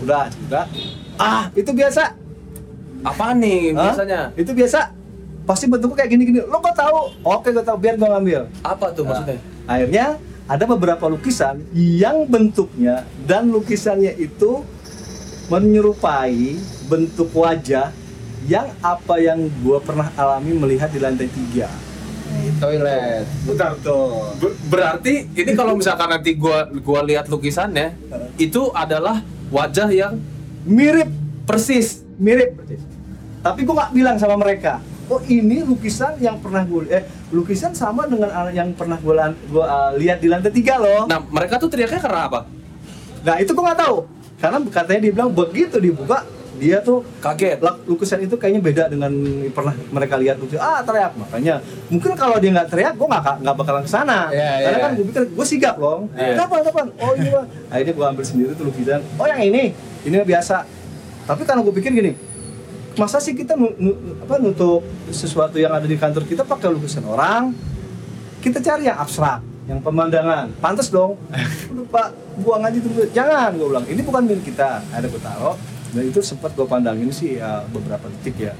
udah, 0.00 0.24
udah. 0.48 0.64
Ah, 1.20 1.44
itu 1.52 1.68
biasa. 1.70 2.16
Apa 3.04 3.36
nih 3.36 3.76
Hah? 3.76 3.92
biasanya? 3.92 4.20
Itu 4.32 4.56
biasa. 4.56 4.96
Pasti 5.44 5.68
bentuknya 5.68 6.00
kayak 6.00 6.10
gini-gini. 6.10 6.40
Lo 6.46 6.56
kok 6.56 6.72
tahu? 6.72 7.12
Oke, 7.20 7.52
gua 7.52 7.60
tahu. 7.60 7.76
Biar 7.76 8.00
gua 8.00 8.16
ngambil. 8.16 8.48
Apa 8.64 8.94
tuh 8.94 9.04
Nah, 9.04 9.20
maksudnya? 9.20 9.38
akhirnya 9.68 10.06
ada 10.48 10.64
beberapa 10.64 11.04
lukisan 11.06 11.60
yang 11.74 12.24
bentuknya 12.24 13.04
dan 13.28 13.52
lukisannya 13.52 14.16
itu 14.16 14.64
menyerupai 15.46 16.56
bentuk 16.88 17.28
wajah 17.34 17.92
yang 18.46 18.72
apa 18.80 19.20
yang 19.20 19.52
gua 19.60 19.84
pernah 19.84 20.08
alami 20.16 20.56
melihat 20.56 20.88
di 20.88 20.96
lantai 20.96 21.28
tiga. 21.28 21.68
Toilet 22.62 23.26
Bentar 23.42 23.74
tuh. 23.82 24.30
Ber- 24.38 24.56
berarti 24.70 25.26
ini 25.34 25.52
kalau 25.52 25.74
misalkan 25.74 26.06
nanti 26.06 26.38
gua 26.38 26.70
gua 26.78 27.02
lihat 27.02 27.26
lukisannya, 27.26 27.98
itu 28.38 28.70
adalah 28.70 29.18
wajah 29.50 29.90
yang 29.90 30.14
Mirip 30.62 31.10
persis. 31.42 32.06
mirip 32.22 32.54
tapi 33.42 33.66
gue 33.66 33.74
nggak 33.74 33.90
bilang 33.90 34.14
sama 34.14 34.38
mereka 34.38 34.78
oh 35.10 35.18
ini 35.26 35.66
lukisan 35.66 36.14
yang 36.22 36.38
pernah 36.38 36.62
gue 36.62 36.86
eh 36.86 37.02
lukisan 37.34 37.74
sama 37.74 38.06
dengan 38.06 38.30
yang 38.54 38.70
pernah 38.70 38.94
gue 38.94 39.10
gua, 39.50 39.64
uh, 39.66 39.90
lihat 39.98 40.22
di 40.22 40.30
lantai 40.30 40.54
tiga 40.54 40.78
loh 40.78 41.10
Nah, 41.10 41.18
mereka 41.18 41.58
tuh 41.58 41.66
teriaknya 41.66 41.98
karena 41.98 42.30
apa? 42.30 42.40
nah 43.26 43.42
itu 43.42 43.50
gue 43.50 43.64
nggak 43.66 43.80
tahu 43.82 43.96
karena 44.38 44.58
katanya 44.70 45.00
dia 45.02 45.12
bilang 45.14 45.30
begitu 45.34 45.76
dibuka 45.82 46.22
dia 46.62 46.78
tuh 46.78 47.02
Kaget. 47.18 47.58
lukisan 47.90 48.22
itu 48.22 48.38
kayaknya 48.38 48.62
beda 48.62 48.84
dengan 48.86 49.10
pernah 49.50 49.74
mereka 49.90 50.14
lihat 50.14 50.38
lukisan. 50.38 50.62
Ah 50.62 50.78
teriak. 50.86 51.18
Makanya 51.18 51.58
mungkin 51.90 52.14
kalau 52.14 52.38
dia 52.38 52.54
nggak 52.54 52.70
teriak 52.70 52.94
gue 52.94 53.08
nggak 53.10 53.42
nggak 53.42 53.56
bakalan 53.58 53.82
ke 53.82 53.90
sana. 53.90 54.30
Iya, 54.30 54.70
karena 54.70 54.78
iya. 54.78 54.84
kan 54.86 54.90
gue 54.94 55.06
pikir 55.10 55.22
gue 55.34 55.46
sigap 55.46 55.74
loh. 55.82 56.06
Iya. 56.14 56.38
kenapa 56.38 56.62
kenapa 56.62 56.80
oh 57.02 57.12
ini 57.18 57.28
Bang." 57.34 57.46
akhirnya 57.66 57.94
gue 57.98 58.06
ambil 58.14 58.24
sendiri 58.24 58.50
tuh 58.54 58.64
lukisan. 58.70 59.02
Oh 59.18 59.26
yang 59.26 59.42
ini. 59.42 59.74
Ini 60.06 60.22
biasa. 60.22 60.56
Tapi 61.26 61.42
karena 61.42 61.60
gue 61.66 61.74
pikir 61.74 61.90
gini 61.90 62.14
masa 62.92 63.16
sih 63.24 63.32
kita 63.32 63.56
nu- 63.56 63.72
nu- 63.80 64.20
apa 64.20 64.36
nutup 64.36 64.84
sesuatu 65.08 65.56
yang 65.56 65.72
ada 65.72 65.88
di 65.88 65.96
kantor 65.96 66.28
kita 66.30 66.46
pakai 66.46 66.70
lukisan 66.70 67.02
orang? 67.08 67.50
Kita 68.38 68.62
cari 68.62 68.86
yang 68.86 69.02
abstrak 69.02 69.42
yang 69.66 69.82
pemandangan. 69.82 70.54
Pantas 70.62 70.94
dong. 70.94 71.18
Udah 71.74 71.86
pak 71.90 72.06
buang 72.38 72.62
aja 72.62 72.78
tuh. 72.78 73.02
Jangan 73.10 73.58
gue 73.58 73.66
bilang. 73.66 73.86
Ini 73.90 74.00
bukan 74.06 74.22
milik 74.30 74.54
kita. 74.54 74.78
Ada 74.94 75.10
gue 75.10 75.18
taruh 75.18 75.71
dan 75.92 76.02
itu 76.08 76.20
sempat 76.24 76.56
gue 76.56 76.64
pandangin 76.64 77.12
sih 77.12 77.36
ya 77.36 77.62
beberapa 77.68 78.08
detik 78.08 78.48
ya. 78.48 78.52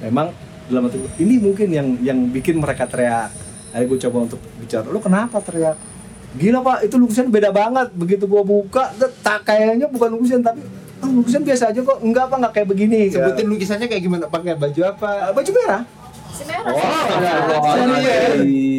Memang 0.00 0.32
dalam 0.68 0.88
hati 0.88 1.00
ini 1.20 1.36
mungkin 1.36 1.68
yang 1.68 1.88
yang 2.00 2.18
bikin 2.32 2.56
mereka 2.56 2.88
teriak. 2.88 3.28
Akhirnya 3.72 3.88
gue 3.92 3.98
coba 4.08 4.18
untuk 4.24 4.40
bicara 4.56 4.88
lu 4.88 5.00
kenapa 5.00 5.36
teriak? 5.44 5.76
Gila 6.36 6.60
pak 6.64 6.88
itu 6.88 6.96
lukisan 6.96 7.28
beda 7.28 7.52
banget. 7.52 7.92
Begitu 7.92 8.24
gue 8.24 8.42
buka 8.44 8.92
tak 9.20 9.44
kayaknya 9.44 9.88
bukan 9.88 10.16
lukisan 10.16 10.40
tapi 10.40 10.64
ah, 11.04 11.08
lukisan 11.12 11.44
biasa 11.44 11.72
aja 11.72 11.80
kok. 11.84 11.98
Enggak 12.00 12.32
apa 12.32 12.34
nggak 12.40 12.52
kayak 12.56 12.68
begini. 12.72 13.00
Sebutin 13.12 13.46
lukisannya 13.52 13.86
kayak 13.88 14.02
gimana? 14.04 14.24
Pakai 14.28 14.56
baju 14.56 14.80
apa? 14.88 15.08
Ya, 15.12 15.24
baju 15.36 15.50
merah. 15.52 15.82
Si 16.32 16.42
merah. 16.48 16.72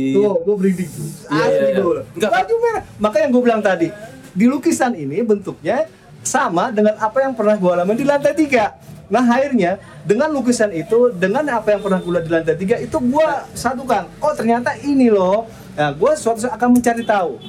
Tuh, 0.10 0.34
gue 0.42 0.56
berinding 0.58 0.90
Iya, 1.30 1.46
Asli 1.46 1.62
iya, 1.62 1.70
iya. 1.78 1.82
gue. 1.86 2.02
Enggak. 2.18 2.32
Baju 2.34 2.54
merah. 2.58 2.82
Makanya 2.98 3.24
yang 3.30 3.34
gue 3.38 3.44
bilang 3.46 3.62
tadi, 3.62 3.88
di 4.34 4.46
lukisan 4.50 4.98
ini 4.98 5.22
bentuknya 5.22 5.86
sama 6.24 6.70
dengan 6.70 6.96
apa 7.00 7.24
yang 7.24 7.34
pernah 7.34 7.56
gue 7.56 7.72
alami 7.72 7.94
di 7.96 8.06
lantai 8.06 8.34
tiga. 8.36 8.76
Nah 9.10 9.26
akhirnya 9.26 9.82
dengan 10.06 10.30
lukisan 10.30 10.70
itu, 10.70 11.10
dengan 11.18 11.42
apa 11.50 11.74
yang 11.74 11.82
pernah 11.82 11.98
gue 11.98 12.22
di 12.26 12.32
lantai 12.32 12.56
tiga 12.56 12.76
itu 12.78 12.98
gue 12.98 13.30
satukan. 13.58 14.06
Oh 14.22 14.34
ternyata 14.38 14.78
ini 14.86 15.10
loh. 15.10 15.50
Nah 15.74 15.96
gue 15.96 16.12
suatu 16.14 16.46
saat 16.46 16.56
akan 16.60 16.78
mencari 16.78 17.02
tahu 17.08 17.40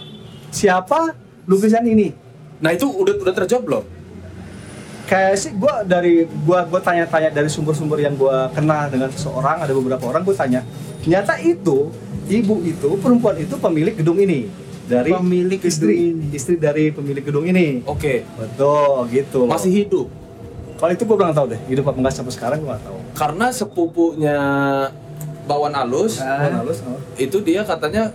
siapa 0.51 1.15
lukisan 1.47 1.87
ini. 1.87 2.13
Nah, 2.61 2.77
itu 2.77 2.85
udah 2.87 3.15
udah 3.25 3.35
terjawab 3.35 3.65
belum? 3.65 3.85
Kayak 5.09 5.35
sih 5.43 5.51
gue 5.57 5.75
dari 5.91 6.23
gue 6.23 6.59
gue 6.71 6.81
tanya-tanya 6.85 7.35
dari 7.35 7.51
sumber-sumber 7.51 7.99
yang 7.99 8.15
gue 8.15 8.37
kenal 8.55 8.87
dengan 8.87 9.11
seseorang 9.11 9.59
ada 9.59 9.73
beberapa 9.75 10.05
orang 10.07 10.23
gue 10.23 10.37
tanya. 10.37 10.63
Ternyata 11.03 11.41
itu 11.43 11.91
ibu 12.31 12.63
itu 12.63 12.95
perempuan 13.03 13.35
itu 13.43 13.59
pemilik 13.59 13.91
gedung 13.97 14.23
ini 14.23 14.47
dari 14.91 15.11
Pemilik 15.13 15.61
istri 15.63 15.95
gedung 15.95 16.11
ini. 16.19 16.25
istri 16.33 16.55
dari 16.57 16.85
pemilik 16.91 17.23
gedung 17.23 17.47
ini. 17.47 17.87
Oke. 17.87 18.27
Betul 18.35 19.07
gitu. 19.09 19.47
loh. 19.47 19.49
Masih 19.49 19.71
hidup. 19.71 20.11
Kalau 20.75 20.91
itu 20.91 21.05
gue 21.05 21.13
belum 21.15 21.31
tahu 21.31 21.47
deh 21.47 21.61
hidup 21.67 21.85
apa 21.87 21.99
enggak 21.99 22.15
sampai 22.17 22.33
sekarang 22.33 22.59
gue 22.61 22.77
tahu. 22.83 22.99
Karena 23.13 23.47
sepupunya 23.51 24.39
Bawan 25.45 25.75
Alus 25.75 26.19
Ah. 26.19 26.41
Gua 26.41 26.63
halus, 26.63 26.79
oh. 26.83 26.99
itu 27.17 27.37
dia 27.41 27.63
katanya 27.63 28.11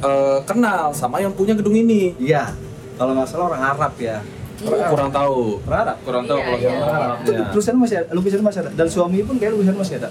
eh, 0.00 0.38
kenal 0.42 0.90
sama 0.90 1.18
yang 1.18 1.30
punya 1.30 1.52
gedung 1.52 1.74
ini. 1.74 2.14
Iya. 2.16 2.50
Kalau 2.94 3.12
nggak 3.12 3.26
salah 3.26 3.46
orang 3.48 3.62
Arab 3.68 3.94
ya. 3.96 4.18
Iya. 4.58 4.86
Kurang 4.88 5.10
tahu. 5.10 5.62
Orang 5.62 5.80
Arab. 5.84 5.96
Kurang 6.02 6.24
tahu 6.24 6.38
Iya, 6.38 6.44
kalau 6.44 6.58
iya. 6.58 6.68
orang 6.68 6.82
Itu 7.20 7.30
Arabnya. 7.30 7.50
lukisan 7.50 7.76
masih 7.76 7.96
ada, 7.96 8.08
lukisan 8.10 8.40
masih 8.40 8.60
ada. 8.60 8.70
Dan 8.72 8.86
suami 8.88 9.18
pun 9.22 9.34
kayak 9.36 9.52
lukisan 9.54 9.76
masih 9.76 9.94
ada. 9.98 10.08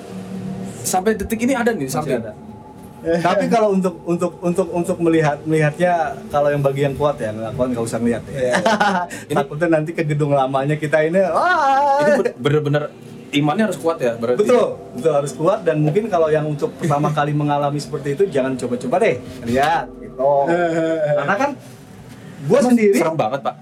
Sampai 0.79 1.11
detik 1.13 1.39
ini 1.41 1.51
ada 1.51 1.71
nih 1.71 1.83
Masih 1.83 1.91
samping. 1.93 2.19
ada. 2.21 2.31
Tapi 3.17 3.45
kalau 3.47 3.71
untuk 3.71 3.95
untuk 4.03 4.31
untuk 4.39 4.67
untuk 4.69 4.97
melihat 4.97 5.39
melihatnya 5.41 5.93
kalau 6.27 6.47
yang 6.47 6.59
bagi 6.59 6.81
yang 6.81 6.93
kuat 6.93 7.15
ya 7.15 7.29
nggak 7.29 7.53
kuat 7.53 7.67
nggak 7.71 7.85
usah 7.85 7.97
ngeliat 7.97 8.23
ya. 8.27 8.53
Ini- 9.29 9.37
Takutnya 9.37 9.67
nanti 9.71 9.91
ke 9.91 10.03
gedung 10.03 10.31
lamanya 10.31 10.75
kita 10.75 11.01
ini, 11.01 11.21
wah. 11.23 12.01
Ini 12.01 12.11
bener-bener 12.35 12.83
imannya 13.29 13.63
harus 13.65 13.77
kuat 13.77 13.97
ya 13.97 14.15
berarti. 14.15 14.39
Betul, 14.39 14.65
betul 14.93 15.13
harus 15.13 15.31
kuat 15.31 15.59
dan 15.61 15.79
mungkin 15.79 16.07
kalau 16.07 16.27
yang 16.27 16.43
untuk 16.43 16.71
pertama 16.73 17.09
kali 17.09 17.31
mengalami 17.31 17.77
seperti 17.77 18.13
itu 18.13 18.23
jangan 18.25 18.55
coba-coba 18.55 18.95
deh 18.99 19.15
lihat 19.43 19.87
gitu. 19.97 20.31
Karena 21.19 21.35
kan 21.35 21.51
gue 22.37 22.53
Emang 22.53 22.69
sendiri 22.71 22.95
serem 22.95 23.15
banget, 23.15 23.41
Pak. 23.41 23.55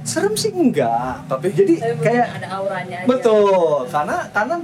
serem 0.00 0.32
sih 0.32 0.48
enggak. 0.50 1.28
Tapi- 1.28 1.52
jadi 1.52 1.74
kayak 2.00 2.26
ada 2.40 2.48
auranya 2.56 2.96
aja. 3.00 3.06
betul 3.06 3.84
karena 3.86 4.16
karena 4.30 4.54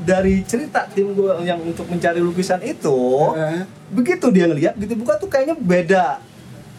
dari 0.00 0.42
cerita 0.42 0.88
tim 0.88 1.12
gue 1.12 1.32
yang 1.42 1.60
untuk 1.60 1.84
mencari 1.86 2.18
lukisan 2.18 2.60
itu 2.60 2.98
Eh. 3.34 3.62
begitu 3.90 4.28
dia 4.28 4.46
ngeliat 4.46 4.74
gitu 4.76 4.96
buka 4.96 5.16
tuh 5.16 5.26
kayaknya 5.26 5.54
beda 5.54 6.04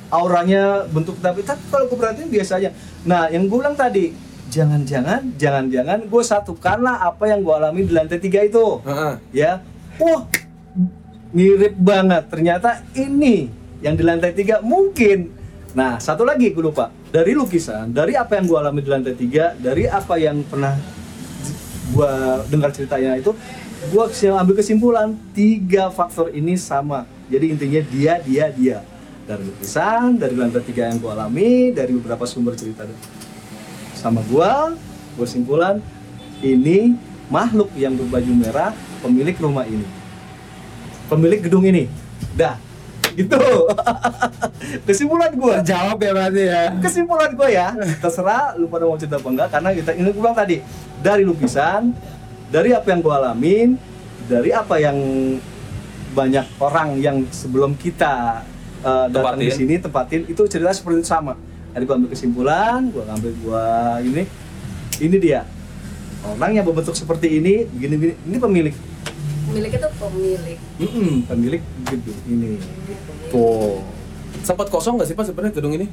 auranya 0.10 0.84
bentuk 0.88 1.16
tapi 1.18 1.40
tapi 1.42 1.62
kalau 1.68 1.88
gue 1.88 1.96
perhatiin 1.96 2.28
biasa 2.28 2.60
aja 2.60 2.70
nah 3.02 3.28
yang 3.28 3.48
gue 3.48 3.58
bilang 3.58 3.74
tadi 3.74 4.12
jangan-jangan 4.52 5.32
jangan-jangan 5.36 6.00
gue 6.04 6.24
satukanlah 6.24 7.00
apa 7.02 7.24
yang 7.26 7.40
gue 7.40 7.56
alami 7.56 7.88
di 7.88 7.94
lantai 7.96 8.20
tiga 8.20 8.44
itu. 8.44 8.84
Heeh. 8.84 9.14
ya. 9.32 9.64
Wah 9.96 10.28
mirip 11.32 11.80
banget. 11.80 12.28
Ternyata 12.28 12.84
ini 12.92 13.48
yang 13.80 13.96
di 13.96 14.04
lantai 14.04 14.36
tiga 14.36 14.60
mungkin. 14.60 15.32
Nah 15.72 16.04
satu 16.04 16.28
lagi 16.28 16.52
gue 16.52 16.60
lupa. 16.60 16.92
Dari 17.08 17.32
lukisan 17.32 17.96
dari 17.96 18.20
apa 18.20 18.36
yang 18.36 18.52
gue 18.52 18.58
alami 18.60 18.84
di 18.84 18.92
lantai 18.92 19.16
tiga 19.16 19.56
dari 19.56 19.88
apa 19.88 20.20
yang 20.20 20.44
pernah 20.44 20.76
gue 21.92 22.12
dengar 22.48 22.72
ceritanya 22.72 23.20
itu 23.20 23.36
gue 23.92 24.04
ambil 24.32 24.56
kesimpulan 24.56 25.14
tiga 25.36 25.92
faktor 25.92 26.32
ini 26.32 26.56
sama. 26.56 27.04
Jadi 27.28 27.46
intinya 27.52 27.82
dia 27.88 28.14
dia 28.24 28.46
dia. 28.52 28.78
Dari 29.28 29.44
lukisan 29.46 30.18
dari 30.18 30.34
lantai 30.34 30.64
tiga 30.66 30.90
yang 30.90 30.98
gue 30.98 31.12
alami 31.12 31.72
dari 31.72 31.94
beberapa 31.94 32.26
sumber 32.26 32.58
cerita 32.58 32.88
sama 33.94 34.26
gue 34.26 34.52
gue 35.20 35.28
simpulan 35.30 35.78
ini 36.42 36.98
makhluk 37.30 37.70
yang 37.78 37.94
berbaju 37.94 38.32
merah 38.34 38.72
pemilik 39.04 39.38
rumah 39.38 39.68
ini. 39.68 39.86
Pemilik 41.06 41.44
gedung 41.44 41.68
ini. 41.68 41.86
Dah 42.34 42.71
gitu. 43.16 43.40
Kesimpulan 44.88 45.32
gue 45.36 45.56
Jawab 45.66 45.98
ya 46.00 46.12
berarti 46.12 46.44
ya. 46.48 46.64
kesimpulan 46.80 47.32
gue 47.34 47.50
ya 47.52 47.74
terserah 48.00 48.56
lu 48.56 48.70
pada 48.70 48.88
mau 48.88 48.96
cerita 48.96 49.18
apa 49.20 49.28
enggak 49.30 49.50
karena 49.52 49.70
kita 49.74 49.92
ini 49.98 50.10
gue 50.14 50.22
bilang 50.22 50.38
tadi 50.38 50.58
dari 51.02 51.24
lukisan 51.26 51.92
dari 52.52 52.72
apa 52.76 52.88
yang 52.94 53.00
gue 53.02 53.14
alamin 53.14 53.70
dari 54.30 54.50
apa 54.54 54.76
yang 54.78 54.98
banyak 56.12 56.46
orang 56.60 57.00
yang 57.00 57.18
sebelum 57.32 57.74
kita 57.80 58.44
uh, 58.84 59.08
datang 59.08 59.40
di 59.40 59.52
sini 59.52 59.80
tempatin 59.80 60.28
itu 60.28 60.44
cerita 60.48 60.72
seperti 60.76 61.04
itu 61.04 61.10
sama. 61.10 61.40
Jadi 61.72 61.84
gue 61.88 61.96
ambil 61.96 62.10
kesimpulan 62.12 62.80
gue 62.92 63.04
ambil 63.04 63.32
gue 63.32 63.66
ini 64.12 64.24
ini 65.02 65.18
dia. 65.18 65.48
Orang 66.22 66.54
yang 66.54 66.68
berbentuk 66.68 66.94
seperti 66.94 67.42
ini 67.42 67.66
begini 67.66 67.96
begini 67.98 68.16
ini 68.30 68.38
pemilik 68.38 68.76
Pemilik 69.52 69.72
itu 69.74 69.90
pemilik. 70.00 70.60
Mm-mm. 70.80 71.28
pemilik 71.28 71.62
gedung 71.84 72.20
ini 72.26 72.56
tuh 73.28 73.84
Sempat 74.42 74.72
kosong 74.72 74.96
nggak 74.96 75.08
sih 75.08 75.14
pak 75.14 75.28
sebenarnya 75.28 75.54
gedung 75.54 75.76
ini? 75.76 75.88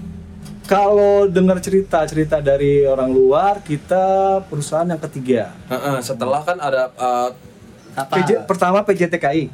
kalau 0.69 1.25
dengar 1.25 1.57
cerita-cerita 1.59 2.39
dari 2.39 2.85
orang 2.85 3.09
luar 3.09 3.65
kita 3.65 4.37
perusahaan 4.47 4.85
yang 4.85 5.01
ketiga 5.01 5.57
Heeh, 5.65 5.97
setelah 5.99 6.45
kan 6.45 6.61
ada 6.61 6.93
uh, 6.95 7.33
PJ, 8.07 8.45
pertama 8.45 8.85
PJTKI 8.85 9.49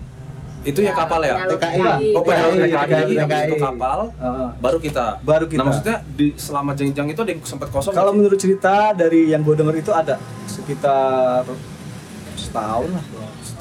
itu 0.64 0.80
ya 0.80 0.90
kapal 0.90 1.20
ya? 1.20 1.44
TKI. 1.44 2.16
Oh, 2.16 2.24
pada 2.24 2.48
TKI, 2.48 2.66
TKI, 2.66 3.14
TKI. 3.20 3.46
itu 3.46 3.56
kapal, 3.60 4.08
Heeh. 4.10 4.48
baru 4.58 4.78
kita. 4.80 5.20
Baru 5.20 5.44
kita. 5.44 5.60
Nah 5.60 5.64
maksudnya 5.68 5.96
di 6.08 6.32
selama 6.34 6.72
jenjang 6.72 7.04
itu 7.06 7.20
ada 7.20 7.30
yang 7.30 7.44
sempat 7.44 7.68
kosong. 7.68 7.92
kalau 7.92 8.16
menurut 8.16 8.40
cerita 8.40 8.96
dari 8.96 9.28
yang 9.28 9.44
gue 9.44 9.52
dengar 9.54 9.76
itu 9.76 9.92
ada 9.92 10.16
sekitar 10.48 11.44
setahun 12.34 12.90
lah 12.90 13.04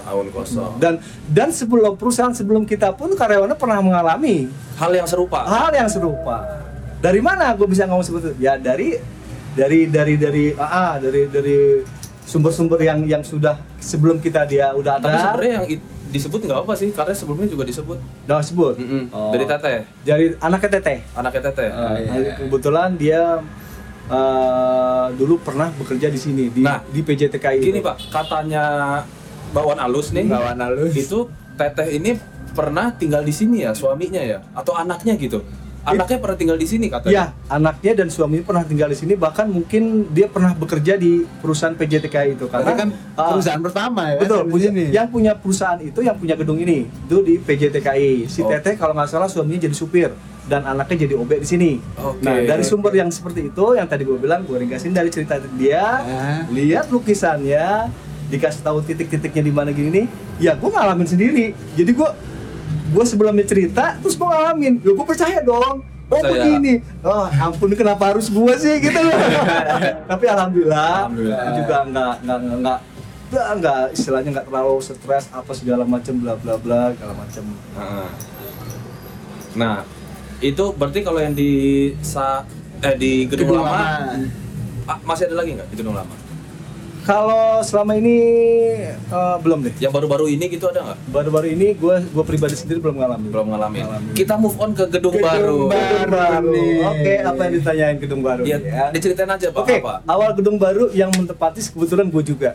tahun 0.04 0.26
kosong. 0.30 0.72
dan 0.78 1.00
dan 1.26 1.50
sebelum 1.50 1.96
perusahaan 1.96 2.32
sebelum 2.32 2.64
kita 2.64 2.92
pun 2.92 3.12
karyawannya 3.12 3.56
pernah 3.56 3.80
mengalami 3.80 4.52
Hal 4.74 4.92
yang 4.92 5.06
serupa. 5.06 5.44
hal 5.44 5.72
yang 5.72 5.88
serupa. 5.88 6.60
Dari 7.00 7.20
mana 7.20 7.52
gue 7.52 7.66
bisa 7.66 7.84
ngomong 7.84 8.02
seperti 8.02 8.32
itu? 8.32 8.42
Ya 8.42 8.56
dari 8.56 8.96
dari 9.52 9.86
dari 9.86 10.14
dari 10.16 10.46
ah, 10.54 10.66
ah, 10.66 10.94
dari 10.98 11.28
dari 11.28 11.84
sumber-sumber 12.24 12.80
yang 12.80 13.04
yang 13.04 13.22
sudah 13.22 13.54
sebelum 13.78 14.18
kita 14.18 14.44
dia 14.44 14.72
udah 14.72 14.98
ada. 14.98 15.06
Tapi 15.06 15.18
sebenarnya 15.18 15.54
yang 15.54 15.68
it- 15.70 15.86
disebut 16.10 16.40
nggak 16.42 16.60
apa 16.60 16.74
sih? 16.74 16.90
Karena 16.90 17.12
sebelumnya 17.12 17.48
juga 17.48 17.64
disebut. 17.64 17.98
udah 18.24 18.40
sebut. 18.40 18.76
Mm-mm. 18.76 19.04
Oh. 19.10 19.30
Dari 19.30 19.46
teteh, 19.46 19.78
Dari 20.02 20.26
anaknya 20.38 20.70
teteh. 20.74 20.98
anaknya 21.14 21.42
teteh. 21.44 21.70
Ah, 21.70 21.96
iya. 21.96 22.34
Kebetulan 22.40 22.90
dia 22.96 23.22
eh, 24.06 25.06
dulu 25.14 25.40
pernah 25.40 25.72
bekerja 25.72 26.08
di 26.08 26.18
sini 26.18 26.44
di 26.50 26.62
Nah, 26.62 26.82
di 26.84 27.00
PJTKI. 27.00 27.60
Gini 27.60 27.80
itu. 27.80 27.84
pak, 27.84 27.98
katanya 28.10 28.64
bawaan 29.54 29.80
alus 29.80 30.10
nih. 30.12 30.26
Bawaan 30.28 30.60
halus. 30.60 30.92
Itu 30.92 31.30
teteh 31.54 31.88
ini 31.94 32.18
pernah 32.52 32.90
tinggal 32.92 33.22
di 33.22 33.34
sini 33.34 33.64
ya 33.64 33.72
suaminya 33.72 34.20
ya? 34.20 34.42
Atau 34.52 34.74
anaknya 34.74 35.14
gitu? 35.16 35.42
Anaknya 35.84 36.16
pernah 36.16 36.38
tinggal 36.40 36.56
di 36.56 36.64
sini 36.64 36.88
katanya? 36.88 37.12
Ya, 37.12 37.26
anaknya 37.52 37.92
dan 37.92 38.08
suaminya 38.08 38.48
pernah 38.48 38.64
tinggal 38.64 38.88
di 38.88 38.96
sini. 38.96 39.20
Bahkan 39.20 39.52
mungkin 39.52 40.08
dia 40.16 40.32
pernah 40.32 40.56
bekerja 40.56 40.96
di 40.96 41.28
perusahaan 41.44 41.76
PJTKI 41.76 42.40
itu. 42.40 42.48
Karena 42.48 42.72
kan 42.72 42.88
ah, 43.20 43.36
perusahaan 43.36 43.60
pertama 43.60 44.16
ya. 44.16 44.24
Betul, 44.24 44.48
di 44.48 44.52
punya, 44.56 44.70
yang 44.72 45.08
punya 45.12 45.36
perusahaan 45.36 45.76
itu 45.84 46.00
yang 46.00 46.16
punya 46.16 46.40
gedung 46.40 46.56
ini 46.56 46.88
itu 46.88 47.20
di 47.20 47.36
PJTKI. 47.36 48.32
Si 48.32 48.40
Oh. 48.40 48.48
Teteh 48.48 48.80
kalau 48.80 48.96
nggak 48.96 49.12
salah 49.12 49.28
suaminya 49.28 49.68
jadi 49.68 49.76
supir 49.76 50.16
dan 50.48 50.64
anaknya 50.64 51.04
jadi 51.04 51.20
obek 51.20 51.44
di 51.44 51.48
sini. 51.52 51.72
Oke. 52.00 52.24
Nah 52.24 52.40
dari 52.48 52.64
sumber 52.64 52.96
yang 52.96 53.12
seperti 53.12 53.52
itu 53.52 53.66
yang 53.76 53.84
tadi 53.84 54.08
gue 54.08 54.16
bilang 54.16 54.48
gue 54.48 54.56
ringkasin 54.56 54.96
dari 54.96 55.12
cerita 55.12 55.36
dia, 55.60 55.84
Ah. 56.00 56.48
lihat 56.48 56.88
lukisannya, 56.92 57.92
dikasih 58.34 58.62
tahu 58.62 58.82
titik-titiknya 58.82 59.44
di 59.44 59.54
mana 59.54 59.70
gini 59.70 59.90
nih, 59.94 60.06
ya 60.42 60.52
gue 60.54 60.66
ngalamin 60.66 61.06
sendiri. 61.06 61.46
Jadi 61.74 61.92
gue 61.94 62.10
gue 62.90 63.04
sebelumnya 63.06 63.46
cerita 63.46 63.96
terus 63.98 64.14
gue 64.14 64.26
ngalamin, 64.26 64.82
ya 64.82 64.92
gue 64.92 65.06
percaya 65.06 65.40
dong. 65.40 65.86
Oh 66.06 66.20
Percaya. 66.20 66.46
begini, 66.46 66.74
oh 67.02 67.26
ampun 67.32 67.74
kenapa 67.74 68.12
harus 68.12 68.28
gue 68.28 68.54
sih 68.56 68.76
gitu 68.80 68.98
loh. 68.98 69.18
Tapi 70.12 70.26
alhamdulillah, 70.28 71.08
Alhamdulillah. 71.08 71.54
juga 71.56 71.76
nggak 71.86 72.14
nggak 72.22 72.38
nggak 72.44 72.80
nggak 73.32 73.46
nggak 73.58 73.80
istilahnya 73.92 74.30
nggak 74.32 74.46
terlalu 74.46 74.76
stres 74.78 75.26
apa 75.30 75.52
segala 75.54 75.84
macam 75.84 76.14
bla 76.18 76.34
bla 76.38 76.54
bla 76.58 76.94
segala 76.94 77.14
macam. 77.16 77.44
Heeh. 77.50 78.08
Nah, 79.54 79.76
itu 80.38 80.66
berarti 80.72 81.00
kalau 81.02 81.18
yang 81.18 81.34
di 81.34 81.52
sa 82.02 82.46
eh 82.78 82.94
di 82.94 83.26
gedung, 83.26 83.54
Gedung 83.54 83.64
lama, 83.64 83.74
lama. 83.74 84.28
ah, 84.86 84.98
masih 85.02 85.32
ada 85.32 85.36
lagi 85.40 85.56
nggak 85.56 85.70
di 85.72 85.76
gedung 85.78 85.96
lama? 85.96 86.14
Kalau 87.04 87.60
selama 87.60 88.00
ini 88.00 88.16
eh, 88.88 89.36
belum 89.44 89.60
deh. 89.62 89.74
Yang 89.78 89.92
baru-baru 89.92 90.26
ini 90.30 90.48
gitu 90.48 90.72
ada 90.72 90.80
nggak? 90.82 90.98
Baru-baru 91.12 91.48
ini 91.52 91.76
gue 91.76 91.96
gue 92.00 92.24
pribadi 92.24 92.56
sendiri 92.56 92.80
belum 92.80 92.96
ngalamin. 92.96 93.28
Belum. 93.28 93.48
Ngalamin. 93.52 93.84
Kita 94.16 94.40
move 94.40 94.56
on 94.56 94.72
ke 94.72 94.88
gedung, 94.88 95.12
Gedung 95.12 95.20
baru. 95.22 95.58
baru. 95.68 95.84
Gedung 95.84 96.10
baru. 96.10 96.48
nih. 96.50 96.72
Oke, 96.82 97.14
apa 97.22 97.40
yang 97.42 97.54
ditanyain 97.54 97.98
gedung 98.00 98.22
baru? 98.22 98.42
Ya, 98.44 98.58
ya? 98.58 98.86
diceritain 98.90 99.28
aja 99.28 99.48
pak 99.52 99.60
Oke, 99.60 99.76
apa? 99.78 100.00
awal 100.08 100.32
gedung 100.32 100.56
baru 100.56 100.88
yang 100.92 101.12
mentepati 101.12 101.60
kebetulan 101.66 102.08
gue 102.08 102.24
juga. 102.26 102.50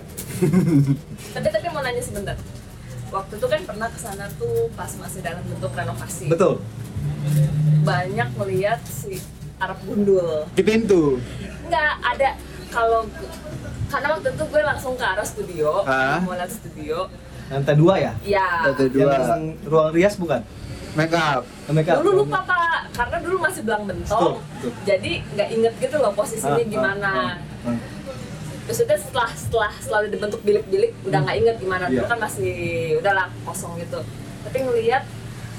Tapi 1.36 1.48
tapi 1.50 1.66
mau 1.68 1.84
nanya 1.84 2.00
sebentar. 2.00 2.36
Waktu 3.08 3.32
itu 3.36 3.46
kan 3.46 3.60
pernah 3.64 3.88
ke 3.88 3.98
sana 3.98 4.24
tuh 4.34 4.72
pas 4.72 4.88
masih 4.94 5.20
dalam 5.20 5.44
bentuk 5.44 5.72
renovasi. 5.72 6.24
Betul. 6.26 6.60
Banyak 7.80 8.28
melihat 8.34 8.80
si 8.82 9.20
Arab 9.58 9.76
gundul. 9.82 10.48
di 10.52 10.62
pintu. 10.62 11.20
Enggak 11.64 11.92
ada 12.00 12.30
kalau 12.68 13.04
karena 13.88 14.08
waktu 14.10 14.28
itu 14.30 14.44
gue 14.44 14.62
langsung 14.62 14.92
ke 14.94 15.04
arah 15.04 15.24
studio, 15.24 15.82
Ah. 15.82 16.20
mau 16.20 16.32
lihat 16.32 16.48
studio. 16.48 17.08
Lantai 17.48 17.74
dua 17.74 17.94
ya? 17.96 18.12
Ya. 18.22 18.48
Lantai 18.62 18.88
dua. 18.88 19.10
Yang 19.10 19.42
ruang 19.64 19.90
rias 19.90 20.14
bukan? 20.14 20.40
Make 20.92 21.12
up. 21.12 21.42
Make 21.68 21.86
up. 21.86 22.00
Dulu 22.00 22.22
lupa 22.22 22.40
pak, 22.42 22.92
karena 22.92 23.16
dulu 23.18 23.36
masih 23.38 23.60
belang 23.62 23.84
bentong, 23.84 24.36
Betul, 24.36 24.72
jadi 24.84 25.12
nggak 25.30 25.48
inget 25.50 25.74
gitu 25.78 25.96
loh 25.96 26.12
posisinya 26.12 26.58
Ah, 26.58 26.68
gimana. 26.68 27.08
ah, 27.08 27.34
ah. 27.66 27.78
Maksudnya 28.64 28.98
setelah 28.98 29.30
setelah 29.32 29.72
selalu 29.78 30.06
dibentuk 30.10 30.40
bilik-bilik 30.42 30.92
udah 31.02 31.24
nggak 31.24 31.36
inget 31.38 31.56
gimana 31.56 31.88
dulu 31.88 32.04
Iya. 32.04 32.10
kan 32.10 32.18
masih 32.18 32.52
udahlah 32.98 33.26
kosong 33.42 33.80
gitu. 33.80 33.96
Tapi 34.44 34.56
ngelihat 34.60 35.02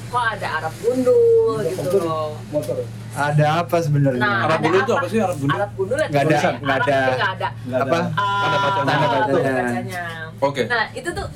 kok 0.09 0.25
ada 0.29 0.47
Arab 0.59 0.73
gundul 0.79 1.57
gitu 1.63 1.97
loh. 1.99 2.37
Motor. 2.49 2.85
Ada 3.09 3.45
apa 3.65 3.77
sebenarnya? 3.81 4.21
Nah, 4.21 4.45
Arab 4.45 4.59
gundul 4.61 4.81
itu 4.85 4.93
apa 4.93 5.07
sih, 5.09 5.19
Arab 5.19 5.37
gundul? 5.41 5.57
Arab 5.57 5.71
gundul 5.73 5.97
Nggak 5.97 6.23
ada, 6.23 6.39
nggak 6.61 6.77
ada. 6.85 6.99
nggak 7.09 7.31
ada. 7.33 7.47
Apa? 7.83 7.99
ada. 7.99 8.19
Ah, 8.19 8.39
Tanda 8.39 8.57
bacanya. 8.61 8.95
Tanda 9.09 9.33
bacanya. 9.33 10.03
Oke. 10.39 10.61
Nah 10.69 10.83
itu 10.93 11.09
tuh 11.09 11.27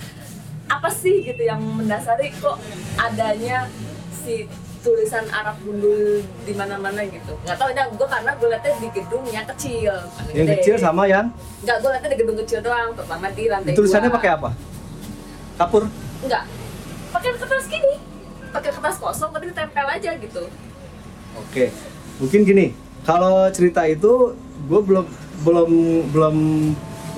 apa 0.69 0.89
sih 0.89 1.15
gitu 1.27 1.41
yang 1.43 1.59
mendasari 1.59 2.31
kok 2.39 2.55
adanya 2.97 3.67
si 4.13 4.47
tulisan 4.83 5.25
Arab 5.31 5.55
gundul 5.63 6.21
di 6.45 6.53
mana-mana 6.53 7.01
gitu. 7.07 7.33
Nggak 7.43 7.57
tahu 7.57 7.69
ya 7.71 7.83
gue 7.89 8.07
karena 8.07 8.31
gue 8.35 8.47
liatnya 8.51 8.71
di 8.79 8.89
gedung 8.91 9.23
yang 9.31 9.47
kecil. 9.55 9.93
Yang 10.31 10.45
gede. 10.45 10.53
kecil 10.59 10.75
sama 10.77 11.03
yang 11.07 11.31
Nggak 11.63 11.77
gue 11.81 11.89
liatnya 11.89 12.09
di 12.11 12.19
gedung 12.19 12.37
kecil 12.43 12.59
doang, 12.61 12.89
terutama 12.93 13.25
di 13.31 13.43
lantai 13.49 13.73
tulisannya 13.73 14.11
pakai 14.11 14.29
apa? 14.37 14.49
Kapur. 15.57 15.83
Enggak. 16.21 16.43
Pakai 17.15 17.29
kertas 17.39 17.65
gini. 17.71 17.93
Pakai 18.53 18.69
kertas 18.69 18.95
kosong 19.01 19.31
tapi 19.33 19.49
ditempel 19.49 19.87
aja 19.87 20.11
gitu. 20.19 20.43
Oke. 21.37 21.73
Mungkin 22.21 22.45
gini, 22.45 22.65
kalau 23.03 23.49
cerita 23.49 23.83
itu 23.89 24.37
gue 24.69 24.81
belum 24.81 25.05
belum 25.43 25.71
belum 26.13 26.35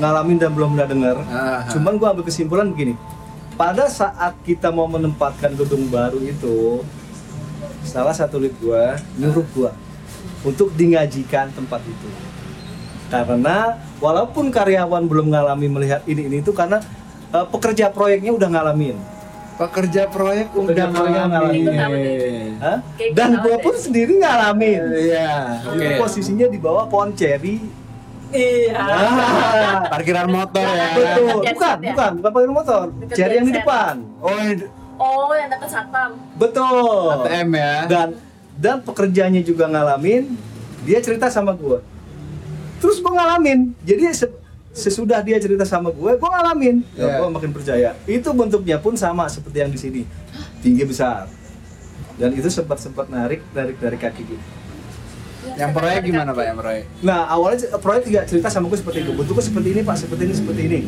ngalamin 0.01 0.37
dan 0.39 0.51
belum 0.51 0.75
pernah 0.75 0.87
dengar. 0.89 1.17
Aha. 1.23 1.71
Cuman 1.71 1.95
gue 1.95 2.07
ambil 2.07 2.25
kesimpulan 2.25 2.67
begini. 2.71 2.95
Pada 3.55 3.87
saat 3.87 4.35
kita 4.43 4.67
mau 4.67 4.83
menempatkan 4.83 5.55
gedung 5.55 5.87
baru 5.87 6.19
itu, 6.19 6.83
salah 7.87 8.11
satu 8.11 8.35
lead 8.35 8.51
gue 8.59 8.83
nyuruh 9.15 9.47
gue 9.55 9.71
untuk 10.43 10.75
dingajikan 10.75 11.47
tempat 11.55 11.79
itu. 11.87 12.09
Karena 13.07 13.79
walaupun 14.03 14.51
karyawan 14.51 15.07
belum 15.07 15.31
ngalami 15.31 15.67
melihat 15.71 16.01
ini 16.03 16.27
ini 16.27 16.37
itu 16.43 16.51
karena 16.51 16.83
eh, 17.31 17.45
pekerja 17.47 17.87
proyeknya 17.93 18.35
udah 18.35 18.49
ngalamin. 18.51 18.97
Pekerja 19.55 20.11
proyek 20.11 20.51
udah 20.51 20.85
ngalamin. 20.91 21.65
Dan 23.15 23.29
gitu 23.31 23.39
gue 23.41 23.57
pun 23.63 23.75
sendiri 23.75 24.19
ngalamin. 24.19 24.81
Iya. 24.91 25.31
Oke. 25.63 25.79
Itu 25.79 25.91
posisinya 25.95 26.47
di 26.51 26.59
bawah 26.59 26.85
pohon 26.85 27.15
ceri. 27.15 27.63
Iya. 28.35 28.75
Ah, 28.75 29.87
Parkiran 29.87 30.27
motor 30.27 30.65
ya. 30.65 30.87
betul. 30.91 31.39
Bukan, 31.45 31.77
ya? 31.79 31.93
bukan, 31.93 32.11
bukan 32.19 32.31
pakai 32.31 32.51
motor. 32.51 32.85
Dekat 32.99 33.15
Ceri 33.15 33.33
yang 33.33 33.47
di 33.47 33.53
depan. 33.55 33.93
Oh, 34.19 34.35
Oh 34.95 35.31
yang 35.31 35.51
dekat 35.51 35.69
satpam. 35.71 36.11
Betul. 36.35 37.23
ATM 37.23 37.49
ya. 37.51 37.73
Dan 37.87 38.07
dan 38.55 38.77
pekerjanya 38.79 39.39
juga 39.39 39.67
ngalamin. 39.67 40.35
Dia 40.83 40.99
cerita 40.99 41.27
sama 41.27 41.51
gue. 41.51 41.79
Terus 42.79 42.99
gue 42.99 43.13
ngalamin. 43.13 43.71
Jadi 43.83 44.03
se- 44.11 44.35
sesudah 44.75 45.23
dia 45.23 45.39
cerita 45.39 45.63
sama 45.63 45.87
gue, 45.89 46.11
gue 46.19 46.29
ngalamin. 46.29 46.83
Ya, 46.99 47.07
Iya. 47.07 47.15
gue 47.23 47.27
makin 47.31 47.51
percaya. 47.55 47.89
Itu 48.03 48.35
bentuknya 48.35 48.77
pun 48.77 48.99
sama 48.99 49.25
seperti 49.31 49.57
yang 49.63 49.71
di 49.71 49.79
sini. 49.79 50.01
Tinggi 50.59 50.83
besar. 50.83 51.31
Dan 52.19 52.35
itu 52.35 52.51
sempat 52.51 52.83
sempat 52.83 53.07
narik 53.07 53.39
narik 53.55 53.79
dari 53.79 53.95
kaki 53.95 54.23
gitu. 54.27 54.45
Yang 55.55 55.71
proyek 55.77 56.01
gimana 56.09 56.33
Pak 56.33 56.43
yang 56.43 56.57
proyek? 56.57 56.83
Nah 57.05 57.29
awalnya 57.29 57.77
proyek 57.77 58.03
juga 58.09 58.21
cerita 58.25 58.49
sama 58.49 58.65
gue 58.65 58.81
seperti 58.81 59.05
itu 59.05 59.13
Bentuknya 59.13 59.45
seperti 59.45 59.67
ini 59.77 59.81
pak, 59.85 59.95
seperti 60.01 60.21
ini, 60.25 60.33
seperti 60.33 60.61
ini 60.65 60.79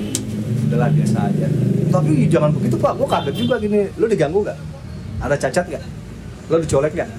Udahlah 0.65 0.89
biasa 0.89 1.17
aja 1.29 1.47
Tapi 1.93 2.25
jangan 2.25 2.49
begitu 2.57 2.75
pak, 2.81 2.97
gue 2.97 3.05
kaget 3.05 3.35
juga 3.37 3.55
gini 3.61 3.85
Lo 4.01 4.09
diganggu 4.09 4.41
nggak? 4.41 4.57
Ada 5.21 5.35
cacat 5.45 5.65
nggak? 5.69 5.83
Lo 6.49 6.57
dicolek 6.57 6.89
nggak? 6.97 7.09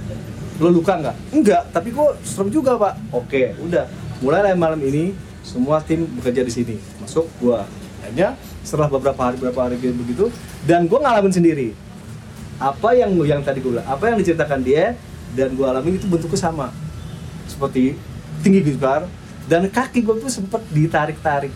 Lo 0.58 0.68
luka 0.74 0.92
nggak? 0.98 1.16
Enggak, 1.30 1.62
tapi 1.70 1.88
gue 1.94 2.08
serem 2.26 2.50
juga 2.50 2.74
pak 2.74 2.98
Oke, 3.14 3.54
udah 3.62 3.86
Mulai 4.18 4.50
dari 4.50 4.58
malam 4.58 4.80
ini 4.82 5.14
Semua 5.48 5.80
tim 5.80 6.04
bekerja 6.20 6.44
di 6.44 6.52
sini. 6.52 6.76
Masuk 7.00 7.24
gue 7.40 7.56
Akhirnya 7.98 8.36
setelah 8.64 8.88
beberapa 8.88 9.20
hari 9.20 9.36
beberapa 9.36 9.68
hari 9.68 9.76
gitu 9.80 9.96
begitu 9.96 10.24
dan 10.64 10.84
gue 10.84 10.96
ngalamin 10.96 11.32
sendiri. 11.32 11.68
Apa 12.56 12.94
yang 12.94 13.12
yang 13.24 13.40
tadi 13.40 13.60
gue 13.60 13.74
bilang 13.74 13.88
apa 13.88 14.12
yang 14.12 14.16
diceritakan 14.20 14.60
dia 14.64 14.96
dan 15.36 15.52
gue 15.52 15.66
alami 15.66 15.96
itu 15.96 16.06
bentuknya 16.08 16.40
sama. 16.40 16.72
Seperti 17.48 17.96
tinggi 18.40 18.60
besar 18.64 19.04
dan 19.44 19.68
kaki 19.68 20.04
gue 20.04 20.14
tuh 20.20 20.30
sempet 20.30 20.62
ditarik-tarik. 20.72 21.52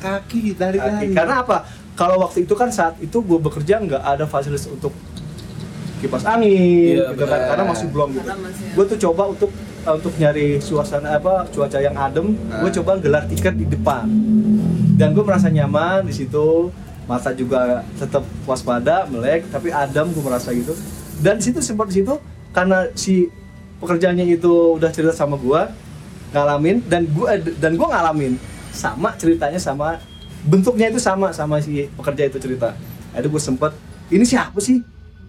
Kaki 0.00 0.58
dari 0.58 0.78
kaki. 0.80 1.06
Karena 1.12 1.44
apa? 1.44 1.66
Kalau 1.94 2.18
waktu 2.18 2.42
itu 2.42 2.54
kan 2.58 2.74
saat 2.74 2.98
itu 2.98 3.22
gue 3.22 3.38
bekerja 3.38 3.78
nggak 3.78 4.02
ada 4.02 4.24
fasilitas 4.26 4.66
untuk 4.66 4.90
kipas 6.02 6.26
angin 6.26 6.98
Iya, 6.98 7.14
gitu 7.14 7.24
kan. 7.24 7.40
karena 7.52 7.64
masih 7.64 7.86
belum 7.94 8.08
gitu. 8.16 8.28
Gue 8.74 8.84
tuh 8.90 8.98
coba 9.08 9.30
untuk 9.30 9.50
untuk 9.86 10.16
nyari 10.16 10.56
suasana 10.58 11.20
apa 11.20 11.44
cuaca 11.52 11.76
yang 11.76 11.92
adem 11.92 12.32
gue 12.32 12.70
Ah. 12.70 12.74
coba 12.80 12.96
gelar 12.96 13.28
tiket 13.28 13.54
di 13.54 13.68
depan. 13.68 14.08
Dan 14.94 15.12
gue 15.12 15.20
merasa 15.20 15.50
nyaman 15.50 16.06
di 16.06 16.14
situ 16.14 16.70
mata 17.04 17.36
juga 17.36 17.84
tetap 18.00 18.24
waspada 18.48 19.04
melek 19.04 19.44
tapi 19.52 19.68
adem 19.68 20.08
gue 20.08 20.24
merasa 20.24 20.54
gitu. 20.56 20.72
Dan 21.20 21.36
situ 21.38 21.60
sempat 21.60 21.92
di 21.92 22.00
situ 22.00 22.16
karena 22.50 22.88
si 22.96 23.28
pekerjaannya 23.78 24.24
itu 24.30 24.78
udah 24.78 24.88
cerita 24.88 25.12
sama 25.12 25.36
gue 25.36 25.60
ngalamin 26.32 26.80
dan 26.88 27.04
gue 27.04 27.28
dan 27.60 27.76
gue 27.76 27.88
ngalamin 27.88 28.32
sama 28.72 29.14
ceritanya 29.14 29.60
sama 29.60 30.00
bentuknya 30.42 30.90
itu 30.90 30.98
sama 30.98 31.30
sama 31.30 31.60
si 31.60 31.86
pekerja 31.92 32.26
itu 32.26 32.38
cerita. 32.40 32.72
Akhirnya 33.12 33.30
gue 33.30 33.42
sempet 33.42 33.72
ini 34.08 34.24
siapa 34.24 34.58
sih? 34.58 34.80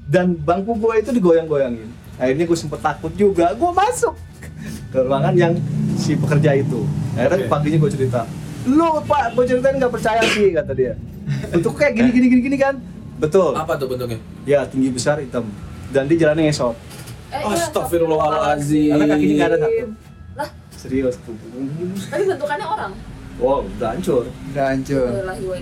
Dan 0.06 0.38
bangku 0.38 0.78
gue 0.78 1.02
itu 1.02 1.10
digoyang-goyangin. 1.10 1.90
Akhirnya 2.16 2.46
gue 2.46 2.58
sempet 2.58 2.80
takut 2.80 3.12
juga 3.14 3.52
gue 3.52 3.72
masuk 3.74 4.14
ke 4.88 5.00
ruangan 5.00 5.34
yang 5.34 5.54
si 5.96 6.16
pekerja 6.16 6.56
itu 6.56 6.84
akhirnya 7.14 7.38
Oke. 7.42 7.52
paginya 7.52 7.78
gue 7.80 7.92
cerita 7.92 8.22
lu 8.66 8.90
pak 9.04 9.34
gue 9.34 9.46
ceritain 9.46 9.76
nggak 9.76 9.92
percaya 9.92 10.22
sih 10.28 10.50
kata 10.52 10.72
dia 10.72 10.94
untuk 11.50 11.74
kayak 11.74 11.94
gini 11.94 12.10
gini 12.12 12.28
gini 12.30 12.42
gini 12.44 12.58
kan 12.58 12.76
betul 13.16 13.54
Apa 13.54 13.76
tuh 13.76 13.88
bentuknya? 13.88 14.20
ya 14.44 14.64
tinggi 14.64 14.90
besar 14.90 15.18
hitam 15.18 15.46
dan 15.90 16.06
dia 16.06 16.18
jalannya 16.20 16.50
ngesot 16.50 16.76
Eh, 17.26 17.42
iya, 17.42 17.58
Astagfirullahaladzim. 17.58 18.92
Karena 18.92 19.06
kakinya 19.10 19.34
nggak 19.36 19.50
ada 19.50 19.58
satu. 19.58 19.86
Lah, 20.36 20.50
serius 20.72 21.16
tuh 21.20 21.36
tapi 22.06 22.24
bentukannya 22.24 22.64
orang. 22.66 22.92
wow 23.36 23.60
udah 23.68 23.90
hancur 23.92 24.24
Udah 24.54 24.66
hancur. 24.72 25.08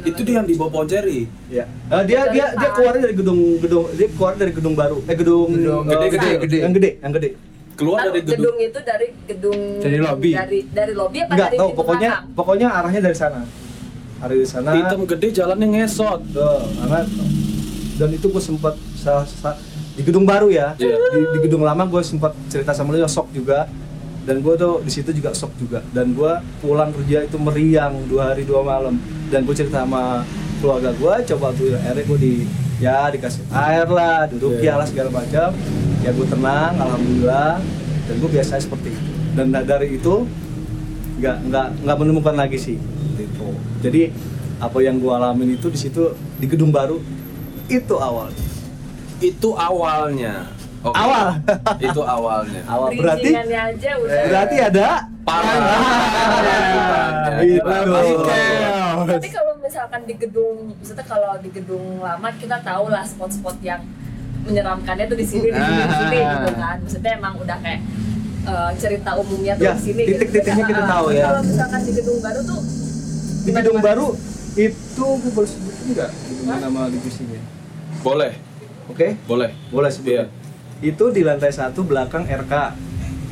Itu 0.03 0.21
dia 0.21 0.35
yang 0.37 0.45
di 0.45 0.53
bawah 0.53 0.69
pohon 0.71 0.85
ceri. 0.85 1.25
Ya. 1.49 1.65
Eh, 1.89 2.03
dia 2.05 2.29
dia 2.29 2.53
dia 2.53 2.69
keluar 2.69 2.93
dari 2.93 3.15
gedung 3.15 3.57
gedung 3.57 3.89
dia 3.95 4.07
keluar 4.07 4.33
dari 4.35 4.51
gedung 4.51 4.73
baru. 4.75 5.01
Eh 5.03 5.15
gedung 5.15 5.49
Gedung 5.49 5.81
gede, 5.87 6.07
gede, 6.11 6.29
gede. 6.41 6.57
Yang 6.61 6.73
gede, 6.73 6.89
yang 6.99 7.11
gede. 7.11 7.29
Keluar 7.73 8.05
dari 8.05 8.21
gedung. 8.21 8.53
gedung. 8.53 8.57
itu 8.61 8.79
dari 8.85 9.07
gedung 9.25 9.59
Dari 9.81 9.97
lobby. 9.97 10.31
Dari 10.37 10.59
dari 10.69 10.93
lobby 10.93 11.17
apa 11.25 11.31
Enggak 11.33 11.49
dari 11.49 11.57
tahu 11.59 11.69
pokoknya 11.73 12.09
belakang? 12.09 12.37
pokoknya 12.37 12.67
arahnya 12.69 13.01
dari 13.01 13.17
sana. 13.17 13.41
Arah 14.21 14.33
dari 14.33 14.47
sana. 14.47 14.69
Hitam 14.77 15.01
gede 15.09 15.27
jalannya 15.33 15.67
ngesot. 15.73 16.21
Tuh, 16.31 16.61
karena 16.79 16.99
dan 17.97 18.09
itu 18.09 18.25
gue 18.29 18.41
sempat 18.41 18.75
di 19.93 20.01
gedung 20.01 20.25
baru 20.25 20.49
ya. 20.49 20.73
Iya. 20.77 20.97
Di, 20.97 21.21
di 21.37 21.39
gedung 21.45 21.61
lama 21.61 21.85
gue 21.85 22.01
sempat 22.01 22.33
cerita 22.49 22.73
sama 22.73 22.93
lu 22.93 23.05
sok 23.05 23.29
juga. 23.33 23.69
Dan 24.23 24.39
gue 24.39 24.55
tuh 24.55 24.79
di 24.79 24.91
situ 24.93 25.11
juga 25.11 25.35
sok 25.35 25.51
juga. 25.59 25.83
Dan 25.91 26.15
gue 26.15 26.31
pulang 26.63 26.95
kerja 26.95 27.27
itu 27.27 27.35
meriang 27.35 28.07
dua 28.07 28.33
hari 28.33 28.47
dua 28.47 28.63
malam. 28.63 28.95
Dan 29.27 29.43
gue 29.43 29.55
cerita 29.57 29.83
sama 29.83 30.23
keluarga 30.63 30.95
gue, 30.95 31.13
coba 31.35 31.51
tuh 31.51 31.75
akhirnya 31.75 32.03
gue 32.07 32.19
di 32.23 32.33
ya 32.83 33.07
dikasih 33.07 33.47
air 33.47 33.87
lah, 33.87 34.27
duduk 34.27 34.59
ya 34.59 34.75
lah 34.75 34.83
segala 34.83 35.23
macam. 35.23 35.55
Ya 36.03 36.11
gue 36.11 36.27
tenang, 36.27 36.75
alhamdulillah. 36.75 37.63
Dan 38.03 38.15
gue 38.19 38.29
biasa 38.35 38.59
seperti 38.59 38.91
itu. 38.91 39.11
Dan 39.33 39.55
dari 39.55 39.95
itu 39.95 40.27
nggak 41.23 41.37
nggak 41.47 41.67
nggak 41.87 41.97
menemukan 42.03 42.35
lagi 42.35 42.57
sih 42.59 42.77
itu 43.15 43.49
jadi 43.79 44.09
apa 44.57 44.77
yang 44.81 44.97
gua 44.97 45.19
alamin 45.21 45.55
itu 45.55 45.67
di 45.69 45.79
situ 45.79 46.15
di 46.39 46.45
gedung 46.49 46.73
baru 46.73 46.99
itu 47.71 47.95
awal 47.95 48.27
Itu 49.23 49.55
awalnya. 49.55 50.51
Oke. 50.83 50.99
Awal. 50.99 51.39
itu 51.79 52.01
awalnya. 52.03 52.59
awal 52.67 52.91
berarti 52.91 53.31
aja 53.31 53.91
udah. 54.03 54.23
berarti 54.27 54.55
ada 54.59 54.87
Parah. 55.23 55.55
Itu. 57.43 57.59
Tapi 59.03 59.27
kalau 59.29 59.53
misalkan 59.57 60.01
di 60.03 60.15
gedung, 60.15 60.55
maksudnya 60.73 61.05
kalau 61.05 61.31
di 61.37 61.49
gedung 61.49 61.99
lama 61.99 62.29
kita 62.33 62.59
tahu 62.61 62.87
lah 62.87 63.03
spot-spot 63.03 63.57
yang 63.61 63.81
menyeramkannya 64.43 65.05
tuh 65.05 65.15
di 65.15 65.23
sini, 65.23 65.47
di 65.47 65.55
sini, 65.55 65.81
di 65.81 65.95
sini 65.97 66.17
Ah. 66.19 66.31
gitu 66.33 66.51
kan. 66.53 66.75
Maksudnya 66.77 67.11
emang 67.13 67.33
udah 67.37 67.57
kayak 67.59 67.81
eh, 68.43 68.71
cerita 68.75 69.15
umumnya 69.15 69.55
tuh 69.55 69.63
Ya, 69.63 69.73
di 69.73 69.81
sini. 69.81 70.03
titik-titiknya 70.05 70.55
gitu. 70.57 70.69
kita 70.69 70.81
Ah, 70.81 70.89
tahu 70.89 71.05
ya. 71.09 71.25
Kalau 71.25 71.41
misalkan 71.45 71.79
di 71.81 71.91
gedung 71.93 72.19
baru 72.19 72.39
tuh 72.43 72.59
di 73.39 73.51
gedung 73.51 73.79
baru 73.79 74.07
itu 74.53 75.05
gua 75.17 75.31
boleh 75.33 75.49
sebutin 75.49 75.85
nggak 75.89 76.09
dengan 76.37 76.57
nama 76.61 76.81
divisinya 76.87 77.41
Boleh, 77.99 78.31
oke 78.85 79.07
boleh. 79.25 79.49
boleh 79.67 79.89
sebutin 79.89 80.11
Iya. 80.13 80.25
itu 80.85 81.05
di 81.09 81.21
lantai 81.21 81.49
satu 81.49 81.81
belakang 81.81 82.23
RK 82.23 82.53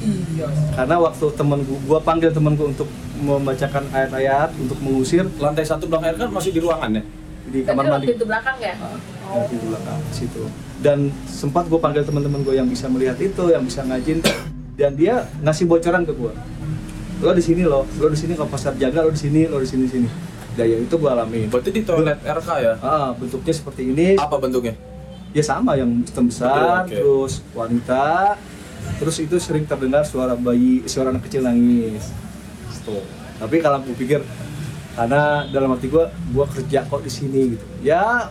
Iya. 0.01 0.47
karena 0.73 0.95
waktu 0.97 1.25
temen 1.37 1.59
gua, 1.61 1.79
gua 1.85 1.99
panggil 2.01 2.33
temen 2.33 2.57
gua 2.57 2.67
untuk 2.69 2.89
membacakan 3.15 3.85
ayat-ayat 3.93 4.49
untuk 4.57 4.81
mengusir 4.81 5.29
Lantai 5.37 5.61
satu 5.61 5.85
belakang 5.85 6.09
air 6.09 6.17
kan 6.17 6.29
masih 6.29 6.49
di 6.49 6.59
ruangan 6.59 6.89
ya? 6.91 7.03
di 7.41 7.59
kamar 7.61 7.83
mandi 7.85 8.05
pintu 8.09 8.25
belakang 8.25 8.57
ya? 8.57 8.73
Ah, 8.77 8.97
yang 9.35 9.49
di 9.49 9.57
belakang 9.61 9.99
situ 10.09 10.43
dan 10.81 10.97
sempat 11.25 11.69
gue 11.69 11.77
panggil 11.77 12.01
teman-teman 12.01 12.41
gue 12.41 12.57
yang 12.57 12.65
bisa 12.65 12.89
melihat 12.89 13.17
itu 13.17 13.43
yang 13.49 13.61
bisa 13.61 13.85
ngajin 13.85 14.17
dan 14.73 14.97
dia 14.97 15.29
ngasih 15.41 15.69
bocoran 15.69 16.01
ke 16.01 16.13
gue 16.13 16.33
lo 17.21 17.31
di 17.33 17.43
sini 17.43 17.61
lo 17.61 17.85
lo 17.85 18.07
di 18.09 18.17
sini 18.17 18.33
kalau 18.33 18.49
pasar 18.49 18.73
jaga 18.75 19.05
lo 19.05 19.13
di 19.13 19.21
sini 19.21 19.45
lo 19.45 19.61
di 19.61 19.69
sini 19.69 19.85
sini 19.85 20.09
daya 20.51 20.77
itu 20.79 20.95
gue 20.95 21.05
alami 21.05 21.45
Berarti 21.47 21.69
di 21.69 21.81
toilet 21.81 22.17
RK 22.19 22.49
ya? 22.57 22.73
ah 22.81 23.13
bentuknya 23.13 23.53
seperti 23.53 23.81
ini 23.87 24.17
Apa 24.17 24.41
bentuknya? 24.41 24.73
ya 25.31 25.39
sama 25.39 25.77
yang 25.77 26.01
besar 26.03 26.83
oke. 26.83 26.91
terus 26.91 27.39
wanita 27.53 28.35
terus 28.95 29.17
itu 29.17 29.35
sering 29.37 29.63
terdengar 29.63 30.03
suara 30.03 30.33
bayi 30.33 30.85
suara 30.85 31.09
anak 31.09 31.25
kecil 31.25 31.41
nangis 31.41 32.11
Gitu. 32.73 32.97
tapi 33.37 33.57
kalau 33.57 33.77
gue 33.79 33.93
pikir 33.93 34.25
karena 34.91 35.21
dalam 35.47 35.69
hati 35.69 35.85
gue 35.85 36.01
gue 36.03 36.45
kerja 36.51 36.81
kok 36.83 36.99
di 36.99 37.09
sini 37.09 37.41
gitu 37.51 37.65
ya 37.79 38.25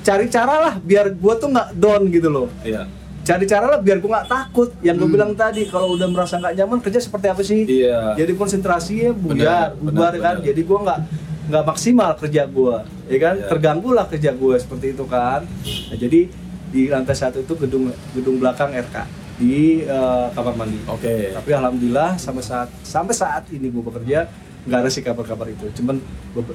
cari 0.00 0.26
cara 0.26 0.54
lah 0.60 0.74
biar 0.76 1.10
gue 1.10 1.34
tuh 1.34 1.48
nggak 1.48 1.68
down 1.72 2.02
gitu 2.08 2.28
loh 2.28 2.48
Iya. 2.60 2.84
cari 3.22 3.44
cara 3.44 3.66
lah 3.68 3.78
biar 3.78 3.96
gue 3.96 4.10
nggak 4.10 4.26
takut 4.26 4.74
yang 4.80 4.96
gue 4.96 5.06
bilang 5.06 5.32
tadi 5.32 5.64
kalau 5.64 5.94
udah 5.94 6.04
merasa 6.06 6.36
nggak 6.36 6.54
nyaman 6.56 6.78
kerja 6.78 6.98
seperti 7.00 7.26
apa 7.26 7.42
sih 7.42 7.62
Iya. 7.64 8.12
jadi 8.14 8.32
konsentrasinya 8.34 9.10
Benar, 9.14 9.78
bubar 9.78 9.78
benar, 9.78 10.12
kan 10.14 10.34
benar. 10.34 10.44
jadi 10.44 10.60
gue 10.60 10.78
nggak 10.80 11.00
nggak 11.44 11.64
maksimal 11.64 12.10
kerja 12.14 12.42
gue 12.44 12.76
ya 13.06 13.18
kan 13.22 13.34
Iya. 13.36 13.48
terganggu 13.48 13.90
lah 13.90 14.04
kerja 14.04 14.30
gue 14.30 14.54
seperti 14.58 14.86
itu 14.92 15.04
kan 15.04 15.46
nah, 15.88 15.96
jadi 15.96 16.20
di 16.68 16.82
lantai 16.86 17.14
satu 17.14 17.38
itu 17.38 17.54
gedung 17.56 17.86
gedung 18.12 18.36
belakang 18.36 18.74
RK 18.74 18.96
di 19.34 19.82
eh, 19.82 20.26
kamar 20.30 20.54
mandi. 20.54 20.78
Oke. 20.86 21.34
tapi 21.34 21.50
alhamdulillah 21.50 22.14
sampai 22.16 22.44
saat 22.44 22.68
sampai 22.86 23.14
saat 23.14 23.50
ini 23.50 23.66
gue 23.66 23.82
bekerja 23.82 24.30
nggak 24.64 24.78
ada 24.80 24.90
sih 24.90 25.04
kabar-kabar 25.04 25.50
itu. 25.50 25.68
Cuman 25.80 26.00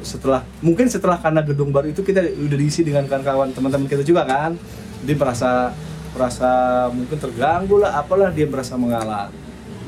setelah 0.01 0.41
mungkin 0.65 0.89
setelah 0.89 1.21
karena 1.21 1.45
gedung 1.45 1.69
baru 1.69 1.93
itu 1.93 2.01
kita 2.01 2.25
udah 2.25 2.57
diisi 2.57 2.81
dengan 2.81 3.05
kawan-kawan 3.05 3.53
teman-teman 3.53 3.85
kita 3.85 4.01
juga 4.01 4.25
kan. 4.25 4.57
Dia 5.05 5.15
merasa 5.15 5.75
merasa 6.09 6.49
mungkin 6.89 7.17
terganggu 7.21 7.77
lah 7.77 8.01
apalah 8.01 8.33
dia 8.33 8.49
merasa 8.49 8.73
mengalah. 8.79 9.29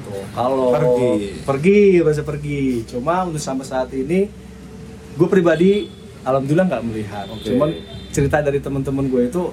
Tuh, 0.05 0.21
kalau 0.37 0.69
Pergi. 0.75 1.41
pergi 1.41 1.79
merasa 2.03 2.21
pergi. 2.21 2.85
Cuma 2.85 3.25
untuk 3.25 3.41
sampai 3.41 3.65
saat 3.65 3.89
ini 3.95 4.29
gue 5.17 5.27
pribadi 5.27 5.89
alhamdulillah 6.21 6.67
nggak 6.69 6.83
melihat. 6.85 7.25
Oke. 7.31 7.49
cuman 7.55 7.69
cerita 8.11 8.43
dari 8.43 8.59
teman-teman 8.59 9.07
gue 9.07 9.31
itu 9.31 9.43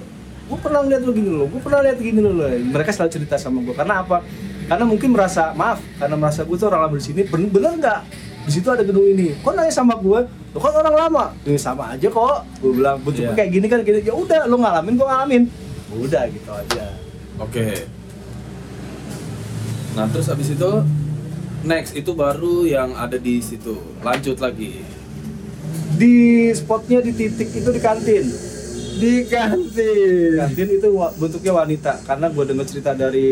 gue 0.49 0.57
pernah 0.57 0.81
lihat 0.81 1.05
lo 1.05 1.11
gini 1.13 1.29
lo 1.29 1.45
gue 1.45 1.61
pernah 1.61 1.79
lihat 1.85 1.97
gini 1.97 2.19
lo 2.19 2.33
mereka 2.49 2.89
selalu 2.89 3.11
cerita 3.13 3.37
sama 3.37 3.61
gue 3.61 3.71
karena 3.71 4.01
apa? 4.01 4.25
Karena 4.65 4.85
mungkin 4.85 5.13
merasa 5.13 5.53
maaf 5.53 5.77
karena 5.97 6.13
merasa 6.13 6.41
gue 6.41 6.53
tuh 6.53 6.69
orang 6.69 6.89
lama 6.89 6.95
di 6.97 7.05
sini 7.05 7.21
bener 7.23 7.49
bener 7.49 7.71
nggak? 7.77 8.01
Di 8.39 8.51
situ 8.53 8.65
ada 8.65 8.81
gedung 8.81 9.05
ini. 9.05 9.37
Kok 9.41 9.53
nanya 9.53 9.69
sama 9.69 9.93
gue 9.97 10.25
lo 10.25 10.57
kan 10.57 10.73
orang 10.75 10.95
lama? 10.97 11.23
Ini 11.45 11.57
sama 11.57 11.93
aja 11.93 12.05
kok 12.05 12.45
gue 12.61 12.71
bilang. 12.73 12.97
Bentuknya 13.01 13.33
Iya. 13.33 13.37
kayak 13.37 13.49
gini 13.51 13.65
kan 13.65 13.79
gini. 13.81 13.99
Ya 14.01 14.13
udah 14.13 14.45
lo 14.45 14.57
ngalamin 14.57 14.93
gue 14.93 15.05
ngalamin. 15.05 15.43
Udah 15.89 16.23
gitu 16.29 16.49
aja. 16.49 16.85
Oke. 17.37 17.65
Nah, 19.93 20.05
terus 20.07 20.29
habis 20.29 20.49
itu 20.49 20.71
next 21.61 21.91
itu 21.93 22.11
baru 22.13 22.63
yang 22.63 22.93
ada 22.93 23.17
di 23.17 23.41
situ. 23.41 23.77
Lanjut 24.01 24.37
lagi. 24.37 24.85
di 25.89 26.47
spotnya 26.55 27.01
di 27.01 27.11
titik 27.11 27.49
itu 27.51 27.69
di 27.69 27.81
kantin 27.81 28.23
Di 28.99 29.23
kantin. 29.25 30.35
kantin 30.37 30.67
itu 30.69 30.87
bentuknya 31.15 31.53
wanita 31.55 31.91
karena 32.03 32.27
gue 32.27 32.43
dengar 32.45 32.65
cerita 32.65 32.91
dari 32.91 33.31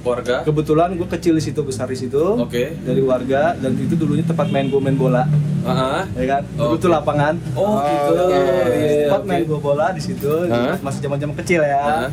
Warga. 0.00 0.42
kebetulan 0.42 0.92
gue 0.92 1.06
kecil 1.08 1.32
di 1.32 1.42
situ 1.42 1.60
besar 1.60 1.86
di 1.86 1.94
situ 1.96 2.18
Oke. 2.36 2.74
dari 2.76 2.98
warga 3.00 3.54
dan 3.54 3.76
itu 3.76 3.94
dulunya 3.94 4.22
tempat 4.22 4.48
main 4.48 4.66
gue 4.66 4.80
main 4.80 4.94
bola 4.94 5.24
Ah, 5.60 6.02
ya 6.12 6.24
kan 6.26 6.42
dulu 6.50 6.74
Oke. 6.74 6.80
tuh 6.80 6.90
lapangan 6.90 7.34
Oh, 7.52 7.78
gitu. 7.78 8.12
Oke. 8.18 8.34
Iya, 8.72 9.06
tempat 9.06 9.20
oke. 9.20 9.28
main 9.28 9.42
gue 9.44 9.58
bola 9.60 9.86
di 9.90 10.02
situ 10.02 10.32
Hah? 10.44 10.74
masih 10.80 11.00
zaman 11.00 11.18
zaman 11.18 11.36
kecil 11.38 11.60
ya 11.62 11.80
Hah? 11.80 12.10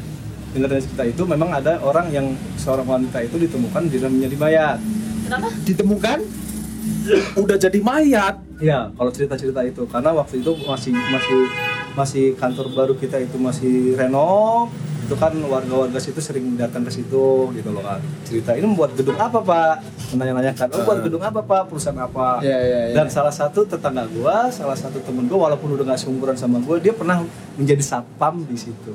dengar 0.47 0.69
dari 0.69 0.82
cerita 0.82 1.03
itu 1.03 1.21
memang 1.23 1.49
ada 1.51 1.82
orang 1.82 2.07
yang 2.09 2.28
seorang 2.55 2.86
wanita 2.86 3.17
itu 3.19 3.36
ditemukan 3.39 3.82
di 3.86 3.97
dalam 3.97 4.13
menjadi 4.15 4.38
mayat 4.38 4.78
Kenapa? 5.23 5.49
Ditemukan 5.59 6.17
Udah 7.38 7.57
jadi 7.57 7.80
mayat. 7.80 8.36
ya 8.57 8.91
kalau 8.91 9.09
cerita 9.09 9.34
cerita 9.34 9.61
itu 9.61 9.84
karena 9.86 10.11
waktu 10.11 10.39
itu 10.39 10.51
masih 10.61 10.91
masih 10.91 11.39
masih 11.98 12.38
kantor 12.38 12.70
baru 12.72 12.93
kita 12.93 13.18
itu 13.18 13.41
masih 13.41 13.98
renov. 13.98 14.70
Itu 15.08 15.16
kan 15.16 15.32
warga-warga 15.32 16.04
situ 16.04 16.20
sering 16.20 16.60
datang 16.60 16.84
ke 16.84 16.91
situ 16.91 17.48
gitu 17.56 17.70
loh 17.72 17.80
kan 17.80 18.04
cerita 18.28 18.52
ini 18.60 18.68
membuat 18.68 18.91
gedung 18.91 19.16
apa 19.16 19.39
pak? 19.39 19.76
Menanyakan 20.12 20.68
oh 20.68 20.84
buat 20.84 21.00
gedung 21.00 21.24
apa 21.24 21.39
pak? 21.39 21.72
Perusahaan 21.72 21.95
apa? 21.95 22.43
Iya, 22.43 22.60
iya, 22.60 22.80
iya. 22.91 22.93
dan 22.93 23.08
salah 23.08 23.32
satu 23.32 23.64
tetangga 23.64 24.04
gua 24.12 24.52
salah 24.52 24.76
satu 24.76 25.00
temen 25.00 25.32
gua 25.32 25.48
walaupun 25.48 25.80
udah 25.80 25.88
nggak 25.88 26.00
seumuran 26.04 26.36
sama 26.36 26.60
gua 26.60 26.76
dia 26.84 26.91
pernah 26.91 27.24
menjadi 27.56 27.82
satpam 27.82 28.43
di 28.43 28.60
situ. 28.60 28.91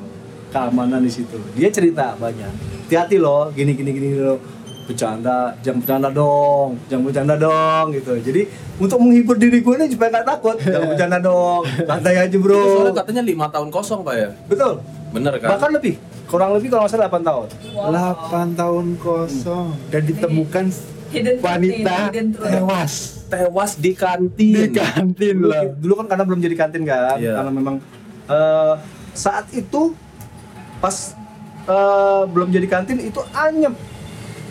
Keamanan 0.52 1.00
di 1.00 1.08
situ. 1.08 1.40
Dia 1.56 1.72
cerita 1.72 2.12
banyak. 2.20 2.84
Hati-hati 2.84 3.16
loh 3.16 3.48
gini 3.56 3.72
gini 3.72 3.90
gini 3.96 4.20
loh 4.20 4.36
bercanda 4.82 5.54
jangan 5.60 5.78
bercanda 5.78 6.08
dong 6.10 6.68
jangan 6.86 7.02
bercanda 7.04 7.34
dong 7.36 7.84
gitu. 7.92 8.12
Jadi 8.18 8.42
untuk 8.76 8.98
menghibur 8.98 9.36
diri 9.36 9.58
gue 9.58 9.74
nih 9.76 9.88
supaya 9.88 10.08
nggak 10.12 10.26
takut 10.28 10.56
jangan 10.64 10.88
bercanda 10.90 11.18
dong. 11.18 11.62
Santai 11.82 12.14
aja 12.18 12.28
Itu 12.28 12.38
bro 12.38 12.58
soalnya 12.58 12.94
katanya 12.96 13.22
lima 13.22 13.46
tahun 13.48 13.68
kosong 13.68 14.00
pak 14.02 14.14
ya. 14.14 14.28
betul. 14.46 14.72
Bener 15.12 15.32
kan? 15.36 15.48
bahkan 15.52 15.70
lebih 15.70 15.94
kurang 16.24 16.56
lebih 16.56 16.68
kalau 16.68 16.82
nggak 16.82 16.92
salah 16.92 17.06
8 17.06 17.20
tahun. 17.20 17.46
8 17.76 18.56
tahun 18.56 18.86
kosong. 18.96 19.66
Dan 19.88 20.02
ditemukan 20.02 20.64
Hidden 21.12 21.36
wanita 21.38 21.92
ini, 21.92 22.04
hidden 22.08 22.28
tewas. 22.32 22.92
Tewas 23.28 23.76
di 23.76 23.92
kantin. 23.92 24.56
di 24.56 24.72
kantin 24.72 25.36
dulu, 25.36 25.52
lah. 25.52 25.68
dulu 25.68 25.92
kan 25.94 26.06
karena 26.08 26.24
belum 26.24 26.40
jadi 26.40 26.56
kantin 26.56 26.82
kan 26.82 27.20
Iya. 27.20 27.36
karena 27.36 27.52
memang 27.52 27.76
eh, 28.26 28.74
saat 29.12 29.44
itu 29.52 29.92
pas 30.80 31.12
eh, 31.62 32.22
belum 32.26 32.48
jadi 32.48 32.64
kantin 32.66 32.96
itu 32.98 33.20
anyep 33.30 33.76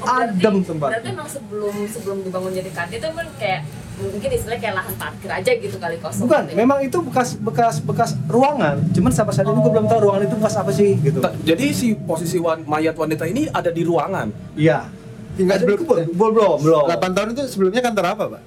adem 0.04 0.56
tempat 0.62 0.88
Berarti 0.92 1.10
emang 1.10 1.28
sebelum 1.28 1.76
sebelum 1.86 2.18
dibangun 2.22 2.52
jadi 2.52 2.70
kantin 2.70 2.98
itu 2.98 3.08
emang 3.08 3.30
kayak 3.36 3.62
mungkin 4.02 4.30
istilahnya 4.32 4.62
kayak 4.62 4.76
lahan 4.76 4.94
parkir 4.96 5.30
aja 5.30 5.52
gitu 5.54 5.78
kali 5.78 5.98
kosong. 5.98 6.26
bukan 6.26 6.42
gitu 6.44 6.52
ya. 6.52 6.58
memang 6.58 6.80
itu 6.82 6.98
bekas 7.02 7.30
bekas 7.36 7.76
bekas 7.80 8.10
ruangan 8.26 8.82
cuman 8.90 9.12
sampai 9.12 9.30
saat 9.32 9.46
ini 9.46 9.56
gue 9.56 9.72
belum 9.72 9.86
tahu 9.86 10.00
ruangan 10.02 10.24
itu 10.24 10.36
bekas 10.36 10.56
apa 10.56 10.72
sih 10.74 10.90
gitu 10.98 11.20
Ta- 11.20 11.38
Jadi 11.38 11.66
si 11.70 11.88
posisi 11.94 12.38
wan- 12.38 12.66
mayat 12.66 12.94
wanita 12.94 13.24
ini 13.24 13.46
ada 13.48 13.70
di 13.70 13.82
ruangan. 13.82 14.34
iya 14.54 14.90
Tinggal 15.32 15.58
sebelum 15.58 15.80
belum 15.86 16.32
belum 16.34 16.58
belum 16.60 16.84
8 16.90 17.16
tahun 17.16 17.28
itu 17.32 17.42
sebelumnya 17.48 17.80
kantor 17.80 18.06
apa, 18.10 18.24
Pak? 18.28 18.42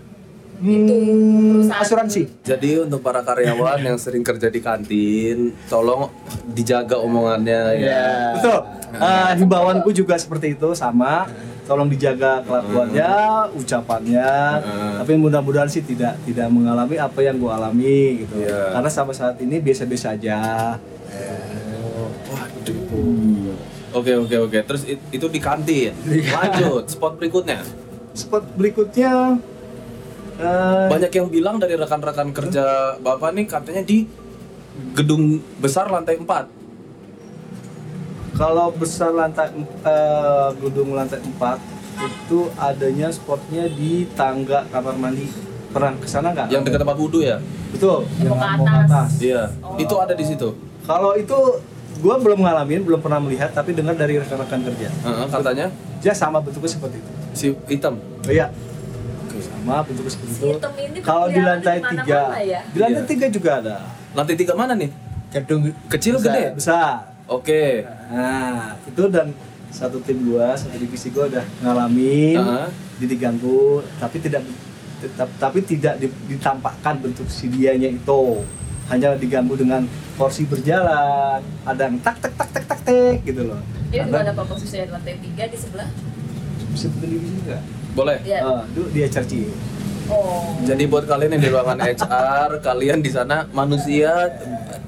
Hmm, 0.56 0.86
perusahaan. 1.60 1.80
asuransi 1.80 2.22
Jadi 2.42 2.70
untuk 2.80 3.00
para 3.00 3.20
karyawan 3.20 3.78
yang 3.80 3.96
sering 3.96 4.20
kerja 4.20 4.46
di 4.46 4.58
kantin, 4.58 5.52
tolong 5.64 6.08
dijaga 6.46 6.96
omongannya 6.96 7.60
ya. 7.74 7.80
Iya. 7.80 8.06
betul 8.34 8.58
Eh, 8.94 9.30
himbauanku 9.36 9.90
juga 9.90 10.14
seperti 10.14 10.54
itu 10.54 10.70
sama 10.72 11.26
tolong 11.64 11.88
dijaga 11.88 12.44
kelakuannya 12.44 13.10
ucapannya 13.54 14.30
Hmm. 14.60 14.94
tapi 15.00 15.16
mudah-mudahan 15.16 15.66
sih 15.66 15.80
tidak 15.80 16.14
tidak 16.22 16.46
mengalami 16.46 16.94
apa 16.96 17.18
yang 17.18 17.34
gua 17.34 17.58
alami 17.58 18.22
gitu 18.22 18.38
Iya. 18.38 18.70
karena 18.70 18.86
sampai 18.88 19.12
saat 19.12 19.36
ini 19.38 19.58
biasa-biasa 19.58 20.14
aja 20.14 20.38
Waduh. 22.26 23.54
Oke 23.92 24.12
oke 24.12 24.36
oke. 24.40 24.58
Terus 24.60 24.82
it- 24.84 25.06
itu 25.12 25.26
di 25.26 25.38
kantin. 25.38 25.94
Lanjut 26.04 26.84
spot 26.88 27.14
berikutnya. 27.14 27.62
spot 28.12 28.46
berikutnya 28.54 29.38
eh, 30.38 30.86
Banyak 30.88 31.10
yang 31.10 31.26
bilang 31.28 31.56
dari 31.58 31.74
rekan-rekan 31.74 32.30
kerja 32.30 32.96
bapak 32.98 33.30
nih 33.32 33.46
katanya 33.46 33.82
di 33.82 34.06
gedung 34.92 35.38
besar 35.58 35.86
lantai 35.86 36.18
4 36.18 36.26
kalau 38.34 38.74
besar 38.74 39.14
lantai 39.14 39.54
eh, 39.86 40.48
gedung 40.58 40.92
lantai 40.92 41.22
4 41.22 41.38
itu 41.94 42.50
adanya 42.58 43.06
spotnya 43.08 43.70
di 43.70 44.10
tangga 44.18 44.66
kamar 44.68 44.98
mandi 44.98 45.30
pernah 45.70 45.94
ke 45.94 46.06
sana 46.06 46.30
nggak 46.30 46.50
yang 46.50 46.62
dekat 46.62 46.82
tempat 46.82 46.98
wudhu 46.98 47.22
ya. 47.22 47.38
betul 47.70 48.06
Yang 48.22 48.34
mau 48.34 48.54
ke 48.62 48.62
mau 48.62 48.66
atas. 48.86 49.10
Iya. 49.18 49.50
Oh. 49.58 49.74
Itu 49.74 49.94
ada 49.98 50.14
di 50.14 50.22
situ. 50.22 50.54
Kalau 50.86 51.18
itu 51.18 51.34
gua 51.98 52.18
belum 52.22 52.46
ngalamin, 52.46 52.86
belum 52.86 53.02
pernah 53.02 53.18
melihat, 53.18 53.50
tapi 53.50 53.74
dengar 53.74 53.98
dari 53.98 54.18
rekan-rekan 54.18 54.62
kerja. 54.62 54.86
Heeh, 54.90 55.26
katanya 55.26 55.66
Dia 55.98 56.14
sama 56.14 56.38
bentuknya 56.38 56.70
seperti 56.70 57.02
itu. 57.02 57.10
si 57.34 57.46
hitam. 57.66 57.98
Oh 57.98 58.30
iya, 58.30 58.54
sama 59.64 59.80
bentuknya 59.80 60.12
seperti 60.12 60.32
Si 60.34 60.44
itu. 60.44 60.58
Kalau 61.00 61.26
di 61.26 61.40
lantai 61.40 61.76
di 61.80 61.86
tiga, 61.96 62.20
ya? 62.38 62.60
di 62.68 62.78
lantai 62.78 63.00
Iya. 63.00 63.08
tiga 63.08 63.26
juga 63.32 63.50
ada. 63.58 63.76
Lantai 64.12 64.36
tiga 64.36 64.52
mana 64.52 64.76
nih? 64.76 64.90
Gedung 65.32 65.62
Kecil 65.88 66.14
Besar, 66.14 66.28
gede? 66.28 66.44
Besar. 66.54 66.92
Oke. 67.24 67.82
Nah, 68.06 68.76
itu 68.84 69.02
dan 69.08 69.32
satu 69.72 69.98
tim 70.04 70.20
gua, 70.22 70.52
satu 70.54 70.76
divisi 70.76 71.08
gua 71.10 71.26
udah 71.26 71.42
ngalamin, 71.58 72.36
Heeh. 72.36 72.68
dia 73.00 73.08
diganggu, 73.08 73.82
tapi 73.98 74.20
tidak 74.20 74.44
tetap 75.00 75.28
tapi 75.38 75.58
tidak 75.60 75.98
di- 75.98 76.16
ditampakkan 76.28 76.96
bentuk 76.96 77.26
si 77.26 77.48
dianya 77.48 77.90
itu 77.90 78.40
hanya 78.86 79.12
diganggu 79.16 79.52
dengan 79.52 79.84
porsi 80.14 80.44
berjalan 80.44 81.44
ada 81.60 81.82
yang 81.82 82.00
tak 82.00 82.16
tak 82.20 82.32
tak 82.32 82.48
tak 82.48 82.64
tak 82.64 82.80
tak 82.80 83.20
gitu 83.20 83.42
loh 83.44 83.60
juga 83.90 84.00
Karena- 84.00 84.20
ada 84.22 84.32
apa 84.32 84.42
posisinya 84.46 84.84
di 84.86 84.92
lantai 84.92 85.16
tiga 85.20 85.44
di 85.44 85.56
sebelah? 85.56 85.88
bisa 86.72 86.88
divisi 87.02 87.36
juga 87.36 87.58
Boleh. 87.94 88.18
Iya. 88.26 88.40
Ah, 88.42 88.62
itu 88.66 88.82
dia 88.90 89.06
cerci 89.08 89.48
Oh. 90.04 90.52
Jadi 90.68 90.84
buat 90.84 91.08
kalian 91.08 91.36
yang 91.36 91.42
di 91.42 91.48
ruangan 91.48 91.80
HR, 91.80 92.50
kalian 92.68 93.00
di 93.00 93.08
sana 93.08 93.48
manusia 93.56 94.28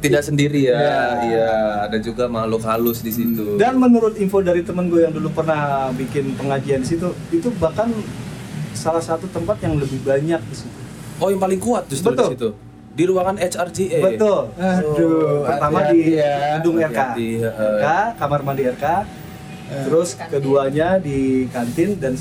tidak 0.04 0.20
sendiri 0.20 0.68
ya. 0.68 0.76
Iya. 0.76 1.00
Iya, 1.24 1.52
ada 1.88 1.96
juga 1.96 2.28
makhluk 2.28 2.60
halus 2.68 3.00
di 3.00 3.08
situ. 3.08 3.56
Dan 3.56 3.80
menurut 3.80 4.12
info 4.20 4.44
dari 4.44 4.60
temen 4.60 4.92
gue 4.92 5.08
yang 5.08 5.16
dulu 5.16 5.32
pernah 5.32 5.88
bikin 5.96 6.36
pengajian 6.36 6.84
di 6.84 6.88
situ, 6.92 7.08
itu 7.32 7.48
bahkan 7.56 7.88
salah 8.76 9.00
satu 9.00 9.24
tempat 9.32 9.56
yang 9.64 9.80
lebih 9.80 10.04
banyak 10.04 10.40
di 10.52 10.56
situ. 10.56 10.76
Oh, 11.16 11.32
yang 11.32 11.40
paling 11.40 11.60
kuat 11.64 11.88
justru 11.88 12.12
Betul. 12.12 12.28
di 12.28 12.32
situ. 12.36 12.48
Di 12.96 13.04
ruangan 13.08 13.36
HRGA. 13.40 14.00
Betul. 14.04 14.40
Aduh, 14.56 15.44
Pertama 15.48 15.78
hati-hati 15.80 15.96
di 15.96 16.12
ya. 16.16 16.36
gedung 16.60 16.76
RK. 16.76 16.84
Hati-hati, 16.92 17.28
ya. 17.40 17.50
RK, 17.56 17.86
kamar 18.20 18.40
mandi 18.44 18.62
RK. 18.68 18.84
Terus 19.66 20.08
Kantin. 20.14 20.30
keduanya 20.30 20.88
di 21.00 21.48
kantin 21.50 21.98
dan 21.98 22.14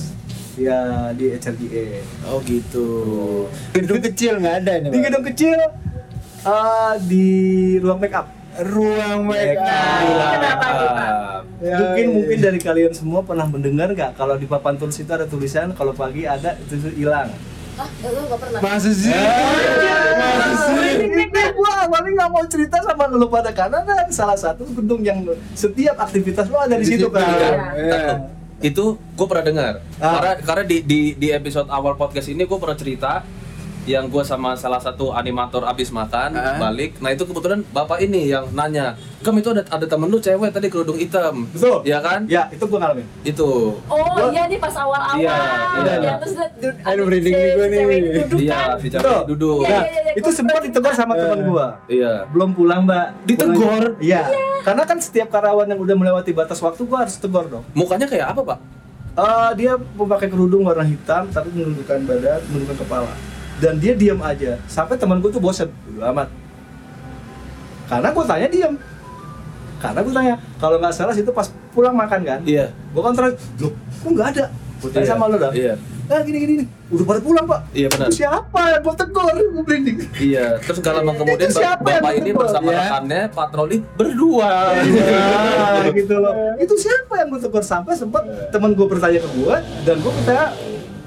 s- 0.56 0.58
ya 0.58 0.80
di 1.12 1.26
HRGA. 1.32 1.86
Oh, 2.26 2.40
gitu. 2.42 2.88
Gedung 3.72 4.00
kecil 4.02 4.40
nggak 4.40 4.56
ada 4.64 4.72
ini. 4.80 4.88
Di 4.88 5.00
gedung 5.02 5.24
kecil 5.26 5.60
eh, 6.42 6.94
di 7.04 7.28
ruang 7.78 8.00
make 8.00 8.16
up. 8.16 8.28
ruang 8.56 9.28
make 9.28 9.60
up. 9.60 10.00
Kenapa 10.32 10.68
nih, 10.72 10.90
Pak? 10.90 11.12
Ya, 11.58 11.76
mungkin 11.78 12.06
iya. 12.06 12.14
mungkin 12.14 12.38
dari 12.42 12.60
kalian 12.62 12.92
semua 12.92 13.20
pernah 13.20 13.44
mendengar 13.44 13.88
nggak 13.90 14.16
kalau 14.16 14.36
di 14.36 14.46
papan 14.46 14.76
tulis 14.76 14.96
itu 14.96 15.08
ada 15.08 15.24
tulisan 15.26 15.72
kalau 15.72 15.92
pagi 15.92 16.24
ada 16.24 16.56
itu 16.58 16.80
tuh 16.80 16.92
hilang. 16.94 17.32
Hah, 17.76 17.90
gak 18.00 18.08
tau, 18.08 18.24
gak 18.26 18.40
pernah. 18.40 18.60
Masa 18.62 18.88
sih? 18.90 19.12
Ini 20.96 21.24
gua 21.52 21.72
awalnya 21.84 22.12
nggak 22.14 22.30
mau 22.30 22.46
cerita 22.46 22.80
sama 22.80 23.08
lu 23.10 23.28
pada 23.28 23.52
karena 23.52 23.84
kan 23.84 24.08
salah 24.08 24.36
satu 24.36 24.64
gedung 24.70 25.04
yang 25.04 25.20
setiap 25.52 26.00
aktivitas 26.00 26.48
lo 26.48 26.56
ada 26.58 26.76
di, 26.76 26.84
Di 26.84 26.96
situ 26.96 27.08
situ, 27.08 27.12
kan. 27.12 27.28
iya. 27.76 28.32
Itu 28.66 28.98
gue 28.98 29.28
pernah 29.30 29.46
dengar. 29.46 29.74
Ah. 30.02 30.18
Karena 30.18 30.34
karena 30.42 30.64
di, 30.66 30.78
di 30.82 31.00
di 31.14 31.30
episode 31.30 31.70
awal 31.70 31.94
podcast 31.94 32.34
ini 32.34 32.50
gue 32.50 32.58
pernah 32.58 32.74
cerita 32.74 33.22
yang 33.86 34.06
gue 34.06 34.22
sama 34.22 34.54
salah 34.54 34.78
satu 34.78 35.10
animator 35.10 35.62
abis 35.64 35.90
makan 35.90 36.34
Ah. 36.34 36.58
balik. 36.60 36.98
Nah 36.98 37.10
itu 37.10 37.22
kebetulan 37.24 37.62
bapak 37.70 38.02
ini 38.02 38.30
yang 38.30 38.50
nanya, 38.52 38.94
Gam 39.20 39.34
itu 39.36 39.50
ada 39.50 39.66
ada 39.66 39.86
temen 39.86 40.06
lu 40.06 40.18
cewek 40.18 40.50
tadi 40.50 40.68
kerudung 40.68 40.94
hitam. 40.96 41.50
Betul. 41.50 41.82
Ya 41.82 41.98
kan? 41.98 42.26
Ya 42.26 42.46
itu 42.48 42.62
gua 42.64 42.78
ngalamin. 42.80 43.06
Itu. 43.22 43.74
Oh 43.84 43.98
Gua- 44.08 44.30
iya 44.30 44.46
nih 44.46 44.58
pas 44.58 44.74
awal-awal. 44.76 45.18
Iya, 45.18 45.38
iya. 45.80 45.94
Ya, 45.98 46.14
terus 46.20 46.34
Aduh, 46.84 47.04
merinding 47.04 47.34
nih 47.34 47.50
cewek 47.52 47.68
nih. 47.68 48.12
Iya, 48.40 48.54
kan. 48.54 48.78
si 48.78 48.88
cewek 48.88 49.26
duduk. 49.28 49.66
Iya, 49.66 49.70
Nah, 49.72 49.84
iya, 49.84 50.00
iya, 50.04 50.14
itu 50.14 50.30
sempat 50.30 50.62
ditegur 50.62 50.94
sama 50.94 51.14
Eh. 51.14 51.20
teman 51.20 51.40
gua. 51.44 51.68
Iya. 51.86 52.14
Belum 52.30 52.54
pulang, 52.54 52.86
Mbak. 52.86 53.08
Ditegur? 53.26 53.84
Iya. 53.98 54.22
Karena 54.62 54.84
kan 54.84 54.98
setiap 54.98 55.30
karyawan 55.32 55.66
yang 55.68 55.80
udah 55.80 55.96
melewati 55.96 56.30
batas 56.32 56.58
waktu 56.60 56.82
gua 56.84 57.02
harus 57.02 57.18
tegur 57.18 57.46
dong. 57.48 57.66
Mukanya 57.72 58.06
kayak 58.06 58.30
apa, 58.30 58.42
Pak? 58.44 58.60
Eh, 59.16 59.52
dia 59.56 59.74
memakai 59.74 60.28
kerudung 60.28 60.62
warna 60.62 60.84
hitam 60.84 61.26
tapi 61.28 61.50
menundukkan 61.50 61.98
badan, 62.04 62.40
menundukkan 62.46 62.78
kepala. 62.78 63.14
Dan 63.56 63.78
dia 63.78 63.94
diam 63.94 64.20
aja. 64.20 64.60
Sampai 64.66 64.96
teman 64.96 65.18
gue 65.18 65.30
tuh 65.30 65.40
bosen, 65.40 65.72
amat. 65.96 66.28
Karena 67.86 68.10
gue 68.10 68.24
tanya 68.24 68.48
diam. 68.48 68.74
Karena 69.78 70.00
gue 70.02 70.14
tanya, 70.14 70.36
kalau 70.58 70.78
nggak 70.78 70.92
salah 70.92 71.14
situ 71.14 71.30
pas 71.30 71.46
pulang 71.70 71.94
makan 71.94 72.20
kan, 72.22 72.40
Iya. 72.42 72.72
gue 72.72 73.02
kontrol, 73.02 73.30
loh, 73.60 73.72
kok 73.74 74.10
nggak 74.10 74.28
ada? 74.34 74.46
Gue 74.78 74.90
tanya 74.90 75.04
Iya. 75.04 75.12
sama 75.12 75.26
lo 75.28 75.38
dong. 75.38 75.54
Iya. 75.54 75.74
Nah 76.06 76.22
gini 76.22 76.38
gini 76.38 76.54
nih, 76.56 76.68
udah 76.88 77.06
pada 77.08 77.20
pulang 77.20 77.46
pak. 77.46 77.60
Iya, 77.72 77.88
benar. 77.90 78.08
Itu 78.08 78.16
siapa 78.16 78.62
yang 78.68 78.82
gue 78.82 78.96
tegur? 78.96 79.26
Gue 79.26 79.64
merinding. 79.64 79.98
Iya, 80.16 80.46
terus 80.60 80.78
gak 80.80 80.94
lama 80.96 81.12
kemudian 81.14 81.38
Itu 81.44 81.50
bap- 81.52 81.62
siapa 81.62 81.88
yang 81.88 82.04
bapak 82.04 82.14
ini 82.16 82.30
bersama 82.32 82.68
Ya. 82.68 82.78
rekannya 82.80 83.22
patroli 83.30 83.78
berdua. 83.92 84.52
Nah, 84.76 85.90
gitu 85.92 86.16
loh. 86.16 86.34
Itu 86.56 86.74
siapa 86.76 87.14
yang 87.16 87.28
gue 87.28 87.42
tegur 87.42 87.64
sampai 87.64 87.94
sempat 87.94 88.24
temen 88.50 88.72
gue 88.72 88.88
bertanya 88.88 89.18
ke 89.18 89.30
gue 89.32 89.56
dan 89.82 89.96
gue 89.98 90.12
bertanya 90.14 90.46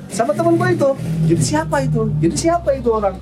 sama 0.08 0.32
temen 0.32 0.56
gue 0.56 0.68
itu. 0.74 0.90
Jadi 1.34 1.42
siapa 1.42 1.76
itu? 1.84 2.08
Jadi 2.20 2.34
siapa 2.36 2.68
itu 2.74 2.88
orang? 2.90 3.16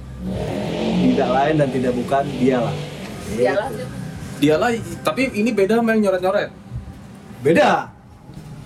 Tidak 0.96 1.28
lain 1.30 1.54
dan 1.58 1.68
tidak 1.70 1.92
bukan 1.94 2.24
dialah. 2.38 2.74
Dialah. 3.36 3.68
Dialah, 4.36 4.68
tapi 5.00 5.32
ini 5.32 5.50
beda 5.50 5.80
sama 5.80 5.96
yang 5.96 6.10
nyoret-nyoret. 6.10 6.50
Beda. 7.40 7.88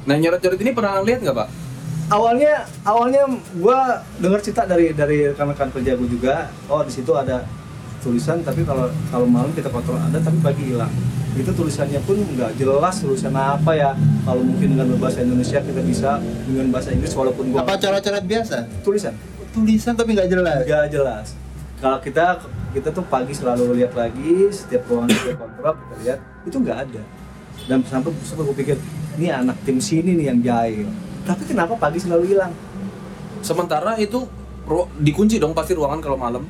Nah, 0.08 0.12
yang 0.16 0.30
nyoret-nyoret 0.30 0.60
ini 0.60 0.72
pernah 0.74 0.98
lihat 1.04 1.20
nggak, 1.22 1.36
Pak? 1.36 1.48
Awalnya 2.10 2.66
awalnya 2.82 3.22
gue 3.54 3.78
dengar 4.18 4.42
cerita 4.42 4.66
dari 4.66 4.90
dari 4.90 5.30
rekan-rekan 5.30 5.70
kerja 5.70 5.94
gue 5.94 6.08
juga. 6.10 6.50
Oh 6.66 6.82
di 6.82 6.90
situ 6.90 7.14
ada 7.14 7.46
tulisan 8.00 8.40
tapi 8.40 8.64
kalau 8.64 8.88
kalau 9.08 9.26
malam 9.28 9.52
kita 9.52 9.68
kontrol 9.68 9.96
ada 9.96 10.18
tapi 10.18 10.38
pagi 10.40 10.72
hilang. 10.72 10.90
itu 11.30 11.46
tulisannya 11.54 12.02
pun 12.02 12.18
nggak 12.18 12.58
jelas 12.58 12.98
tulisan 12.98 13.30
apa 13.32 13.70
ya 13.78 13.94
kalau 14.26 14.42
mungkin 14.42 14.74
dengan 14.74 14.98
bahasa 14.98 15.22
Indonesia 15.22 15.62
kita 15.62 15.78
bisa 15.86 16.18
dengan 16.44 16.74
bahasa 16.74 16.90
Inggris 16.90 17.14
walaupun 17.14 17.54
gua 17.54 17.62
Apa 17.62 17.78
coret-coret 17.78 18.24
biasa? 18.26 18.66
tulisan 18.82 19.14
Tulisan 19.50 19.94
tapi 19.94 20.14
nggak 20.18 20.26
jelas. 20.30 20.62
nggak 20.66 20.86
jelas 20.90 21.26
kalau 21.78 21.98
kita 22.02 22.42
kita 22.74 22.88
tuh 22.90 23.04
pagi 23.06 23.30
selalu 23.30 23.78
lihat 23.78 23.94
lagi 23.94 24.50
setiap 24.50 24.90
ruangan 24.90 25.10
setiap 25.14 25.38
kontrak 25.38 25.74
kita 25.78 25.94
lihat 26.02 26.18
itu 26.50 26.56
nggak 26.58 26.78
ada 26.88 27.02
dan 27.70 27.78
sampai 27.86 28.10
sampai 28.26 28.42
gue 28.50 28.56
pikir 28.66 28.76
ini 29.18 29.26
anak 29.30 29.56
tim 29.62 29.78
sini 29.78 30.18
nih 30.18 30.26
yang 30.34 30.38
jahil 30.42 30.88
tapi 31.22 31.42
kenapa 31.46 31.78
pagi 31.78 32.02
selalu 32.02 32.24
hilang 32.26 32.50
Sementara 33.40 33.96
itu 33.96 34.28
dikunci 35.00 35.40
dong 35.40 35.56
pasti 35.56 35.72
ruangan 35.72 36.00
kalau 36.04 36.20
malam. 36.20 36.44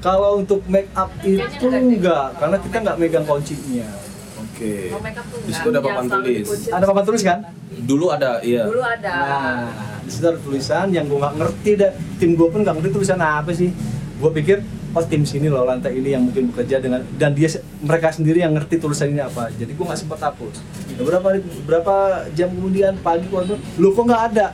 Kalau 0.00 0.40
untuk 0.40 0.60
make 0.68 0.90
up 0.92 1.10
itu 1.24 1.40
enggak 1.40 1.60
deh. 1.60 1.82
enggak 1.82 2.26
karena 2.36 2.56
kita 2.60 2.76
nggak 2.84 2.96
megang 3.00 3.24
kuncinya 3.26 3.88
Oke. 4.36 4.88
Mau 4.88 5.00
make 5.04 5.16
up 5.20 5.26
tuh 5.28 5.38
Di 5.44 5.52
situ 5.52 5.68
ada 5.68 5.80
papan 5.84 6.04
tulis. 6.08 6.46
ada 6.72 6.84
papan 6.88 7.04
tulis 7.04 7.22
kan 7.24 7.38
Dulu 7.76 8.06
ada, 8.08 8.40
iya. 8.40 8.64
Dulu 8.64 8.80
ada. 8.80 9.12
Nah, 9.12 9.68
di 10.00 10.08
situ 10.08 10.24
ada 10.24 10.40
tulisan 10.40 10.88
yang 10.96 11.04
gue 11.04 11.18
nggak 11.20 11.36
ngerti 11.36 11.70
dah. 11.76 11.92
Tim 12.16 12.32
gue 12.32 12.48
pun 12.48 12.64
nggak 12.64 12.74
ngerti 12.80 12.90
tulisan 12.96 13.20
apa 13.20 13.52
sih. 13.52 13.68
Gue 14.16 14.30
pikir, 14.32 14.64
oh 14.96 15.04
tim 15.04 15.28
sini 15.28 15.52
loh 15.52 15.68
lantai 15.68 16.00
ini 16.00 16.16
yang 16.16 16.24
mungkin 16.24 16.48
bekerja 16.48 16.80
dengan 16.80 17.04
dan 17.20 17.36
dia 17.36 17.52
mereka 17.84 18.16
sendiri 18.16 18.40
yang 18.40 18.56
ngerti 18.56 18.80
tulisan 18.80 19.12
ini 19.12 19.20
apa. 19.20 19.52
Jadi 19.52 19.76
gue 19.76 19.84
nggak 19.84 20.00
sempat 20.00 20.24
hapus. 20.24 20.56
Beberapa 20.96 21.36
berapa 21.68 21.94
jam 22.32 22.48
kemudian 22.48 22.96
pagi 23.04 23.28
gue 23.28 23.40
bilang, 23.44 23.60
lu 23.76 23.92
kok 23.92 24.04
nggak 24.08 24.22
ada? 24.32 24.46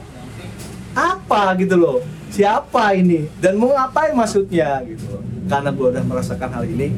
Apa 0.99 1.55
gitu 1.62 1.78
loh? 1.78 2.03
Siapa 2.32 2.96
ini? 2.96 3.28
Dan 3.36 3.60
mau 3.60 3.76
ngapain 3.76 4.16
maksudnya 4.16 4.80
gitu. 4.88 5.20
Karena 5.44 5.68
gue 5.68 5.86
udah 5.92 6.00
merasakan 6.00 6.48
hal 6.48 6.64
ini, 6.64 6.88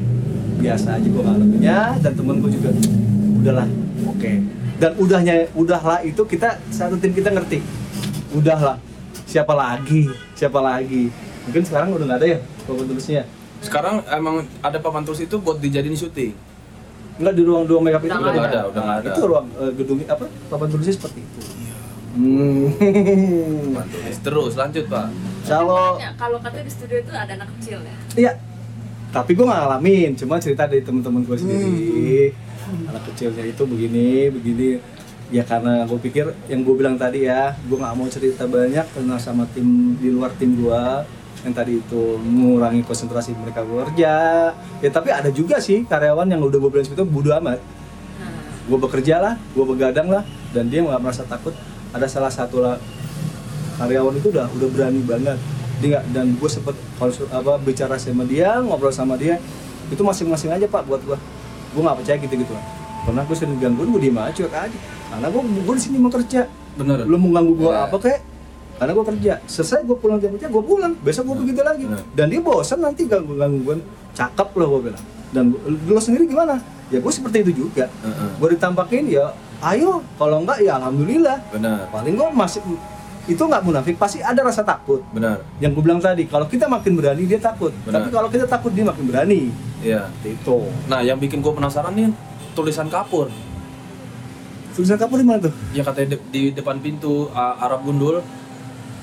biasa 0.63 0.95
aja 0.95 1.03
gue 1.03 1.19
ngalaminnya 1.19 1.99
dan 1.99 2.11
temen 2.15 2.39
gue 2.39 2.51
juga 2.55 2.71
udahlah 3.35 3.67
oke. 4.07 4.31
Dan 4.79 4.91
udahnya 4.95 5.35
udahlah 5.51 5.99
itu 6.07 6.23
kita 6.23 6.55
satu 6.71 6.95
tim 6.95 7.11
kita 7.11 7.35
ngerti. 7.35 7.59
Udahlah 8.31 8.79
siapa 9.27 9.51
lagi? 9.51 10.07
Siapa 10.39 10.63
lagi? 10.63 11.11
Mungkin 11.45 11.63
sekarang 11.67 11.91
udah 11.91 12.05
nggak 12.07 12.19
ada 12.23 12.27
ya 12.31 12.39
papan 12.63 12.85
tulisnya? 12.87 13.23
Sekarang 13.59 13.95
emang 14.07 14.47
ada 14.63 14.77
papan 14.79 15.03
tulis 15.03 15.19
itu 15.19 15.35
buat 15.35 15.59
dijadiin 15.59 15.99
syuting. 15.99 16.31
nggak 17.15 17.31
di 17.31 17.43
ruang 17.47 17.63
dua 17.63 17.79
makeup 17.79 18.03
itu 18.03 18.11
Udah 18.11 18.27
nggak 18.27 18.47
ada, 18.51 18.61
udah 18.67 18.81
nggak 18.83 18.97
ada. 18.99 19.07
itu 19.11 19.21
ruang 19.23 19.47
eh, 19.55 19.71
gedung 19.79 19.99
apa? 20.03 20.25
Papan 20.51 20.67
tulisnya 20.67 20.95
seperti 20.95 21.19
itu 21.23 21.39
hmm. 22.15 23.75
Terus 24.25 24.53
lanjut, 24.57 24.85
Pak. 24.87 25.07
kalau 25.45 25.99
Tanya, 25.99 26.11
kalau 26.17 26.37
katanya 26.41 26.65
di 26.65 26.73
studio 26.73 26.97
itu 26.97 27.11
ada 27.13 27.31
anak 27.37 27.49
kecil 27.59 27.79
ya. 27.85 27.97
iya. 28.17 28.33
Tapi 29.13 29.31
gue 29.31 29.45
nggak 29.47 29.61
ngalamin 29.63 30.11
cuma 30.19 30.35
cerita 30.43 30.67
dari 30.67 30.83
teman-teman 30.83 31.23
gue 31.23 31.37
sendiri. 31.39 32.35
Anak 32.91 33.03
kecilnya 33.13 33.47
itu 33.47 33.63
begini 33.63 34.27
begini. 34.27 34.69
Ya 35.31 35.47
karena 35.47 35.87
gue 35.87 35.95
pikir 36.03 36.35
yang 36.51 36.67
gue 36.67 36.75
bilang 36.75 36.99
tadi 36.99 37.23
ya 37.23 37.55
gue 37.63 37.77
nggak 37.79 37.95
mau 37.95 38.11
cerita 38.11 38.43
banyak 38.43 38.83
karena 38.91 39.15
sama 39.15 39.47
tim 39.55 39.95
di 39.95 40.11
luar 40.11 40.35
tim 40.35 40.59
gue 40.59 40.83
yang 41.47 41.53
tadi 41.55 41.79
itu. 41.79 42.19
Mengurangi 42.19 42.83
konsentrasi 42.83 43.31
mereka 43.39 43.63
bekerja. 43.63 44.15
Ya 44.83 44.89
tapi 44.91 45.15
ada 45.15 45.31
juga 45.31 45.63
sih 45.63 45.87
karyawan 45.87 46.27
yang 46.27 46.43
udah 46.43 46.59
gue 46.59 46.71
bilang 46.75 46.83
itu 46.83 47.05
bodo 47.07 47.31
amat. 47.39 47.63
Nah, 48.19 48.35
gue 48.67 48.77
bekerja 48.83 49.15
lah 49.23 49.39
gue 49.55 49.63
begadang 49.63 50.11
lah 50.11 50.27
dan 50.51 50.67
dia 50.67 50.83
nggak 50.83 50.99
merasa 50.99 51.23
takut 51.23 51.55
ada 51.95 52.05
salah 52.05 52.27
satu 52.27 52.59
lah 52.59 52.75
karyawan 53.77 54.15
itu 54.15 54.27
udah 54.29 54.47
udah 54.51 54.67
berani 54.69 54.99
banget. 55.01 55.39
Dia 55.79 55.87
nggak 55.91 56.03
dan 56.11 56.25
gue 56.35 56.49
sempet 56.49 56.75
konsul 56.95 57.27
apa 57.29 57.55
bicara 57.59 57.95
sama 57.95 58.23
dia 58.23 58.59
ngobrol 58.59 58.91
sama 58.91 59.15
dia 59.15 59.39
itu 59.87 59.99
masing-masing 59.99 60.49
aja 60.49 60.65
pak 60.65 60.83
buat 60.83 60.99
gue 60.99 61.17
gue 61.75 61.81
nggak 61.83 61.97
percaya 61.99 62.17
gitu 62.17 62.35
gitu 62.39 62.55
karena 63.05 63.21
gue 63.21 63.35
sering 63.37 63.59
gangguin 63.59 63.89
gue 63.91 64.01
diem 64.01 64.17
aja 64.17 64.33
cuek 64.33 64.49
aja. 64.51 64.77
Karena 65.05 65.27
gue 65.29 65.41
gue 65.61 65.73
di 65.77 65.83
sini 65.83 65.97
mau 65.99 66.09
kerja. 66.09 66.41
Bener. 66.75 67.07
lu 67.07 67.15
mau 67.15 67.31
ganggu 67.31 67.53
gue 67.55 67.71
Ya. 67.71 67.85
apa 67.85 67.95
kek? 68.01 68.19
Karena 68.75 68.91
gue 68.91 69.05
kerja. 69.07 69.33
Selesai 69.45 69.79
gue 69.85 69.95
pulang 69.95 70.17
jam 70.17 70.33
kerja 70.35 70.47
gue 70.49 70.63
pulang. 70.63 70.91
Besok 70.99 71.23
gue 71.29 71.35
begitu 71.45 71.61
lagi. 71.61 71.85
Benar. 71.85 72.03
dan 72.11 72.25
dia 72.27 72.41
bosan 72.41 72.79
nanti 72.81 73.05
ganggu 73.05 73.35
ganggu 73.35 73.59
gue 73.61 73.75
cakep 74.11 74.49
loh 74.55 74.67
gue 74.73 74.81
bilang. 74.89 75.03
Dan 75.29 75.53
lo 75.85 75.99
sendiri 75.99 76.25
gimana? 76.25 76.57
Ya 76.89 76.97
gue 76.97 77.11
seperti 77.13 77.45
itu 77.45 77.67
juga. 77.67 77.85
Heeh. 77.91 78.29
gue 78.35 78.47
ditampakin 78.57 79.03
ya 79.05 79.25
ayo 79.65 79.91
kalau 80.15 80.39
enggak 80.39 80.59
ya 80.59 80.77
alhamdulillah 80.77 81.37
Benar. 81.49 81.89
paling 81.89 82.13
gue 82.13 82.29
masih 82.31 82.61
itu 83.25 83.41
nggak 83.41 83.61
munafik 83.61 83.95
pasti 83.95 84.21
ada 84.21 84.37
rasa 84.39 84.61
takut 84.61 85.01
Benar. 85.09 85.41
yang 85.57 85.73
gue 85.73 85.81
bilang 85.81 85.97
tadi 85.97 86.25
kalau 86.25 86.45
kita 86.45 86.65
makin 86.65 86.93
berani 86.93 87.25
dia 87.25 87.39
takut 87.39 87.73
Benar. 87.81 87.97
tapi 87.97 88.07
kalau 88.09 88.29
kita 88.29 88.45
takut 88.45 88.71
dia 88.71 88.83
makin 88.83 89.05
berani 89.05 89.49
Iya. 89.77 90.09
Itu 90.23 90.65
Nah, 90.85 90.99
yang 90.99 91.17
bikin 91.17 91.39
gue 91.39 91.51
penasaran 91.51 91.93
nih 91.93 92.09
tulisan 92.53 92.87
kapur. 92.87 93.29
tulisan 94.71 94.97
kapur 94.97 95.15
di 95.15 95.23
mana 95.23 95.39
tuh 95.41 95.53
Ya 95.71 95.81
katanya 95.81 96.15
de- 96.15 96.25
di 96.29 96.41
depan 96.51 96.77
pintu 96.77 97.29
uh, 97.29 97.55
Arab 97.57 97.81
Gundul. 97.81 98.21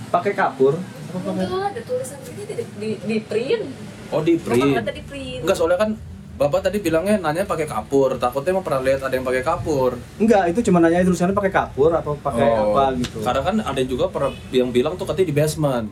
pakai 0.09 0.33
kapur 0.33 0.77
enggak 1.13 1.49
ada 1.71 1.81
tulisan 1.83 2.19
ini 2.25 2.43
di, 2.47 2.55
di, 2.77 2.91
di 2.99 3.17
print. 3.21 3.65
Oh, 4.09 4.21
di 4.21 4.35
Bapak 4.35 4.49
print. 4.51 4.75
kata 4.77 4.93
di 4.93 5.03
print. 5.03 5.41
Enggak, 5.41 5.57
soalnya 5.57 5.79
kan 5.79 5.91
Bapak 6.33 6.65
tadi 6.65 6.81
bilangnya 6.81 7.21
nanya 7.21 7.45
pakai 7.45 7.65
kapur. 7.65 8.17
Takutnya 8.17 8.51
emang 8.51 8.65
pernah 8.65 8.81
lihat 8.81 9.01
ada 9.01 9.13
yang 9.13 9.23
pakai 9.23 9.43
kapur. 9.43 10.01
enggak 10.17 10.49
itu 10.49 10.65
cuma 10.65 10.81
nanya 10.81 11.03
tulisannya 11.03 11.33
pakai 11.33 11.53
kapur 11.53 11.93
apa 11.93 12.09
pakai 12.17 12.43
Oh. 12.43 12.73
apa 12.73 12.97
gitu 12.97 13.21
Karena 13.21 13.41
kan 13.43 13.57
ada 13.63 13.83
juga 13.83 14.09
yang 14.51 14.69
bilang 14.69 14.97
tuh 14.97 15.05
katanya 15.05 15.29
di 15.29 15.37
basement. 15.37 15.87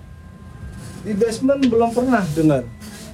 di 1.01 1.13
basement 1.15 1.61
belum 1.63 1.91
pernah 1.91 2.21
dengar 2.31 2.61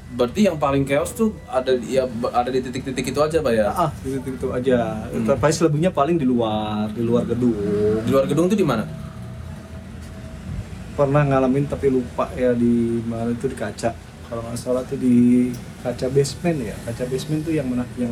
Berarti 0.08 0.42
yang 0.42 0.56
paling 0.56 0.82
chaos 0.82 1.12
tuh 1.12 1.34
ada 1.46 1.70
di- 1.70 1.92
ya 1.92 2.02
ada 2.30 2.48
di 2.48 2.58
titik-titik 2.60 3.04
itu 3.06 3.20
aja, 3.20 3.38
Pak 3.38 3.52
ya. 3.52 3.68
ah 3.68 3.90
gitu 4.00 4.22
gitu 4.24 4.46
aja 4.50 5.06
Hmm. 5.06 5.22
tapi 5.24 5.50
selebihnya 5.50 5.90
paling 5.90 6.14
di 6.14 6.24
luar 6.24 6.88
di 6.88 6.98
luar 7.00 7.22
gedung 7.24 7.54
Di 8.00 8.08
luar 8.08 8.24
gedung 8.24 8.46
tuh 8.46 8.54
di 8.54 8.64
mana? 8.64 8.86
pernah 10.96 11.22
ngalamin 11.22 11.68
tapi 11.68 11.92
lupa 11.92 12.32
ya 12.32 12.50
di 12.50 12.72
mana 13.02 13.28
itu 13.28 13.44
di 13.44 13.54
kaca 13.54 13.92
kalau 14.26 14.42
nggak 14.42 14.56
salah 14.56 14.82
tuh 14.82 14.96
di 14.96 15.48
kaca 15.80 16.06
basement 16.08 16.58
ya 16.60 16.74
kaca 16.82 17.04
basement 17.04 17.40
tuh 17.40 17.52
yang 17.52 17.64
mana 17.64 17.86
yang 17.96 18.10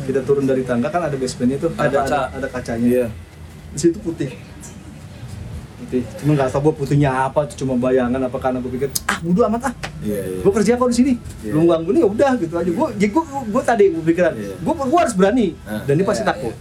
kita 0.00 0.22
turun 0.22 0.44
dari 0.44 0.62
tangga 0.62 0.86
kan 0.86 1.02
ada 1.02 1.14
basementnya 1.14 1.58
tuh 1.58 1.70
Ada 1.72 1.82
ada 1.82 1.98
kaca. 1.98 2.06
ada, 2.06 2.20
ada 2.36 2.48
kacanya 2.48 2.86
Iya. 2.86 3.06
di 3.68 3.78
situ 3.78 3.98
putih 3.98 4.30
putih 5.78 6.02
cuma 6.18 6.34
nggak 6.34 6.50
tahu 6.50 6.60
gua 6.60 6.74
putihnya 6.76 7.10
apa 7.24 7.46
tuh 7.46 7.56
cuma 7.58 7.74
bayangan 7.76 8.18
apa 8.20 8.36
karena 8.36 8.58
gue 8.58 8.72
pikir 8.72 8.88
ah 9.04 9.18
bodo 9.20 9.40
amat 9.46 9.62
ah 9.64 9.74
Iya, 9.98 10.20
iya. 10.22 10.38
gue 10.40 10.52
kerja 10.52 10.72
kok 10.74 10.88
di 10.88 10.96
sini 10.96 11.12
Iya. 11.40 11.52
lu 11.52 11.66
ganggu 11.66 11.90
nih 11.90 12.02
ya 12.02 12.08
udah 12.08 12.30
gitu 12.36 12.54
aja 12.54 12.70
gue 12.70 12.86
jadi 12.94 13.10
gue 13.10 13.22
gue 13.48 13.62
tadi 13.62 13.84
gue 13.88 14.02
pikiran 14.04 14.32
Iya. 14.32 14.54
gue 14.56 14.72
gue 14.74 14.98
harus 14.98 15.14
berani 15.14 15.46
Nah. 15.60 15.82
dan 15.82 15.94
dia 15.94 16.06
pasti 16.06 16.22
Iya, 16.22 16.28
takut 16.28 16.54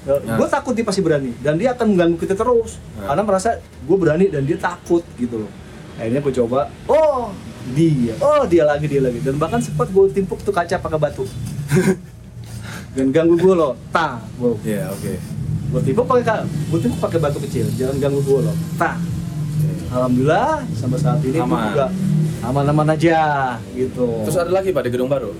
Nah. 0.00 0.34
gue 0.34 0.46
takut 0.48 0.72
dia 0.72 0.82
pasti 0.82 1.00
berani 1.00 1.30
dan 1.38 1.54
dia 1.54 1.70
akan 1.70 1.86
mengganggu 1.88 2.16
kita 2.16 2.34
terus 2.34 2.78
Nah. 2.94 3.06
karena 3.06 3.22
merasa 3.22 3.50
gue 3.58 3.96
berani 3.96 4.26
dan 4.26 4.42
dia 4.42 4.56
takut 4.56 5.02
gitu 5.14 5.36
loh 5.36 5.50
akhirnya 5.94 6.20
gue 6.20 6.34
coba 6.36 6.58
oh 6.86 7.30
dia. 7.70 8.14
Oh 8.18 8.42
dia 8.44 8.62
lagi 8.62 8.84
dia 8.84 9.00
lagi. 9.00 9.18
Dan 9.18 9.36
bahkan 9.36 9.58
sempat 9.58 9.86
gue 9.86 10.04
timpuk 10.10 10.40
tuh 10.40 10.50
kaca 10.50 10.76
pakai 10.76 10.98
batu. 10.98 11.24
Dan 12.94 13.10
ganggu 13.10 13.34
gue 13.34 13.54
loh. 13.54 13.78
Ta 13.88 14.18
gue 14.34 14.54
Iya, 14.64 14.90
oke. 14.90 15.14
gue 15.70 15.80
timpuk 15.84 16.04
pakai 16.04 16.24
ka- 16.24 16.42
gue 16.44 16.78
timpuk 16.78 16.98
pakai 16.98 17.18
batu 17.18 17.38
kecil. 17.38 17.66
Jangan 17.72 17.96
ganggu 17.98 18.20
gue 18.20 18.40
loh. 18.42 18.56
Ta. 18.74 18.98
Alhamdulillah 19.88 20.62
sampai 20.72 20.98
saat 20.98 21.18
ini 21.20 21.34
gue 21.34 21.42
Aman. 21.42 21.66
juga 21.68 21.86
aman-aman 22.42 22.88
aja 22.90 23.18
gitu. 23.70 24.22
Terus 24.24 24.36
ada 24.36 24.50
lagi 24.50 24.70
Pak 24.70 24.84
di 24.84 24.90
gedung 24.90 25.08
baru? 25.08 25.32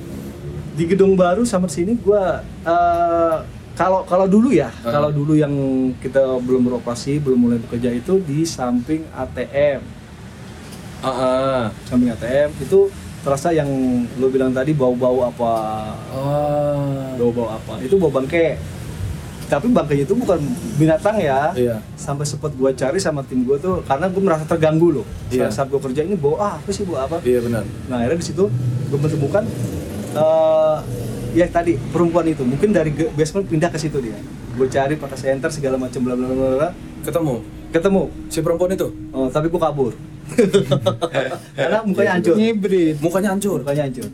di 0.70 0.88
gedung 0.88 1.12
baru 1.12 1.44
sama 1.44 1.68
sini 1.68 1.92
gua 1.94 2.40
eh, 2.62 3.36
kalau 3.74 4.00
kalau 4.02 4.24
dulu 4.24 4.48
ya 4.48 4.72
Uh. 4.80 4.88
kalau 4.88 5.12
dulu 5.12 5.34
yang 5.34 5.52
kita 5.94 6.40
belum 6.40 6.64
beroperasi 6.64 7.20
belum 7.20 7.36
mulai 7.36 7.58
bekerja 7.58 7.92
itu 7.92 8.16
di 8.18 8.48
samping 8.48 9.04
ATM 9.12 9.84
Heeh. 11.00 11.62
samping 11.84 12.10
ATM 12.10 12.50
itu 12.58 12.92
terasa 13.20 13.50
yang 13.50 13.68
lo 14.16 14.28
bilang 14.28 14.48
tadi 14.50 14.72
bau-bau 14.72 15.24
apa 15.24 15.52
Oh. 16.10 17.16
bau-bau 17.16 17.48
apa 17.50 17.80
itu 17.80 17.96
bau 17.96 18.08
bangke 18.08 18.56
tapi 19.44 19.66
bangkainya 19.66 20.04
itu 20.04 20.14
bukan 20.14 20.38
binatang 20.76 21.18
ya 21.18 21.50
Iya. 21.52 21.76
sampai 21.94 22.22
sempat 22.22 22.54
gua 22.54 22.70
cari 22.70 22.96
sama 22.96 23.20
tim 23.20 23.42
gua 23.42 23.56
tuh 23.56 23.82
karena 23.82 24.06
gua 24.06 24.22
merasa 24.24 24.44
terganggu 24.46 24.94
loh 24.94 25.06
Iya. 25.28 25.50
saat 25.50 25.68
gua 25.68 25.80
kerja 25.80 26.00
ini 26.00 26.14
bau 26.14 26.36
ah, 26.36 26.54
apa 26.54 26.70
sih 26.70 26.84
bau 26.84 26.96
apa 26.96 27.18
Iya 27.20 27.42
benar. 27.42 27.64
Nah 27.86 27.96
akhirnya 27.98 28.18
di 28.18 28.26
situ 28.26 28.44
gue 28.86 28.98
menemukan 28.98 29.44
eh 30.10 30.76
ya 31.32 31.46
tadi 31.46 31.78
perempuan 31.86 32.26
itu 32.26 32.42
mungkin 32.42 32.70
dari 32.70 32.90
basement 32.90 33.46
pindah 33.46 33.70
ke 33.70 33.78
situ 33.78 33.98
dia. 34.00 34.18
Gue 34.50 34.66
cari 34.66 34.94
pakai 34.94 35.14
senter 35.16 35.46
segala 35.48 35.76
macam 35.76 36.00
bla 36.00 36.14
bla, 36.14 36.26
bla. 36.26 36.70
Ketemu 37.02 37.34
ketemu. 37.70 38.02
si 38.26 38.42
perempuan 38.42 38.70
itu. 38.70 38.90
Oh, 39.10 39.26
tapi 39.26 39.46
gue 39.46 39.56
kabur. 39.56 39.94
Karena 41.54 41.78
mukanya 41.82 42.12
hancur. 42.18 42.34
Hybrid. 42.34 42.94
Mukanya 42.98 43.28
hancur. 43.30 43.58
Mukanya 43.62 43.82
hancur. 43.86 44.10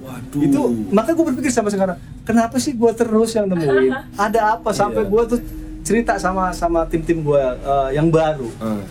Waduh. 0.00 0.40
Itu 0.40 0.60
maka 0.90 1.10
gue 1.12 1.24
berpikir 1.24 1.46
sampai 1.48 1.70
sekarang, 1.70 1.94
kenapa 2.22 2.56
sih 2.56 2.72
gue 2.72 2.90
terus 2.92 3.30
yang 3.32 3.46
nemuin? 3.46 3.92
Ada 4.26 4.56
apa 4.56 4.70
sampai 4.72 5.04
Iya. 5.04 5.10
gue 5.10 5.22
tuh 5.28 5.40
cerita 5.80 6.18
sama 6.18 6.50
sama 6.50 6.84
tim-tim 6.84 7.22
gue 7.22 7.38
eh, 7.38 7.88
yang 7.92 8.08
baru 8.08 8.44
Heeh. 8.50 8.82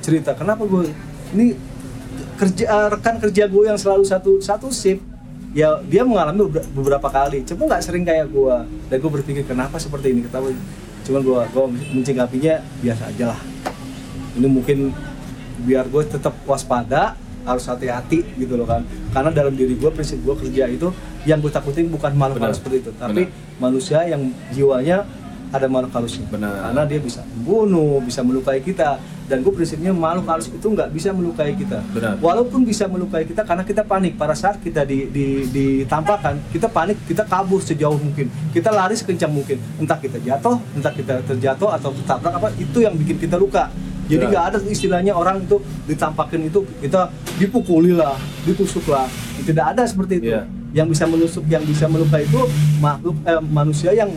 cerita 0.00 0.32
kenapa 0.32 0.64
gue 0.64 0.88
ini 1.34 1.52
kerja 2.34 2.64
eh, 2.64 2.88
rekan 2.88 3.18
kerja 3.18 3.44
gue 3.44 3.62
yang 3.64 3.76
selalu 3.76 4.00
satu 4.02 4.40
satu 4.40 4.68
shift 4.70 5.04
ya 5.52 5.76
dia 5.82 6.04
mengalami 6.04 6.48
beber- 6.48 6.68
beberapa 6.72 7.08
kali 7.10 7.44
cuma 7.44 7.64
nggak 7.66 7.82
sering 7.82 8.04
kayak 8.04 8.28
gua 8.28 8.64
dan 8.88 8.96
gue 8.96 9.10
berpikir 9.10 9.44
kenapa 9.44 9.76
seperti 9.76 10.08
ini 10.10 10.24
ketahui 10.24 10.56
cuma 11.06 11.22
gua 11.22 11.46
gua 11.54 11.70
mencikapinya 11.70 12.58
biasa 12.82 13.02
aja 13.14 13.24
lah. 13.32 13.40
Ini 14.36 14.46
mungkin 14.50 14.92
biar 15.64 15.88
gue 15.88 16.02
tetap 16.04 16.36
waspada 16.44 17.16
harus 17.46 17.64
hati-hati 17.64 18.26
gitu 18.36 18.58
loh 18.58 18.68
kan. 18.68 18.82
Karena 19.14 19.30
dalam 19.32 19.54
diri 19.54 19.78
gue 19.78 19.88
prinsip 19.88 20.20
gue 20.20 20.34
kerja 20.34 20.66
itu 20.68 20.90
yang 21.24 21.38
gue 21.40 21.48
takutin 21.48 21.88
bukan 21.88 22.12
makhluk 22.12 22.42
seperti 22.52 22.84
itu. 22.84 22.90
Tapi 22.98 23.30
Benar. 23.30 23.56
manusia 23.62 24.04
yang 24.04 24.28
jiwanya 24.52 25.06
ada 25.52 25.66
makhluk 25.70 25.92
halusnya. 25.94 26.26
Benar. 26.30 26.70
karena 26.70 26.82
dia 26.86 27.00
bisa 27.02 27.20
membunuh 27.24 28.02
bisa 28.02 28.20
melukai 28.22 28.60
kita. 28.62 28.98
Dan 29.26 29.42
gue 29.42 29.50
prinsipnya 29.50 29.90
makhluk 29.90 30.30
halus 30.30 30.46
itu 30.46 30.66
nggak 30.70 30.88
bisa 30.94 31.10
melukai 31.10 31.50
kita. 31.58 31.82
Benar. 31.90 32.14
walaupun 32.22 32.62
bisa 32.62 32.86
melukai 32.86 33.26
kita 33.26 33.42
karena 33.42 33.66
kita 33.66 33.82
panik. 33.82 34.14
Pada 34.14 34.38
saat 34.38 34.62
kita 34.62 34.86
di, 34.86 35.10
di, 35.10 35.46
ditampakkan 35.50 36.38
kita 36.54 36.70
panik 36.70 36.98
kita 37.06 37.26
kabur 37.26 37.58
sejauh 37.58 37.98
mungkin. 37.98 38.30
Kita 38.54 38.70
lari 38.70 38.94
sekencang 38.94 39.30
mungkin. 39.30 39.58
Entah 39.82 39.98
kita 39.98 40.22
jatuh 40.22 40.56
entah 40.78 40.94
kita 40.94 41.22
terjatuh 41.26 41.74
atau 41.74 41.90
ketabrak 41.90 42.32
apa 42.38 42.48
itu 42.58 42.78
yang 42.82 42.94
bikin 42.94 43.18
kita 43.18 43.34
luka. 43.34 43.66
Jadi 44.06 44.22
nggak 44.30 44.44
ada 44.54 44.58
istilahnya 44.62 45.18
orang 45.18 45.42
itu 45.42 45.58
ditampakin 45.90 46.46
itu 46.46 46.62
kita 46.78 47.10
dipukuli 47.42 47.90
lah 47.90 48.14
ditusuk 48.46 48.86
lah 48.86 49.10
tidak 49.42 49.74
ada 49.76 49.82
seperti 49.84 50.22
itu. 50.22 50.30
Iya. 50.32 50.42
yang 50.76 50.92
bisa 50.92 51.08
menusuk 51.08 51.44
yang 51.48 51.64
bisa 51.64 51.88
melukai 51.88 52.28
itu 52.28 52.36
makhluk 52.84 53.16
eh, 53.24 53.40
manusia 53.40 53.96
yang 53.96 54.12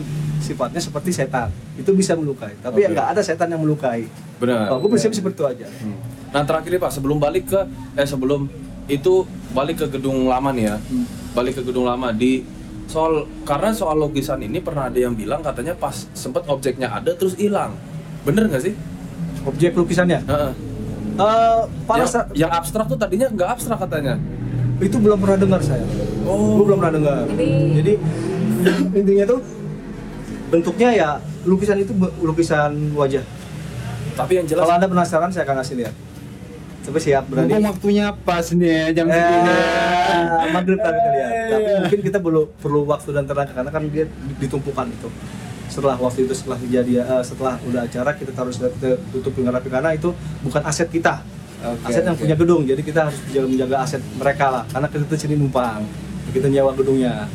sifatnya 0.50 0.82
seperti 0.82 1.10
setan 1.12 1.48
itu 1.74 1.90
bisa 1.92 2.12
melukai 2.12 2.58
tapi 2.58 2.76
Oke. 2.76 2.82
yang 2.82 2.92
nggak 2.92 3.08
ada 3.14 3.22
setan 3.22 3.48
yang 3.48 3.62
melukai 3.62 4.10
Benar. 4.36 4.72
Gue 4.74 4.88
prinsip 4.90 5.12
seperti 5.12 5.36
itu 5.36 5.44
aja 5.46 5.66
Hmm. 5.78 5.96
Nah 6.30 6.42
terakhir 6.42 6.70
nih 6.70 6.80
Pak, 6.80 6.90
sebelum 6.90 7.18
balik 7.18 7.44
ke 7.46 7.60
eh 7.94 8.06
sebelum 8.06 8.46
itu 8.86 9.22
balik 9.50 9.82
ke 9.82 9.86
gedung 9.90 10.26
lama 10.26 10.50
nih 10.50 10.64
ya, 10.66 10.76
Hmm. 10.80 11.06
balik 11.32 11.54
ke 11.54 11.62
gedung 11.62 11.84
lama 11.84 12.10
di 12.10 12.42
soal 12.86 13.22
karena 13.42 13.70
soal 13.70 13.94
lukisan 13.96 14.40
ini 14.40 14.58
pernah 14.58 14.86
ada 14.86 14.96
yang 14.96 15.12
bilang 15.12 15.38
katanya 15.40 15.74
pas 15.74 16.10
sempet 16.10 16.42
objeknya 16.44 16.90
ada 16.90 17.12
terus 17.12 17.34
hilang, 17.34 17.74
bener 18.22 18.46
nggak 18.46 18.62
sih? 18.62 18.74
objek 19.42 19.72
lukisannya 19.72 20.20
Heeh. 20.20 20.52
Eh, 21.12 21.60
pada 21.84 22.02
yang, 22.02 22.10
yang 22.38 22.52
abstrak 22.52 22.86
tuh 22.86 22.96
tadinya 22.96 23.28
nggak 23.28 23.48
abstrak 23.54 23.78
katanya. 23.78 24.14
itu 24.80 24.96
belum 24.96 25.18
pernah 25.18 25.36
dengar 25.36 25.60
saya 25.60 25.84
Oh. 26.24 26.56
Gue 26.56 26.72
belum 26.72 26.78
pernah 26.78 26.94
dengar 26.96 27.20
jadi 27.74 27.92
intinya 28.92 29.24
tuh 29.28 29.38
bentuknya 30.50 30.88
ya 30.92 31.08
lukisan 31.46 31.78
itu 31.78 31.94
lukisan 32.20 32.74
wajah 32.98 33.22
Tapi 34.18 34.42
yang 34.42 34.46
jelas 34.50 34.66
kalau 34.66 34.74
anda 34.76 34.88
penasaran 34.90 35.30
saya 35.30 35.46
akan 35.46 35.62
kasih 35.62 35.76
lihat 35.80 35.94
coba 36.80 36.98
siap 36.98 37.24
berani 37.28 37.48
Mumpung 37.54 37.66
waktunya 37.70 38.06
pas 38.24 38.46
nih 38.50 38.66
ya, 38.66 38.86
jam 38.96 39.06
segini. 39.06 39.52
Eh, 39.52 40.48
maghrib 40.50 40.78
kan 40.80 40.92
kita 40.96 41.10
lihat. 41.12 41.32
Tapi 41.52 41.70
mungkin 41.84 42.00
kita 42.02 42.18
perlu 42.18 42.42
perlu 42.58 42.80
waktu 42.88 43.08
dan 43.12 43.24
tenaga 43.28 43.52
karena 43.52 43.70
kan 43.70 43.82
dia 43.92 44.04
ditumpukan 44.40 44.86
itu. 44.88 45.08
Setelah 45.70 45.94
waktu 46.00 46.26
itu 46.26 46.34
setelah 46.34 46.58
kejadian 46.58 47.04
eh, 47.04 47.22
setelah 47.22 47.54
udah 47.68 47.86
acara 47.86 48.10
kita 48.16 48.32
taruh 48.32 48.50
sudah 48.50 48.72
kita 48.74 48.96
tutup 49.12 49.32
dengan 49.36 49.60
rapi 49.60 49.68
karena 49.68 49.92
itu 49.94 50.10
bukan 50.42 50.62
aset 50.66 50.88
kita. 50.88 51.22
Oke, 51.60 51.92
aset 51.92 52.02
yang 52.02 52.16
oke. 52.16 52.24
punya 52.24 52.34
gedung. 52.34 52.62
Jadi 52.64 52.80
kita 52.82 53.06
harus 53.06 53.16
menjaga, 53.28 53.46
menjaga 53.46 53.76
aset 53.84 54.02
mereka 54.16 54.46
lah 54.48 54.62
karena 54.72 54.86
kita 54.88 55.16
sini 55.20 55.34
numpang. 55.36 55.84
Kita 56.32 56.46
nyewa 56.48 56.72
gedungnya. 56.74 57.28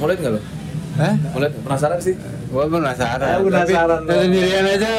mau 0.00 0.08
lihat 0.08 0.20
nggak 0.20 0.32
lo? 0.32 0.59
Hah? 0.98 1.14
Mau 1.30 1.38
lihat? 1.38 1.52
Penasaran 1.62 1.98
sih? 2.02 2.14
Gua 2.50 2.66
penasaran. 2.66 3.28
Eh, 3.30 3.40
penasaran, 3.46 4.00
Tapi, 4.06 4.22
sendirian 4.26 4.66
aja. 4.66 4.90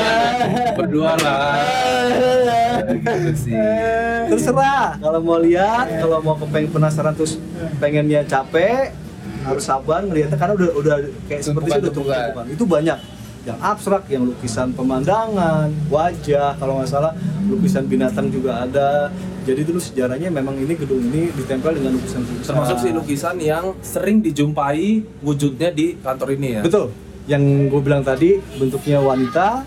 Berdua 0.78 1.12
lah. 1.16 1.60
gitu 2.90 3.32
sih. 3.36 3.54
Terserah 4.28 4.98
kalau 5.00 5.20
mau 5.22 5.38
lihat, 5.40 5.86
kalau 6.00 6.18
mau 6.20 6.36
kepengen 6.36 6.70
penasaran 6.74 7.12
terus 7.16 7.40
pengennya 7.78 8.26
capek 8.26 8.92
harus 9.40 9.64
sabar 9.64 10.04
ngelihatnya 10.04 10.36
karena 10.36 10.54
udah 10.56 10.70
udah 10.76 10.96
kayak 11.28 11.42
seperti 11.44 11.68
itu 11.80 11.88
tumpukan. 11.92 12.44
Itu 12.50 12.64
banyak 12.68 12.98
yang 13.48 13.58
abstrak, 13.64 14.04
yang 14.12 14.28
lukisan 14.28 14.76
pemandangan, 14.76 15.72
wajah 15.88 16.60
kalau 16.60 16.80
nggak 16.80 16.88
salah 16.92 17.16
lukisan 17.48 17.88
binatang 17.88 18.28
juga 18.28 18.68
ada. 18.68 19.08
Jadi 19.48 19.64
dulu 19.64 19.80
sejarahnya 19.80 20.28
memang 20.28 20.52
ini 20.60 20.76
gedung 20.76 21.00
ini 21.00 21.32
ditempel 21.32 21.80
dengan 21.80 21.96
lukisan-lukisan. 21.96 22.52
Termasuk 22.52 22.76
sih 22.84 22.92
lukisan 22.92 23.36
yang 23.40 23.72
sering 23.80 24.20
dijumpai 24.20 25.00
wujudnya 25.24 25.72
di 25.72 25.96
kantor 25.96 26.36
ini 26.36 26.60
ya. 26.60 26.62
Betul. 26.62 26.92
Yang 27.24 27.72
gue 27.72 27.80
bilang 27.80 28.04
tadi 28.04 28.36
bentuknya 28.60 29.00
wanita, 29.00 29.64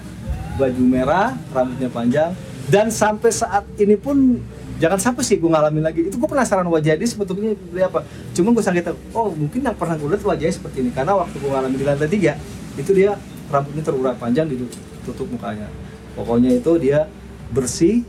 baju 0.61 0.83
merah, 0.85 1.33
rambutnya 1.49 1.89
panjang, 1.89 2.31
dan 2.69 2.93
sampai 2.93 3.33
saat 3.33 3.65
ini 3.81 3.97
pun 3.97 4.37
jangan 4.77 5.01
sampai 5.01 5.25
sih 5.25 5.41
gue 5.41 5.49
ngalamin 5.49 5.81
lagi. 5.81 6.05
Itu 6.05 6.21
gue 6.21 6.29
penasaran 6.29 6.69
wajah 6.69 6.93
dia 6.93 7.09
sebetulnya 7.09 7.57
seperti 7.57 7.81
apa. 7.81 7.99
Cuma 8.37 8.53
gue 8.53 8.61
sakit 8.61 8.93
oh 9.17 9.33
mungkin 9.33 9.65
yang 9.65 9.73
pernah 9.73 9.97
gue 9.97 10.13
lihat 10.13 10.21
wajahnya 10.21 10.53
seperti 10.53 10.85
ini 10.85 10.93
karena 10.93 11.17
waktu 11.17 11.33
gue 11.41 11.49
ngalamin 11.49 11.77
di 11.81 11.85
lantai 11.89 12.09
tiga 12.13 12.37
itu 12.77 12.93
dia 12.93 13.17
rambutnya 13.53 13.83
terurai 13.85 14.17
panjang 14.17 14.49
ditutup 14.49 15.29
mukanya. 15.29 15.69
Pokoknya 16.17 16.57
itu 16.57 16.71
dia 16.81 17.05
bersih, 17.53 18.01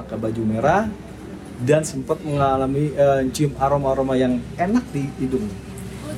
pakai 0.00 0.16
baju 0.16 0.42
merah, 0.48 0.88
dan 1.60 1.84
sempat 1.84 2.16
mengalami 2.24 2.96
eh, 2.96 3.28
cium 3.32 3.52
aroma-aroma 3.60 4.16
yang 4.16 4.40
enak 4.56 4.84
di 4.96 5.04
hidung. 5.20 5.44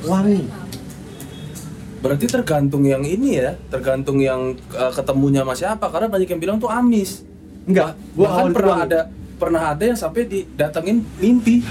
Wangi. 0.06 0.46
Berarti 1.98 2.30
tergantung 2.30 2.86
yang 2.86 3.02
ini 3.02 3.42
ya, 3.42 3.58
tergantung 3.74 4.22
yang 4.22 4.54
uh, 4.70 4.92
ketemunya 4.94 5.42
sama 5.42 5.58
siapa. 5.58 5.90
Karena 5.90 6.06
banyak 6.06 6.30
yang 6.30 6.38
bilang 6.38 6.56
tuh 6.62 6.70
amis. 6.70 7.26
Enggak, 7.66 7.98
gua 8.14 8.30
bahkan 8.30 8.54
pernah 8.54 8.76
doang. 8.78 8.86
ada 8.86 9.00
pernah 9.34 9.62
ada 9.74 9.82
yang 9.82 9.98
sampai 9.98 10.22
didatengin 10.30 11.02
mimpi 11.18 11.66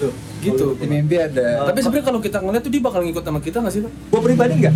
Gitu. 0.00 0.08
gitu. 0.40 0.66
Di 0.80 0.86
mimpi 0.88 1.16
ada. 1.20 1.68
Tapi 1.68 1.78
sebenarnya 1.84 2.06
kalau 2.08 2.20
kita 2.24 2.38
ngeliat 2.40 2.62
tuh 2.64 2.72
dia 2.72 2.82
bakal 2.82 3.00
ngikut 3.04 3.22
sama 3.22 3.40
kita 3.44 3.56
nggak 3.60 3.72
sih 3.76 3.80
pak? 3.84 3.92
Gue 4.08 4.20
pribadi 4.24 4.54
enggak. 4.56 4.74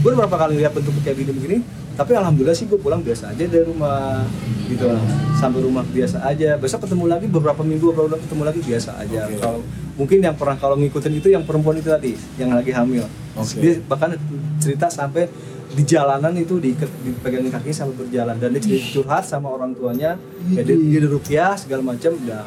Gue 0.00 0.16
beberapa 0.16 0.36
kali 0.40 0.64
lihat 0.64 0.72
bentuk 0.72 0.96
kayak 1.04 1.16
gini 1.20 1.32
begini, 1.36 1.56
tapi 1.92 2.16
alhamdulillah 2.16 2.56
sih 2.56 2.64
gue 2.64 2.80
pulang 2.80 3.04
biasa 3.04 3.36
aja 3.36 3.44
dari 3.44 3.68
rumah 3.68 4.24
gitu 4.64 4.88
lah. 4.88 5.04
Sampai 5.36 5.60
rumah 5.60 5.84
biasa 5.84 6.24
aja. 6.24 6.56
Besok 6.56 6.88
ketemu 6.88 7.04
lagi 7.04 7.28
beberapa 7.28 7.60
minggu 7.60 7.92
bulan 7.92 8.16
ketemu 8.16 8.42
lagi 8.48 8.60
biasa 8.64 8.96
aja. 8.96 9.28
Oke. 9.28 9.36
Kalau 9.36 9.60
mungkin 10.00 10.18
yang 10.24 10.32
pernah 10.32 10.56
kalau 10.56 10.80
ngikutin 10.80 11.12
itu 11.20 11.28
yang 11.28 11.44
perempuan 11.44 11.76
itu 11.76 11.92
tadi, 11.92 12.16
yang 12.40 12.56
lagi 12.56 12.72
hamil. 12.72 13.04
Oke. 13.36 13.60
Dia 13.60 13.72
bahkan 13.84 14.16
cerita 14.56 14.88
sampai 14.88 15.28
di 15.70 15.82
jalanan 15.86 16.34
itu 16.34 16.58
diikat 16.58 16.90
dipegangin 17.06 17.52
kakinya 17.54 17.76
sampai 17.84 17.94
berjalan 18.02 18.34
dan 18.42 18.48
dia 18.58 18.62
cerita 18.62 18.86
curhat 18.90 19.22
sama 19.22 19.54
orang 19.54 19.70
tuanya 19.70 20.18
ya 20.50 20.66
dia, 20.66 20.74
dia 20.74 21.00
dirupiah 21.06 21.54
segala 21.54 21.94
macam 21.94 22.10
udah 22.10 22.42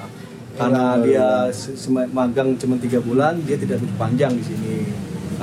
karena 0.60 0.84
dia 1.00 1.28
magang 2.12 2.60
cuma 2.60 2.76
tiga 2.84 3.00
bulan 3.00 3.40
dia 3.48 3.56
tidak 3.56 3.80
panjang 3.96 4.36
di 4.36 4.44
sini 4.44 4.76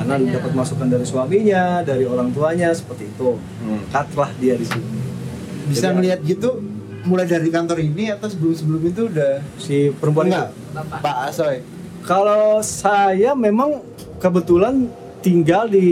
karena 0.00 0.16
Makanya. 0.16 0.32
dapat 0.40 0.52
masukan 0.56 0.88
dari 0.88 1.04
suaminya 1.04 1.64
dari 1.80 2.04
orang 2.04 2.32
tuanya 2.32 2.72
seperti 2.72 3.04
itu 3.06 3.36
Hmm. 3.60 3.84
dia 4.36 4.54
di 4.56 4.64
sini 4.64 4.88
Bisa 5.68 5.86
Jadi, 5.86 5.94
ngelihat 5.94 6.20
gitu 6.24 6.50
mulai 7.00 7.24
dari 7.24 7.46
kantor 7.46 7.78
ini 7.78 8.10
atau 8.10 8.26
sebelum-sebelum 8.26 8.82
itu 8.82 9.02
udah 9.06 9.32
si 9.56 9.92
perempuan 9.94 10.26
enggak 10.28 10.48
Bapak. 10.72 10.98
Pak 10.98 11.16
Asoy. 11.28 11.56
kalau 12.02 12.58
saya 12.60 13.32
memang 13.32 13.80
kebetulan 14.18 14.88
tinggal 15.20 15.68
di 15.68 15.84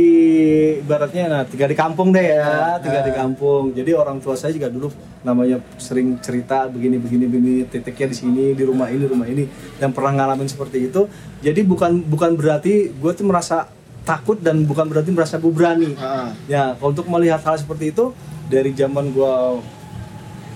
ibaratnya 0.81 1.25
nah 1.29 1.43
tinggal 1.45 1.69
di 1.69 1.77
kampung 1.77 2.09
deh 2.11 2.27
ya 2.33 2.81
tinggal 2.81 3.05
di 3.05 3.13
kampung 3.13 3.63
jadi 3.71 3.93
orang 3.93 4.19
tua 4.19 4.35
saya 4.35 4.57
juga 4.57 4.73
dulu 4.73 4.89
namanya 5.21 5.61
sering 5.77 6.17
cerita 6.19 6.65
begini 6.65 6.97
begini 6.97 7.25
begini 7.29 7.53
titiknya 7.69 8.09
di 8.09 8.17
sini 8.17 8.45
di 8.57 8.65
rumah 8.65 8.89
ini 8.89 9.05
rumah 9.05 9.29
ini 9.29 9.45
dan 9.77 9.93
pernah 9.93 10.17
ngalamin 10.17 10.49
seperti 10.49 10.89
itu 10.89 11.05
jadi 11.45 11.61
bukan 11.61 12.05
bukan 12.05 12.35
berarti 12.35 12.89
gue 12.89 13.13
tuh 13.13 13.29
merasa 13.29 13.69
takut 14.09 14.39
dan 14.39 14.65
bukan 14.65 14.89
berarti 14.89 15.13
merasa 15.13 15.37
gue 15.37 15.53
berani 15.53 15.93
Heeh. 15.93 16.29
ya 16.49 16.73
untuk 16.81 17.05
melihat 17.07 17.45
hal 17.45 17.55
seperti 17.55 17.93
itu 17.93 18.17
dari 18.49 18.73
zaman 18.73 19.13
gue 19.13 19.35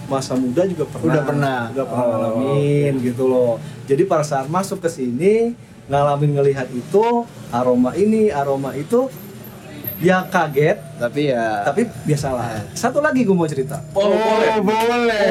masa 0.04 0.32
muda 0.34 0.64
juga 0.64 0.84
pernah 0.86 1.04
Udah 1.06 1.22
pernah. 1.22 1.60
udah 1.68 1.84
pernah 1.84 2.02
Oh. 2.02 2.10
ngalamin 2.10 2.92
gitu 3.00 3.24
loh 3.24 3.52
jadi 3.84 4.02
pada 4.02 4.22
saat 4.22 4.48
masuk 4.48 4.80
ke 4.80 4.88
sini 4.88 5.52
ngalamin 5.84 6.32
ngelihat 6.32 6.68
itu 6.70 7.04
aroma 7.50 7.92
ini 7.94 8.28
aroma 8.28 8.72
itu 8.72 9.12
ya 10.02 10.26
kaget 10.26 10.76
Tapi 10.98 11.30
ya 11.30 11.62
tapi 11.62 11.86
biasalah 12.02 12.58
satu 12.72 12.98
lagi 12.98 13.22
gue 13.22 13.32
mau 13.32 13.46
cerita 13.46 13.78
Oh, 13.92 14.10
boleh. 14.10 14.58
boleh. 14.58 15.28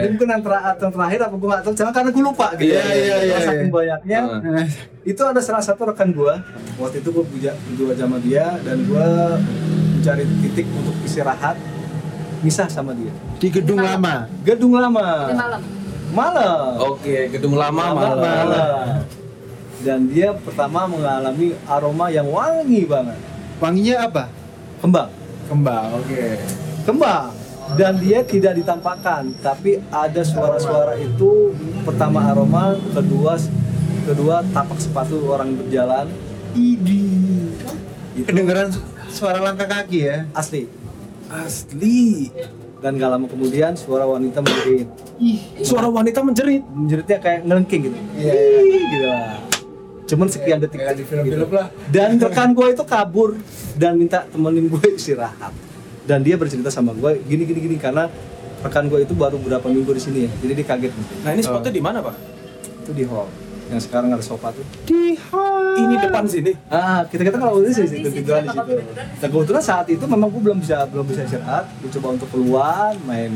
ini 0.00 0.08
mungkin 0.10 0.28
yang, 0.28 0.42
ter- 0.42 0.64
yang 0.74 0.90
terakhir 0.90 1.18
apa 1.22 1.34
gue 1.34 1.44
nggak 1.46 1.62
tahu 1.62 1.72
karena 1.86 2.10
gue 2.10 2.24
lupa 2.24 2.46
gitu 2.54 2.72
Iya, 2.72 2.82
iya, 2.90 3.16
iya, 3.22 3.36
saking 3.38 3.62
iya. 3.62 3.72
banyaknya 3.72 4.18
Heeh. 4.40 4.64
itu 5.04 5.22
ada 5.22 5.38
salah 5.38 5.60
satu 5.60 5.84
rekan 5.84 6.10
gua 6.10 6.40
waktu 6.76 6.98
itu 6.98 7.08
gua 7.10 7.24
puja 7.24 7.52
berdua 7.64 7.92
sama 7.94 8.16
dia 8.18 8.56
dan 8.60 8.80
gua 8.84 9.36
mencari 9.92 10.24
titik 10.40 10.66
untuk 10.72 10.96
istirahat 11.02 11.56
misah 12.40 12.66
sama 12.66 12.90
dia 12.92 13.12
Di 13.36 13.48
gedung 13.48 13.76
Di 13.76 13.86
lama. 13.86 14.14
gedung 14.42 14.72
lama 14.72 15.06
Di 15.26 15.34
malam. 15.34 15.60
malam 16.10 16.70
Oke, 16.86 17.28
gedung 17.28 17.54
lama 17.54 17.84
Malam, 17.92 17.98
malam. 17.98 18.18
malam. 18.18 18.86
dan 19.80 20.06
dia 20.06 20.30
pertama 20.32 20.86
mengalami 20.86 21.52
aroma 21.64 22.06
yang 22.06 22.26
wangi 22.26 22.82
banget 22.84 23.18
Wanginya 23.58 23.96
apa? 24.04 24.24
kembang 24.78 25.10
Kembang. 25.46 25.86
Oke. 25.94 26.40
kembang 26.82 27.30
dan 27.72 27.94
dia 27.96 28.20
tidak 28.22 28.52
ditampakkan 28.54 29.30
tapi 29.38 29.78
ada 29.86 30.18
suara-suara 30.20 30.96
itu 30.96 31.54
pertama 31.82 32.26
aroma 32.26 32.74
kedua 32.90 33.38
kedua 34.02 34.42
tapak 34.48 34.76
sepatu 34.76 35.30
orang 35.30 35.54
berjalan 35.54 36.10
idi 36.52 37.06
itu 38.12 38.24
Kedengeran 38.24 38.68
su- 38.68 38.82
suara 39.08 39.38
langkah 39.40 39.64
kaki 39.64 39.98
ya. 40.02 40.26
asli 40.32 40.66
Asli. 41.30 42.28
dan 42.78 42.98
gak 42.98 43.08
lama 43.08 43.24
kemudian 43.24 43.72
suara 43.72 44.04
wanita 44.04 44.42
menjerit 44.42 44.90
Suara 45.62 45.86
wanita 45.86 46.18
menjerit. 46.20 46.66
menjeritnya 46.66 47.18
kayak 47.18 47.46
ngelengking 47.46 47.82
gitu 47.86 47.98
Iya. 48.16 48.32
Ih, 48.58 48.82
gitu 48.90 49.06
lah 49.06 49.38
cuman 50.04 50.26
sekian 50.26 50.58
detik 50.58 50.78
Kayak 50.78 50.92
di 50.92 51.00
gitu. 51.00 51.10
film-film 51.12 51.48
lah. 51.48 51.68
dan 51.88 52.16
rekan 52.16 52.50
gue 52.50 52.66
itu 52.68 52.84
kabur 52.84 53.30
dan 53.74 53.92
minta 53.94 54.26
temenin 54.26 54.66
gue 54.66 54.82
istirahat 54.94 55.54
dan 56.02 56.20
dia 56.20 56.34
bercerita 56.34 56.68
sama 56.68 56.90
gue 56.92 57.22
gini 57.22 57.42
gini 57.42 57.60
gini 57.62 57.76
karena 57.76 58.10
rekan 58.60 58.86
gue 58.86 58.98
itu 59.00 59.12
baru 59.12 59.36
beberapa 59.36 59.66
minggu 59.66 59.90
di 59.90 60.02
sini 60.02 60.18
ya 60.22 60.30
jadi 60.38 60.52
dia 60.54 60.66
kaget 60.68 60.92
Nah, 61.22 61.30
ini 61.30 61.40
spotnya 61.40 61.70
di 61.70 61.80
mana, 61.80 61.98
Pak? 62.00 62.14
itu 62.80 62.92
di 62.92 63.04
hall 63.04 63.30
yang 63.64 63.78
sekarang 63.78 64.10
ada 64.10 64.20
sofa 64.20 64.50
tuh 64.50 64.66
Di 64.84 65.14
hall. 65.24 65.78
Ini 65.78 65.94
depan 66.02 66.26
sini. 66.26 66.52
ah 66.68 67.06
kita 67.06 67.22
kita 67.22 67.38
kalau 67.38 67.56
udah 67.56 67.70
sih 67.70 67.86
Di 67.86 67.94
situ 67.94 68.04
situ, 68.04 68.18
tiduran 68.20 68.42
di 68.42 68.50
situ 68.50 68.72
dan 69.16 69.28
kebetulan 69.30 69.62
saat 69.62 69.86
itu 69.86 70.04
memang 70.04 70.28
gue 70.28 70.42
belum 70.42 70.58
bisa 70.58 70.84
belum 70.84 71.06
bisa 71.06 71.24
istirahat 71.24 71.70
gue 71.78 71.90
coba 71.94 72.08
untuk 72.12 72.28
keluar 72.28 72.92
main 73.02 73.32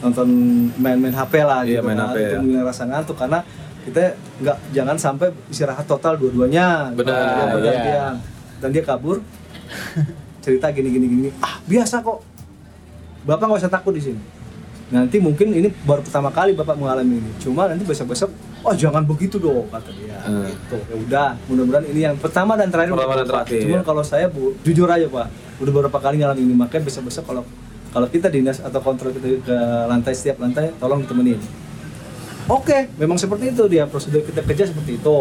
nonton 0.00 0.28
main-main 0.76 1.12
HP 1.12 1.32
lah 1.40 1.60
Iya, 1.62 1.80
gitu 1.80 1.84
main 1.84 1.98
kan, 1.98 2.08
HP, 2.08 2.18
ya. 2.48 2.62
rasa 2.62 2.82
ngantuk 2.84 3.16
karena 3.16 3.38
kita 3.84 4.16
nggak 4.40 4.56
jangan 4.72 4.96
sampai 4.96 5.28
istirahat 5.52 5.84
total 5.84 6.16
dua-duanya. 6.16 6.90
Benar, 6.96 7.12
Yang 7.12 7.36
iya. 7.36 7.52
bergantian. 7.52 8.14
dan 8.60 8.68
dia 8.72 8.82
kabur. 8.82 9.20
Cerita 10.44 10.72
gini 10.72 10.88
gini 10.88 11.06
gini. 11.06 11.28
Ah 11.40 11.60
biasa 11.64 12.00
kok. 12.00 12.20
Bapak 13.24 13.44
nggak 13.48 13.60
usah 13.64 13.72
takut 13.72 13.92
di 13.96 14.00
sini. 14.00 14.20
Nanti 14.92 15.16
mungkin 15.16 15.48
ini 15.52 15.68
baru 15.84 16.04
pertama 16.04 16.28
kali 16.28 16.52
bapak 16.52 16.76
mengalami 16.76 17.16
ini. 17.20 17.30
Cuma 17.40 17.64
nanti 17.68 17.84
besok 17.84 18.12
besok 18.12 18.28
oh 18.64 18.72
jangan 18.76 19.04
begitu 19.04 19.36
dong 19.40 19.68
kata 19.68 19.90
dia. 19.96 20.16
Hmm. 20.24 20.44
gitu. 20.48 20.76
Ya 20.76 20.96
udah 20.96 21.28
mudah-mudahan 21.48 21.86
ini 21.88 22.00
yang 22.04 22.16
pertama 22.20 22.56
dan 22.56 22.68
terakhir 22.68 22.92
Pertama 22.96 23.16
dan 23.20 23.28
terakhir, 23.28 23.58
cuman 23.64 23.80
ya. 23.80 23.84
kalau 23.84 24.02
saya 24.04 24.26
bu 24.28 24.52
jujur 24.60 24.88
aja 24.88 25.08
pak 25.08 25.26
udah 25.60 25.72
beberapa 25.72 25.98
kali 26.00 26.20
ngalamin 26.20 26.44
ini. 26.52 26.54
Makanya 26.56 26.82
besok 26.88 27.08
besok 27.08 27.24
kalau 27.28 27.42
kalau 27.92 28.08
kita 28.08 28.28
dinas 28.28 28.60
atau 28.60 28.80
kontrol 28.84 29.12
kita 29.16 29.40
ke 29.44 29.56
lantai 29.88 30.12
setiap 30.12 30.40
lantai 30.40 30.72
tolong 30.76 31.00
ditemenin 31.04 31.40
oke 32.48 32.78
memang 33.00 33.16
seperti 33.16 33.54
itu 33.54 33.64
dia 33.70 33.84
prosedur 33.88 34.24
kita 34.24 34.40
kerja 34.44 34.68
seperti 34.68 35.00
itu 35.00 35.18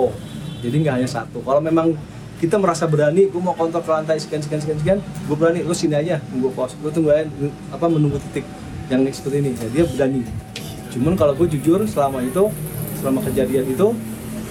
jadi 0.63 0.75
nggak 0.79 0.93
hanya 1.01 1.09
satu 1.09 1.43
kalau 1.43 1.59
memang 1.59 1.95
kita 2.43 2.59
merasa 2.59 2.83
berani, 2.83 3.31
gue 3.31 3.39
mau 3.39 3.55
kontrol 3.55 3.79
ke 3.79 3.87
lantai 3.87 4.19
sekian 4.19 4.43
sekian 4.43 4.59
sekian 4.59 4.77
sekian, 4.83 4.99
gue 4.99 5.35
berani, 5.39 5.63
lu 5.63 5.71
sini 5.71 5.95
aja, 5.95 6.19
tunggu 6.27 6.51
pos, 6.51 6.75
lu 6.83 6.91
tunggu 6.91 7.15
aja, 7.15 7.23
apa 7.71 7.87
menunggu 7.87 8.19
titik 8.19 8.43
yang 8.91 9.07
seperti 9.07 9.39
ini, 9.39 9.55
ya, 9.55 9.67
dia 9.71 9.83
berani. 9.87 10.27
Cuman 10.91 11.15
kalau 11.15 11.31
gue 11.39 11.47
jujur 11.55 11.79
selama 11.87 12.19
itu, 12.19 12.51
selama 12.99 13.23
kejadian 13.23 13.63
itu 13.71 13.95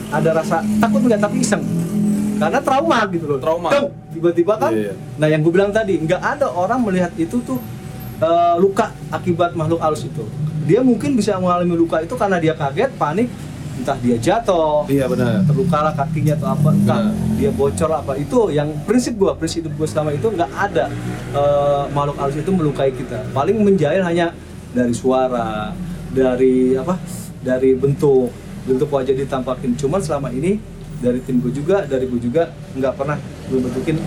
ada 0.09 0.41
rasa 0.41 0.65
takut 0.81 1.05
nggak 1.05 1.21
tapi 1.21 1.45
iseng, 1.45 1.61
karena 2.41 2.65
trauma 2.65 2.99
gitu 3.13 3.25
loh. 3.29 3.39
Trauma. 3.45 3.69
Tiba-tiba 4.09 4.57
kan, 4.57 4.73
Iya, 4.73 4.89
iya. 4.89 4.95
nah 5.21 5.29
yang 5.29 5.45
gue 5.45 5.53
bilang 5.53 5.69
tadi 5.69 6.01
nggak 6.01 6.21
ada 6.21 6.49
orang 6.49 6.81
melihat 6.81 7.13
itu 7.21 7.45
tuh 7.45 7.61
eh, 8.25 8.55
luka 8.57 8.89
akibat 9.13 9.53
makhluk 9.53 9.85
halus 9.85 10.09
itu. 10.09 10.25
Dia 10.63 10.81
mungkin 10.81 11.19
bisa 11.19 11.37
mengalami 11.39 11.75
luka 11.75 11.99
itu 12.01 12.15
karena 12.15 12.39
dia 12.39 12.55
kaget, 12.55 12.91
panik, 12.95 13.29
entah 13.73 13.97
dia 13.99 14.17
jatuh, 14.21 14.85
Iya, 14.87 15.09
benar. 15.09 15.43
terluka 15.49 15.79
lah 15.81 15.95
kakinya 15.97 16.37
atau 16.39 16.49
apa 16.53 16.69
entah 16.71 17.01
Benar. 17.09 17.37
dia 17.41 17.51
bocor 17.51 17.91
apa. 17.91 18.13
Itu 18.21 18.53
yang 18.53 18.69
prinsip 18.85 19.17
gua 19.19 19.33
prinsip 19.35 19.65
hidup 19.65 19.75
gua 19.81 19.89
selama 19.89 20.11
itu 20.13 20.29
nggak 20.29 20.51
ada 20.55 20.85
eh, 21.33 21.85
makhluk 21.91 22.17
halus 22.21 22.37
itu 22.39 22.51
melukai 22.53 22.93
kita. 22.93 23.27
Paling 23.33 23.59
menjahil 23.65 24.05
hanya 24.05 24.37
dari 24.71 24.93
suara 24.95 25.73
dari 26.13 26.77
apa 26.77 26.95
dari 27.43 27.73
bentuk. 27.75 28.31
Bentuk 28.63 28.87
wajah 28.95 29.11
ditampakin. 29.19 29.75
Cuman 29.75 29.99
selama 29.99 30.31
ini 30.31 30.55
dari 31.03 31.19
tim 31.27 31.43
gue 31.43 31.51
juga 31.51 31.83
dari 31.83 32.07
gue 32.07 32.21
juga 32.23 32.55
nggak 32.79 32.95
pernah 32.95 33.19
gue 33.51 33.59
bentukin 33.59 33.99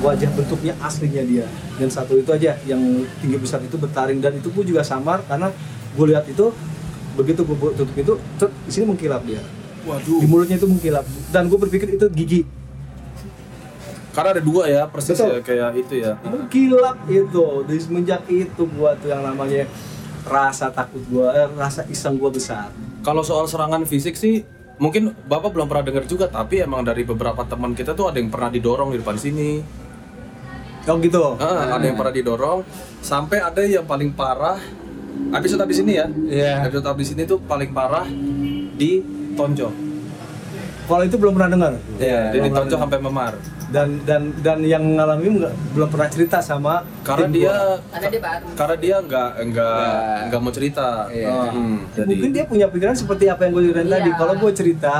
wajah 0.00 0.30
bentuknya 0.32 0.72
aslinya 0.80 1.20
dia. 1.28 1.44
Dan 1.76 1.92
satu 1.92 2.16
itu 2.16 2.32
aja 2.32 2.56
yang 2.64 2.80
tinggi 3.20 3.36
besar 3.36 3.60
itu 3.60 3.76
bertaring. 3.76 4.16
Dan 4.24 4.40
itu 4.40 4.48
pun 4.48 4.64
juga 4.64 4.80
samar 4.80 5.20
karena 5.28 5.52
gue 5.90 6.06
lihat 6.06 6.24
itu 6.26 6.52
begitu 7.14 7.40
gue 7.42 7.70
tutup 7.74 7.96
itu 7.96 8.12
cet, 8.38 8.50
di 8.64 8.70
sini 8.70 8.84
mengkilap 8.86 9.22
dia 9.24 9.42
di 9.42 9.88
Waduh. 9.88 10.20
mulutnya 10.28 10.56
itu 10.56 10.68
mengkilap 10.68 11.04
dan 11.30 11.48
gue 11.48 11.58
berpikir 11.58 11.88
itu 11.96 12.06
gigi 12.10 12.42
Karena 14.10 14.34
ada 14.34 14.42
dua 14.42 14.66
ya, 14.66 14.82
persis 14.90 15.14
Betul. 15.14 15.38
ya 15.38 15.40
kayak 15.40 15.70
itu 15.78 15.94
ya. 16.02 16.18
mengkilap 16.26 16.98
itu 17.06 17.44
dari 17.62 17.78
semenjak 17.78 18.26
itu 18.26 18.62
gua 18.74 18.98
tuh 18.98 19.06
yang 19.06 19.22
namanya 19.22 19.70
rasa 20.26 20.66
takut 20.68 20.98
gua 21.06 21.30
eh, 21.30 21.48
rasa 21.54 21.86
iseng 21.86 22.18
gua 22.18 22.26
besar 22.28 22.74
Kalau 23.06 23.22
soal 23.22 23.46
serangan 23.46 23.86
fisik 23.86 24.18
sih 24.18 24.42
mungkin 24.82 25.14
Bapak 25.14 25.54
belum 25.54 25.70
pernah 25.70 25.86
dengar 25.86 26.04
juga, 26.04 26.26
tapi 26.26 26.58
emang 26.58 26.82
dari 26.82 27.06
beberapa 27.06 27.46
teman 27.46 27.70
kita 27.70 27.94
tuh 27.94 28.10
ada 28.10 28.18
yang 28.18 28.28
pernah 28.28 28.50
didorong 28.50 28.90
di 28.90 28.98
depan 28.98 29.14
sini. 29.14 29.62
oh 30.84 30.96
gitu 30.98 31.38
Ah, 31.38 31.78
ada 31.78 31.84
yang 31.86 31.94
pernah 31.94 32.10
didorong 32.10 32.58
sampai 32.98 33.38
ada 33.38 33.62
yang 33.62 33.86
paling 33.86 34.10
parah 34.10 34.58
episode 35.30 35.60
habis 35.60 35.78
ini 35.78 35.92
ya. 35.94 36.06
Iya. 36.08 36.52
Episode 36.64 36.88
habis 36.88 37.08
ini 37.10 37.22
tuh 37.24 37.38
paling 37.40 37.70
parah 37.70 38.06
di 38.72 39.00
tonjok. 39.32 39.92
kalau 40.82 41.06
itu 41.06 41.14
belum 41.14 41.32
pernah 41.32 41.50
dengar 41.52 41.72
Iya, 41.96 42.20
dia 42.28 42.40
belum 42.40 42.50
ditonjok 42.50 42.66
pernah 42.66 42.82
sampai 42.82 42.98
memar. 43.00 43.32
dan 43.70 43.88
dan 44.02 44.22
dan 44.36 44.58
yang 44.60 44.82
ngalamin 44.90 45.38
nggak 45.38 45.54
belum 45.70 45.86
pernah 45.86 46.08
cerita 46.08 46.42
sama 46.42 46.82
Karena 47.06 47.22
tim 47.22 47.32
dia 47.32 47.46
gua. 47.46 47.78
Karena 47.88 48.08
dia 48.10 48.20
baru. 48.20 48.46
karena 48.58 48.76
dia 48.76 48.96
nggak 48.98 49.30
nggak 49.44 49.78
Nggak. 49.78 50.18
nggak 50.26 50.40
mau 50.40 50.50
cerita. 50.50 50.88
Iya. 51.08 51.30
Hmm, 51.46 51.76
jadi 51.94 52.06
mungkin 52.10 52.30
dia 52.32 52.44
punya 52.44 52.66
pikiran 52.66 52.96
seperti 52.96 53.24
apa 53.26 53.40
yang 53.40 53.52
gue 53.52 53.62
ceritain 53.64 53.86
Iya. 53.86 53.94
tadi 53.96 54.10
kalau 54.12 54.34
gue 54.36 54.50
cerita 54.52 54.96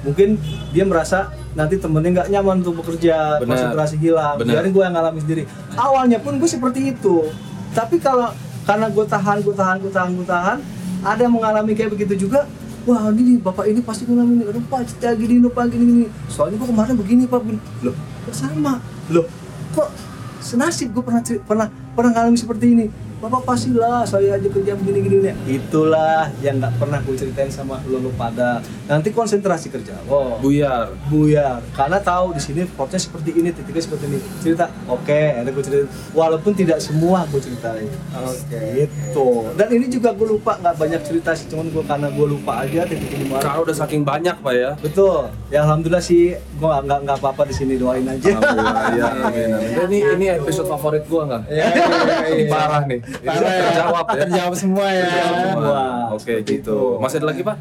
mungkin 0.00 0.28
dia 0.72 0.84
merasa 0.86 1.18
nanti 1.52 1.74
temennya 1.76 2.10
nggak 2.16 2.28
nyaman 2.30 2.56
untuk 2.58 2.74
bekerja 2.78 3.36
konsentrasi 3.38 3.96
hilang 3.98 4.40
Benar. 4.40 4.48
biarin 4.56 4.72
gue 4.72 4.82
yang 4.82 4.94
ngalamin 4.94 5.20
sendiri 5.20 5.42
awalnya 5.76 6.16
pun 6.16 6.32
gue 6.34 6.48
seperti 6.48 6.80
itu 6.88 7.28
tapi 7.70 8.00
kalau 8.00 8.32
karena 8.70 8.86
gue 8.86 9.02
tahan 9.02 9.36
gue 9.42 9.50
tahan 9.50 9.76
gue 9.82 9.90
tahan 9.90 10.10
gue 10.14 10.26
tahan. 10.30 10.58
Ada 11.02 11.26
yang 11.26 11.34
mengalami 11.34 11.74
kayak 11.74 11.90
begitu 11.90 12.14
juga 12.28 12.46
wah 12.86 13.10
ini 13.10 13.42
bapak 13.42 13.66
ini 13.66 13.82
pasti 13.82 14.06
ngalamin 14.06 14.46
ini. 14.46 14.54
Lupa 14.54 14.86
cerita 14.86 15.10
gini 15.18 15.42
lupa 15.42 15.66
gini 15.66 15.82
gini. 15.82 16.06
Soalnya 16.30 16.62
gue 16.62 16.68
kemarin 16.70 16.94
begini 16.94 17.26
pak 17.26 17.42
begini. 17.42 17.58
Loh 17.82 17.94
kok 17.98 18.34
sama. 18.38 18.78
Loh 19.10 19.26
kok 19.74 19.90
senasib 20.38 20.94
gue 20.94 21.02
pernah 21.02 21.18
pernah 21.42 21.66
pernah 21.98 22.10
ngalamin 22.14 22.38
seperti 22.38 22.66
ini 22.78 22.86
bapak 23.20 23.44
pastilah 23.44 24.00
saya 24.08 24.40
aja 24.40 24.48
kerja 24.48 24.72
begini 24.80 24.98
gini 25.04 25.16
gini 25.20 25.32
itulah 25.44 26.32
yang 26.40 26.56
nggak 26.56 26.72
pernah 26.80 27.04
gue 27.04 27.12
ceritain 27.12 27.52
sama 27.52 27.76
lo 27.84 28.00
lo 28.00 28.10
pada. 28.16 28.64
Nanti 28.88 29.12
konsentrasi 29.12 29.68
kerja. 29.68 29.92
Oh. 30.08 30.40
Buyar. 30.40 30.96
buyar. 31.12 31.60
Karena 31.76 32.00
tahu 32.00 32.32
di 32.32 32.40
sini 32.40 32.64
portnya 32.64 32.96
seperti 32.96 33.36
ini 33.36 33.52
titiknya 33.52 33.84
seperti 33.84 34.04
ini. 34.08 34.18
Cerita. 34.40 34.72
Oke 34.88 35.36
ada 35.36 35.46
gue 35.52 35.62
ceritain. 35.62 35.88
Walaupun 36.16 36.52
tidak 36.56 36.80
semua 36.80 37.28
gue 37.28 37.40
ceritain. 37.44 37.86
Oke. 38.24 38.88
gitu. 38.88 39.52
Dan 39.52 39.68
ini 39.68 39.86
juga 39.92 40.16
gue 40.16 40.24
lupa 40.26 40.56
nggak 40.56 40.74
banyak 40.80 41.00
cerita 41.04 41.36
sih. 41.36 41.44
Cuman 41.52 41.68
gue 41.68 41.84
karena 41.84 42.08
gue 42.08 42.26
lupa 42.26 42.64
aja 42.64 42.88
titik 42.88 43.20
ini 43.20 43.28
mana 43.28 43.44
Karena 43.44 43.60
udah 43.60 43.76
saking 43.76 44.02
banyak 44.02 44.36
pak 44.40 44.54
ya. 44.56 44.70
betul. 44.80 45.28
Ya 45.52 45.60
alhamdulillah 45.68 46.00
sih 46.00 46.32
gue 46.34 46.66
nggak 46.66 46.82
nggak 46.88 47.00
nggak 47.04 47.16
apa-apa 47.20 47.42
di 47.46 47.54
sini 47.54 47.76
doain 47.76 48.08
aja. 48.08 48.32
Alhamdulillah, 48.32 48.84
ya, 48.96 49.06
amin, 49.28 49.48
amin. 49.52 49.76
Ini 49.90 49.98
ini 50.16 50.26
episode 50.40 50.66
favorit 50.70 51.04
gua 51.04 51.22
nggak? 51.28 51.42
Iya, 51.52 51.66
iya, 51.68 52.26
Ini 52.32 52.44
iya. 52.46 52.52
parah 52.52 52.82
nih. 52.88 53.00
Parah 53.20 53.52
ya. 53.52 53.62
terjawab 53.66 54.06
ya. 54.06 54.20
Terjawab 54.24 54.54
semua 54.54 54.86
ya. 54.88 55.04
Terjawab 55.04 55.36
semua. 55.42 55.80
Oke 56.10 56.32
seperti 56.38 56.52
gitu. 56.58 56.78
itu. 56.96 57.02
Masih 57.02 57.16
ada 57.20 57.28
lagi 57.30 57.42
pak? 57.42 57.56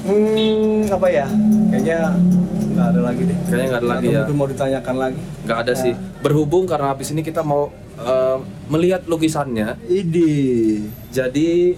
hmm 0.00 0.88
apa 0.88 1.06
ya 1.12 1.26
kayaknya 1.68 2.16
nggak 2.72 2.86
ada 2.88 3.00
lagi 3.04 3.22
deh 3.28 3.36
Kayaknya 3.44 3.66
nggak 3.68 3.80
ada 3.84 3.90
lagi 3.92 4.06
ya. 4.08 4.18
mungkin 4.24 4.36
mau 4.40 4.48
ditanyakan 4.48 4.94
lagi 4.96 5.20
Nggak 5.44 5.58
ada 5.60 5.72
sih. 5.76 5.92
Berhubung 6.24 6.64
karena 6.64 6.86
habis 6.88 7.08
ini 7.12 7.20
kita 7.20 7.44
mau 7.44 7.68
eh, 8.00 8.36
melihat 8.66 9.04
lukisannya, 9.04 9.76
Idi. 9.86 10.80
jadi 11.12 11.76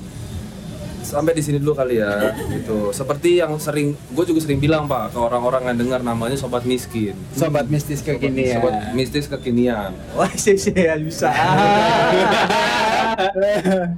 sampai 1.03 1.33
di 1.33 1.43
sini 1.43 1.59
dulu 1.59 1.75
kali 1.75 1.97
ya. 1.97 2.33
Gitu. 2.49 2.91
Seperti 2.91 3.37
yang 3.37 3.55
sering, 3.57 3.93
gue 4.09 4.25
juga 4.25 4.41
sering 4.41 4.57
bilang 4.57 4.87
pak 4.87 5.11
ke 5.11 5.19
orang-orang 5.19 5.69
yang 5.69 5.79
dengar 5.79 6.01
namanya 6.01 6.35
sobat 6.35 6.63
miskin. 6.63 7.13
Sobat 7.33 7.67
mistis 7.67 8.01
kekinian. 8.01 8.59
Sobat 8.59 8.75
mistis 8.93 9.27
kekinian. 9.27 9.93
wah 10.13 10.31
sih 10.33 10.55
sih 10.55 10.73
ya 10.73 10.95
bisa 10.95 11.29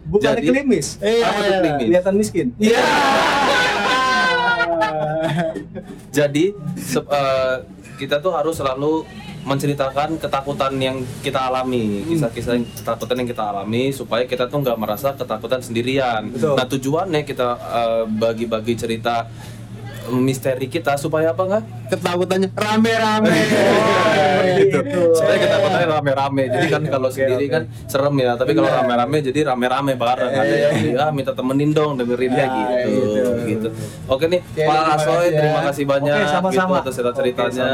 bukan 0.07 0.24
Jadi- 0.34 0.46
klimis 0.46 0.98
Iya. 0.98 1.22
Apa 1.22 1.40
tuh 1.40 1.55
klimis? 1.55 1.78
kelihatan 1.80 2.14
miskin 2.14 2.46
Iya. 2.57 2.80
Jadi 6.12 6.44
se- 6.76 7.02
eh, 7.05 7.55
kita 7.96 8.18
tuh 8.18 8.32
harus 8.32 8.55
selalu 8.55 9.02
menceritakan 9.45 10.16
ketakutan 10.16 10.72
yang 10.76 10.97
kita 11.20 11.53
alami, 11.53 12.01
kisah-kisah 12.09 12.57
yang- 12.57 12.68
ketakutan 12.74 13.16
yang 13.20 13.28
kita 13.28 13.45
alami 13.45 13.92
supaya 13.92 14.24
kita 14.24 14.49
tuh 14.49 14.64
nggak 14.64 14.78
merasa 14.80 15.12
ketakutan 15.12 15.61
sendirian. 15.61 16.32
Betul. 16.32 16.57
Nah 16.57 16.66
tujuannya 16.66 17.20
kita 17.22 17.49
eh, 17.55 18.03
bagi-bagi 18.09 18.74
cerita 18.74 19.28
misteri 20.05 20.68
kita 20.68 21.01
supaya 21.01 21.32
apa 21.32 21.42
nggak? 21.45 21.62
Ketakutannya 21.88 22.49
rame-rame. 22.53 23.32
gitu. 24.61 24.80
gitu. 24.80 25.01
Supaya 25.16 25.36
ketakutannya 25.40 25.88
rame-rame. 25.88 26.42
Jadi 26.49 26.66
kan 26.68 26.82
kalau 26.84 27.09
Oke, 27.09 27.16
sendiri 27.16 27.45
kan 27.49 27.62
serem 27.88 28.14
ya, 28.20 28.36
tapi 28.36 28.53
kalau 28.53 28.68
rame-rame 28.68 29.16
jadi 29.24 29.40
rame-rame 29.49 29.97
bareng. 29.97 30.32
Ada 30.32 30.55
yang 30.57 30.74
ah 31.01 31.11
minta 31.12 31.32
temenin 31.32 31.72
dong 31.72 31.97
dengerin 31.97 32.32
ya 32.32 32.47
gitu. 32.49 32.92
Gitu. 33.57 33.68
gitu. 33.70 33.86
Oke 34.11 34.24
nih, 34.26 34.40
Oke, 34.42 34.62
Pak 34.66 34.74
terima 34.74 34.94
Asoy, 34.94 35.14
kasih 35.14 35.30
ya. 35.30 35.38
terima 35.40 35.61
kasih 35.64 35.84
banyak 35.86 36.14
Oke, 36.16 36.32
sama-sama. 36.32 36.68
gitu 36.68 36.80
atas 36.84 36.94
cerita-ceritanya 36.94 37.70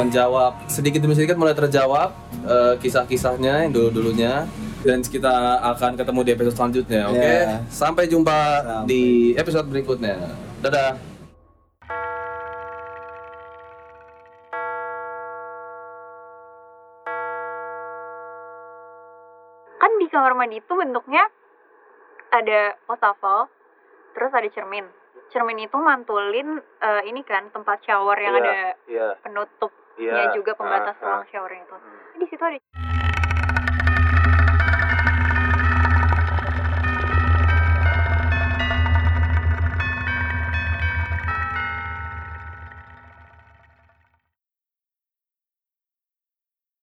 menjawab 0.00 0.52
sedikit 0.68 1.00
demi 1.02 1.14
sedikit 1.16 1.36
mulai 1.36 1.54
terjawab 1.56 2.08
eh, 2.44 2.74
kisah-kisahnya 2.78 3.68
yang 3.68 3.72
dulu-dulunya 3.72 4.44
dan 4.80 5.04
kita 5.04 5.60
akan 5.76 5.92
ketemu 5.92 6.20
di 6.24 6.30
episode 6.32 6.56
selanjutnya, 6.56 7.00
oke? 7.12 7.20
Ya. 7.20 7.60
Sampai 7.68 8.08
jumpa 8.08 8.38
Sampai. 8.64 8.86
di 8.88 9.02
episode 9.36 9.68
berikutnya. 9.68 10.16
Dadah. 10.64 10.96
kan 19.80 19.90
di 19.96 20.06
kamar 20.12 20.36
mandi 20.36 20.60
itu 20.60 20.72
bentuknya 20.76 21.24
ada 22.30 22.76
wastafel, 22.86 23.50
terus 24.20 24.36
ada 24.36 24.48
cermin. 24.52 24.84
Cermin 25.32 25.56
itu 25.56 25.76
mantulin 25.80 26.60
eh, 26.60 27.02
ini 27.08 27.24
kan 27.24 27.48
tempat 27.48 27.80
shower 27.80 28.20
yang 28.20 28.36
Iya, 28.36 28.42
ada 28.44 28.56
Iya. 28.84 29.08
penutupnya 29.24 30.24
juga 30.36 30.52
pembatas 30.52 31.00
ruang 31.00 31.24
showernya 31.32 31.64
itu. 31.64 31.76
Di 32.20 32.26
situ 32.28 32.42
ada 32.44 32.58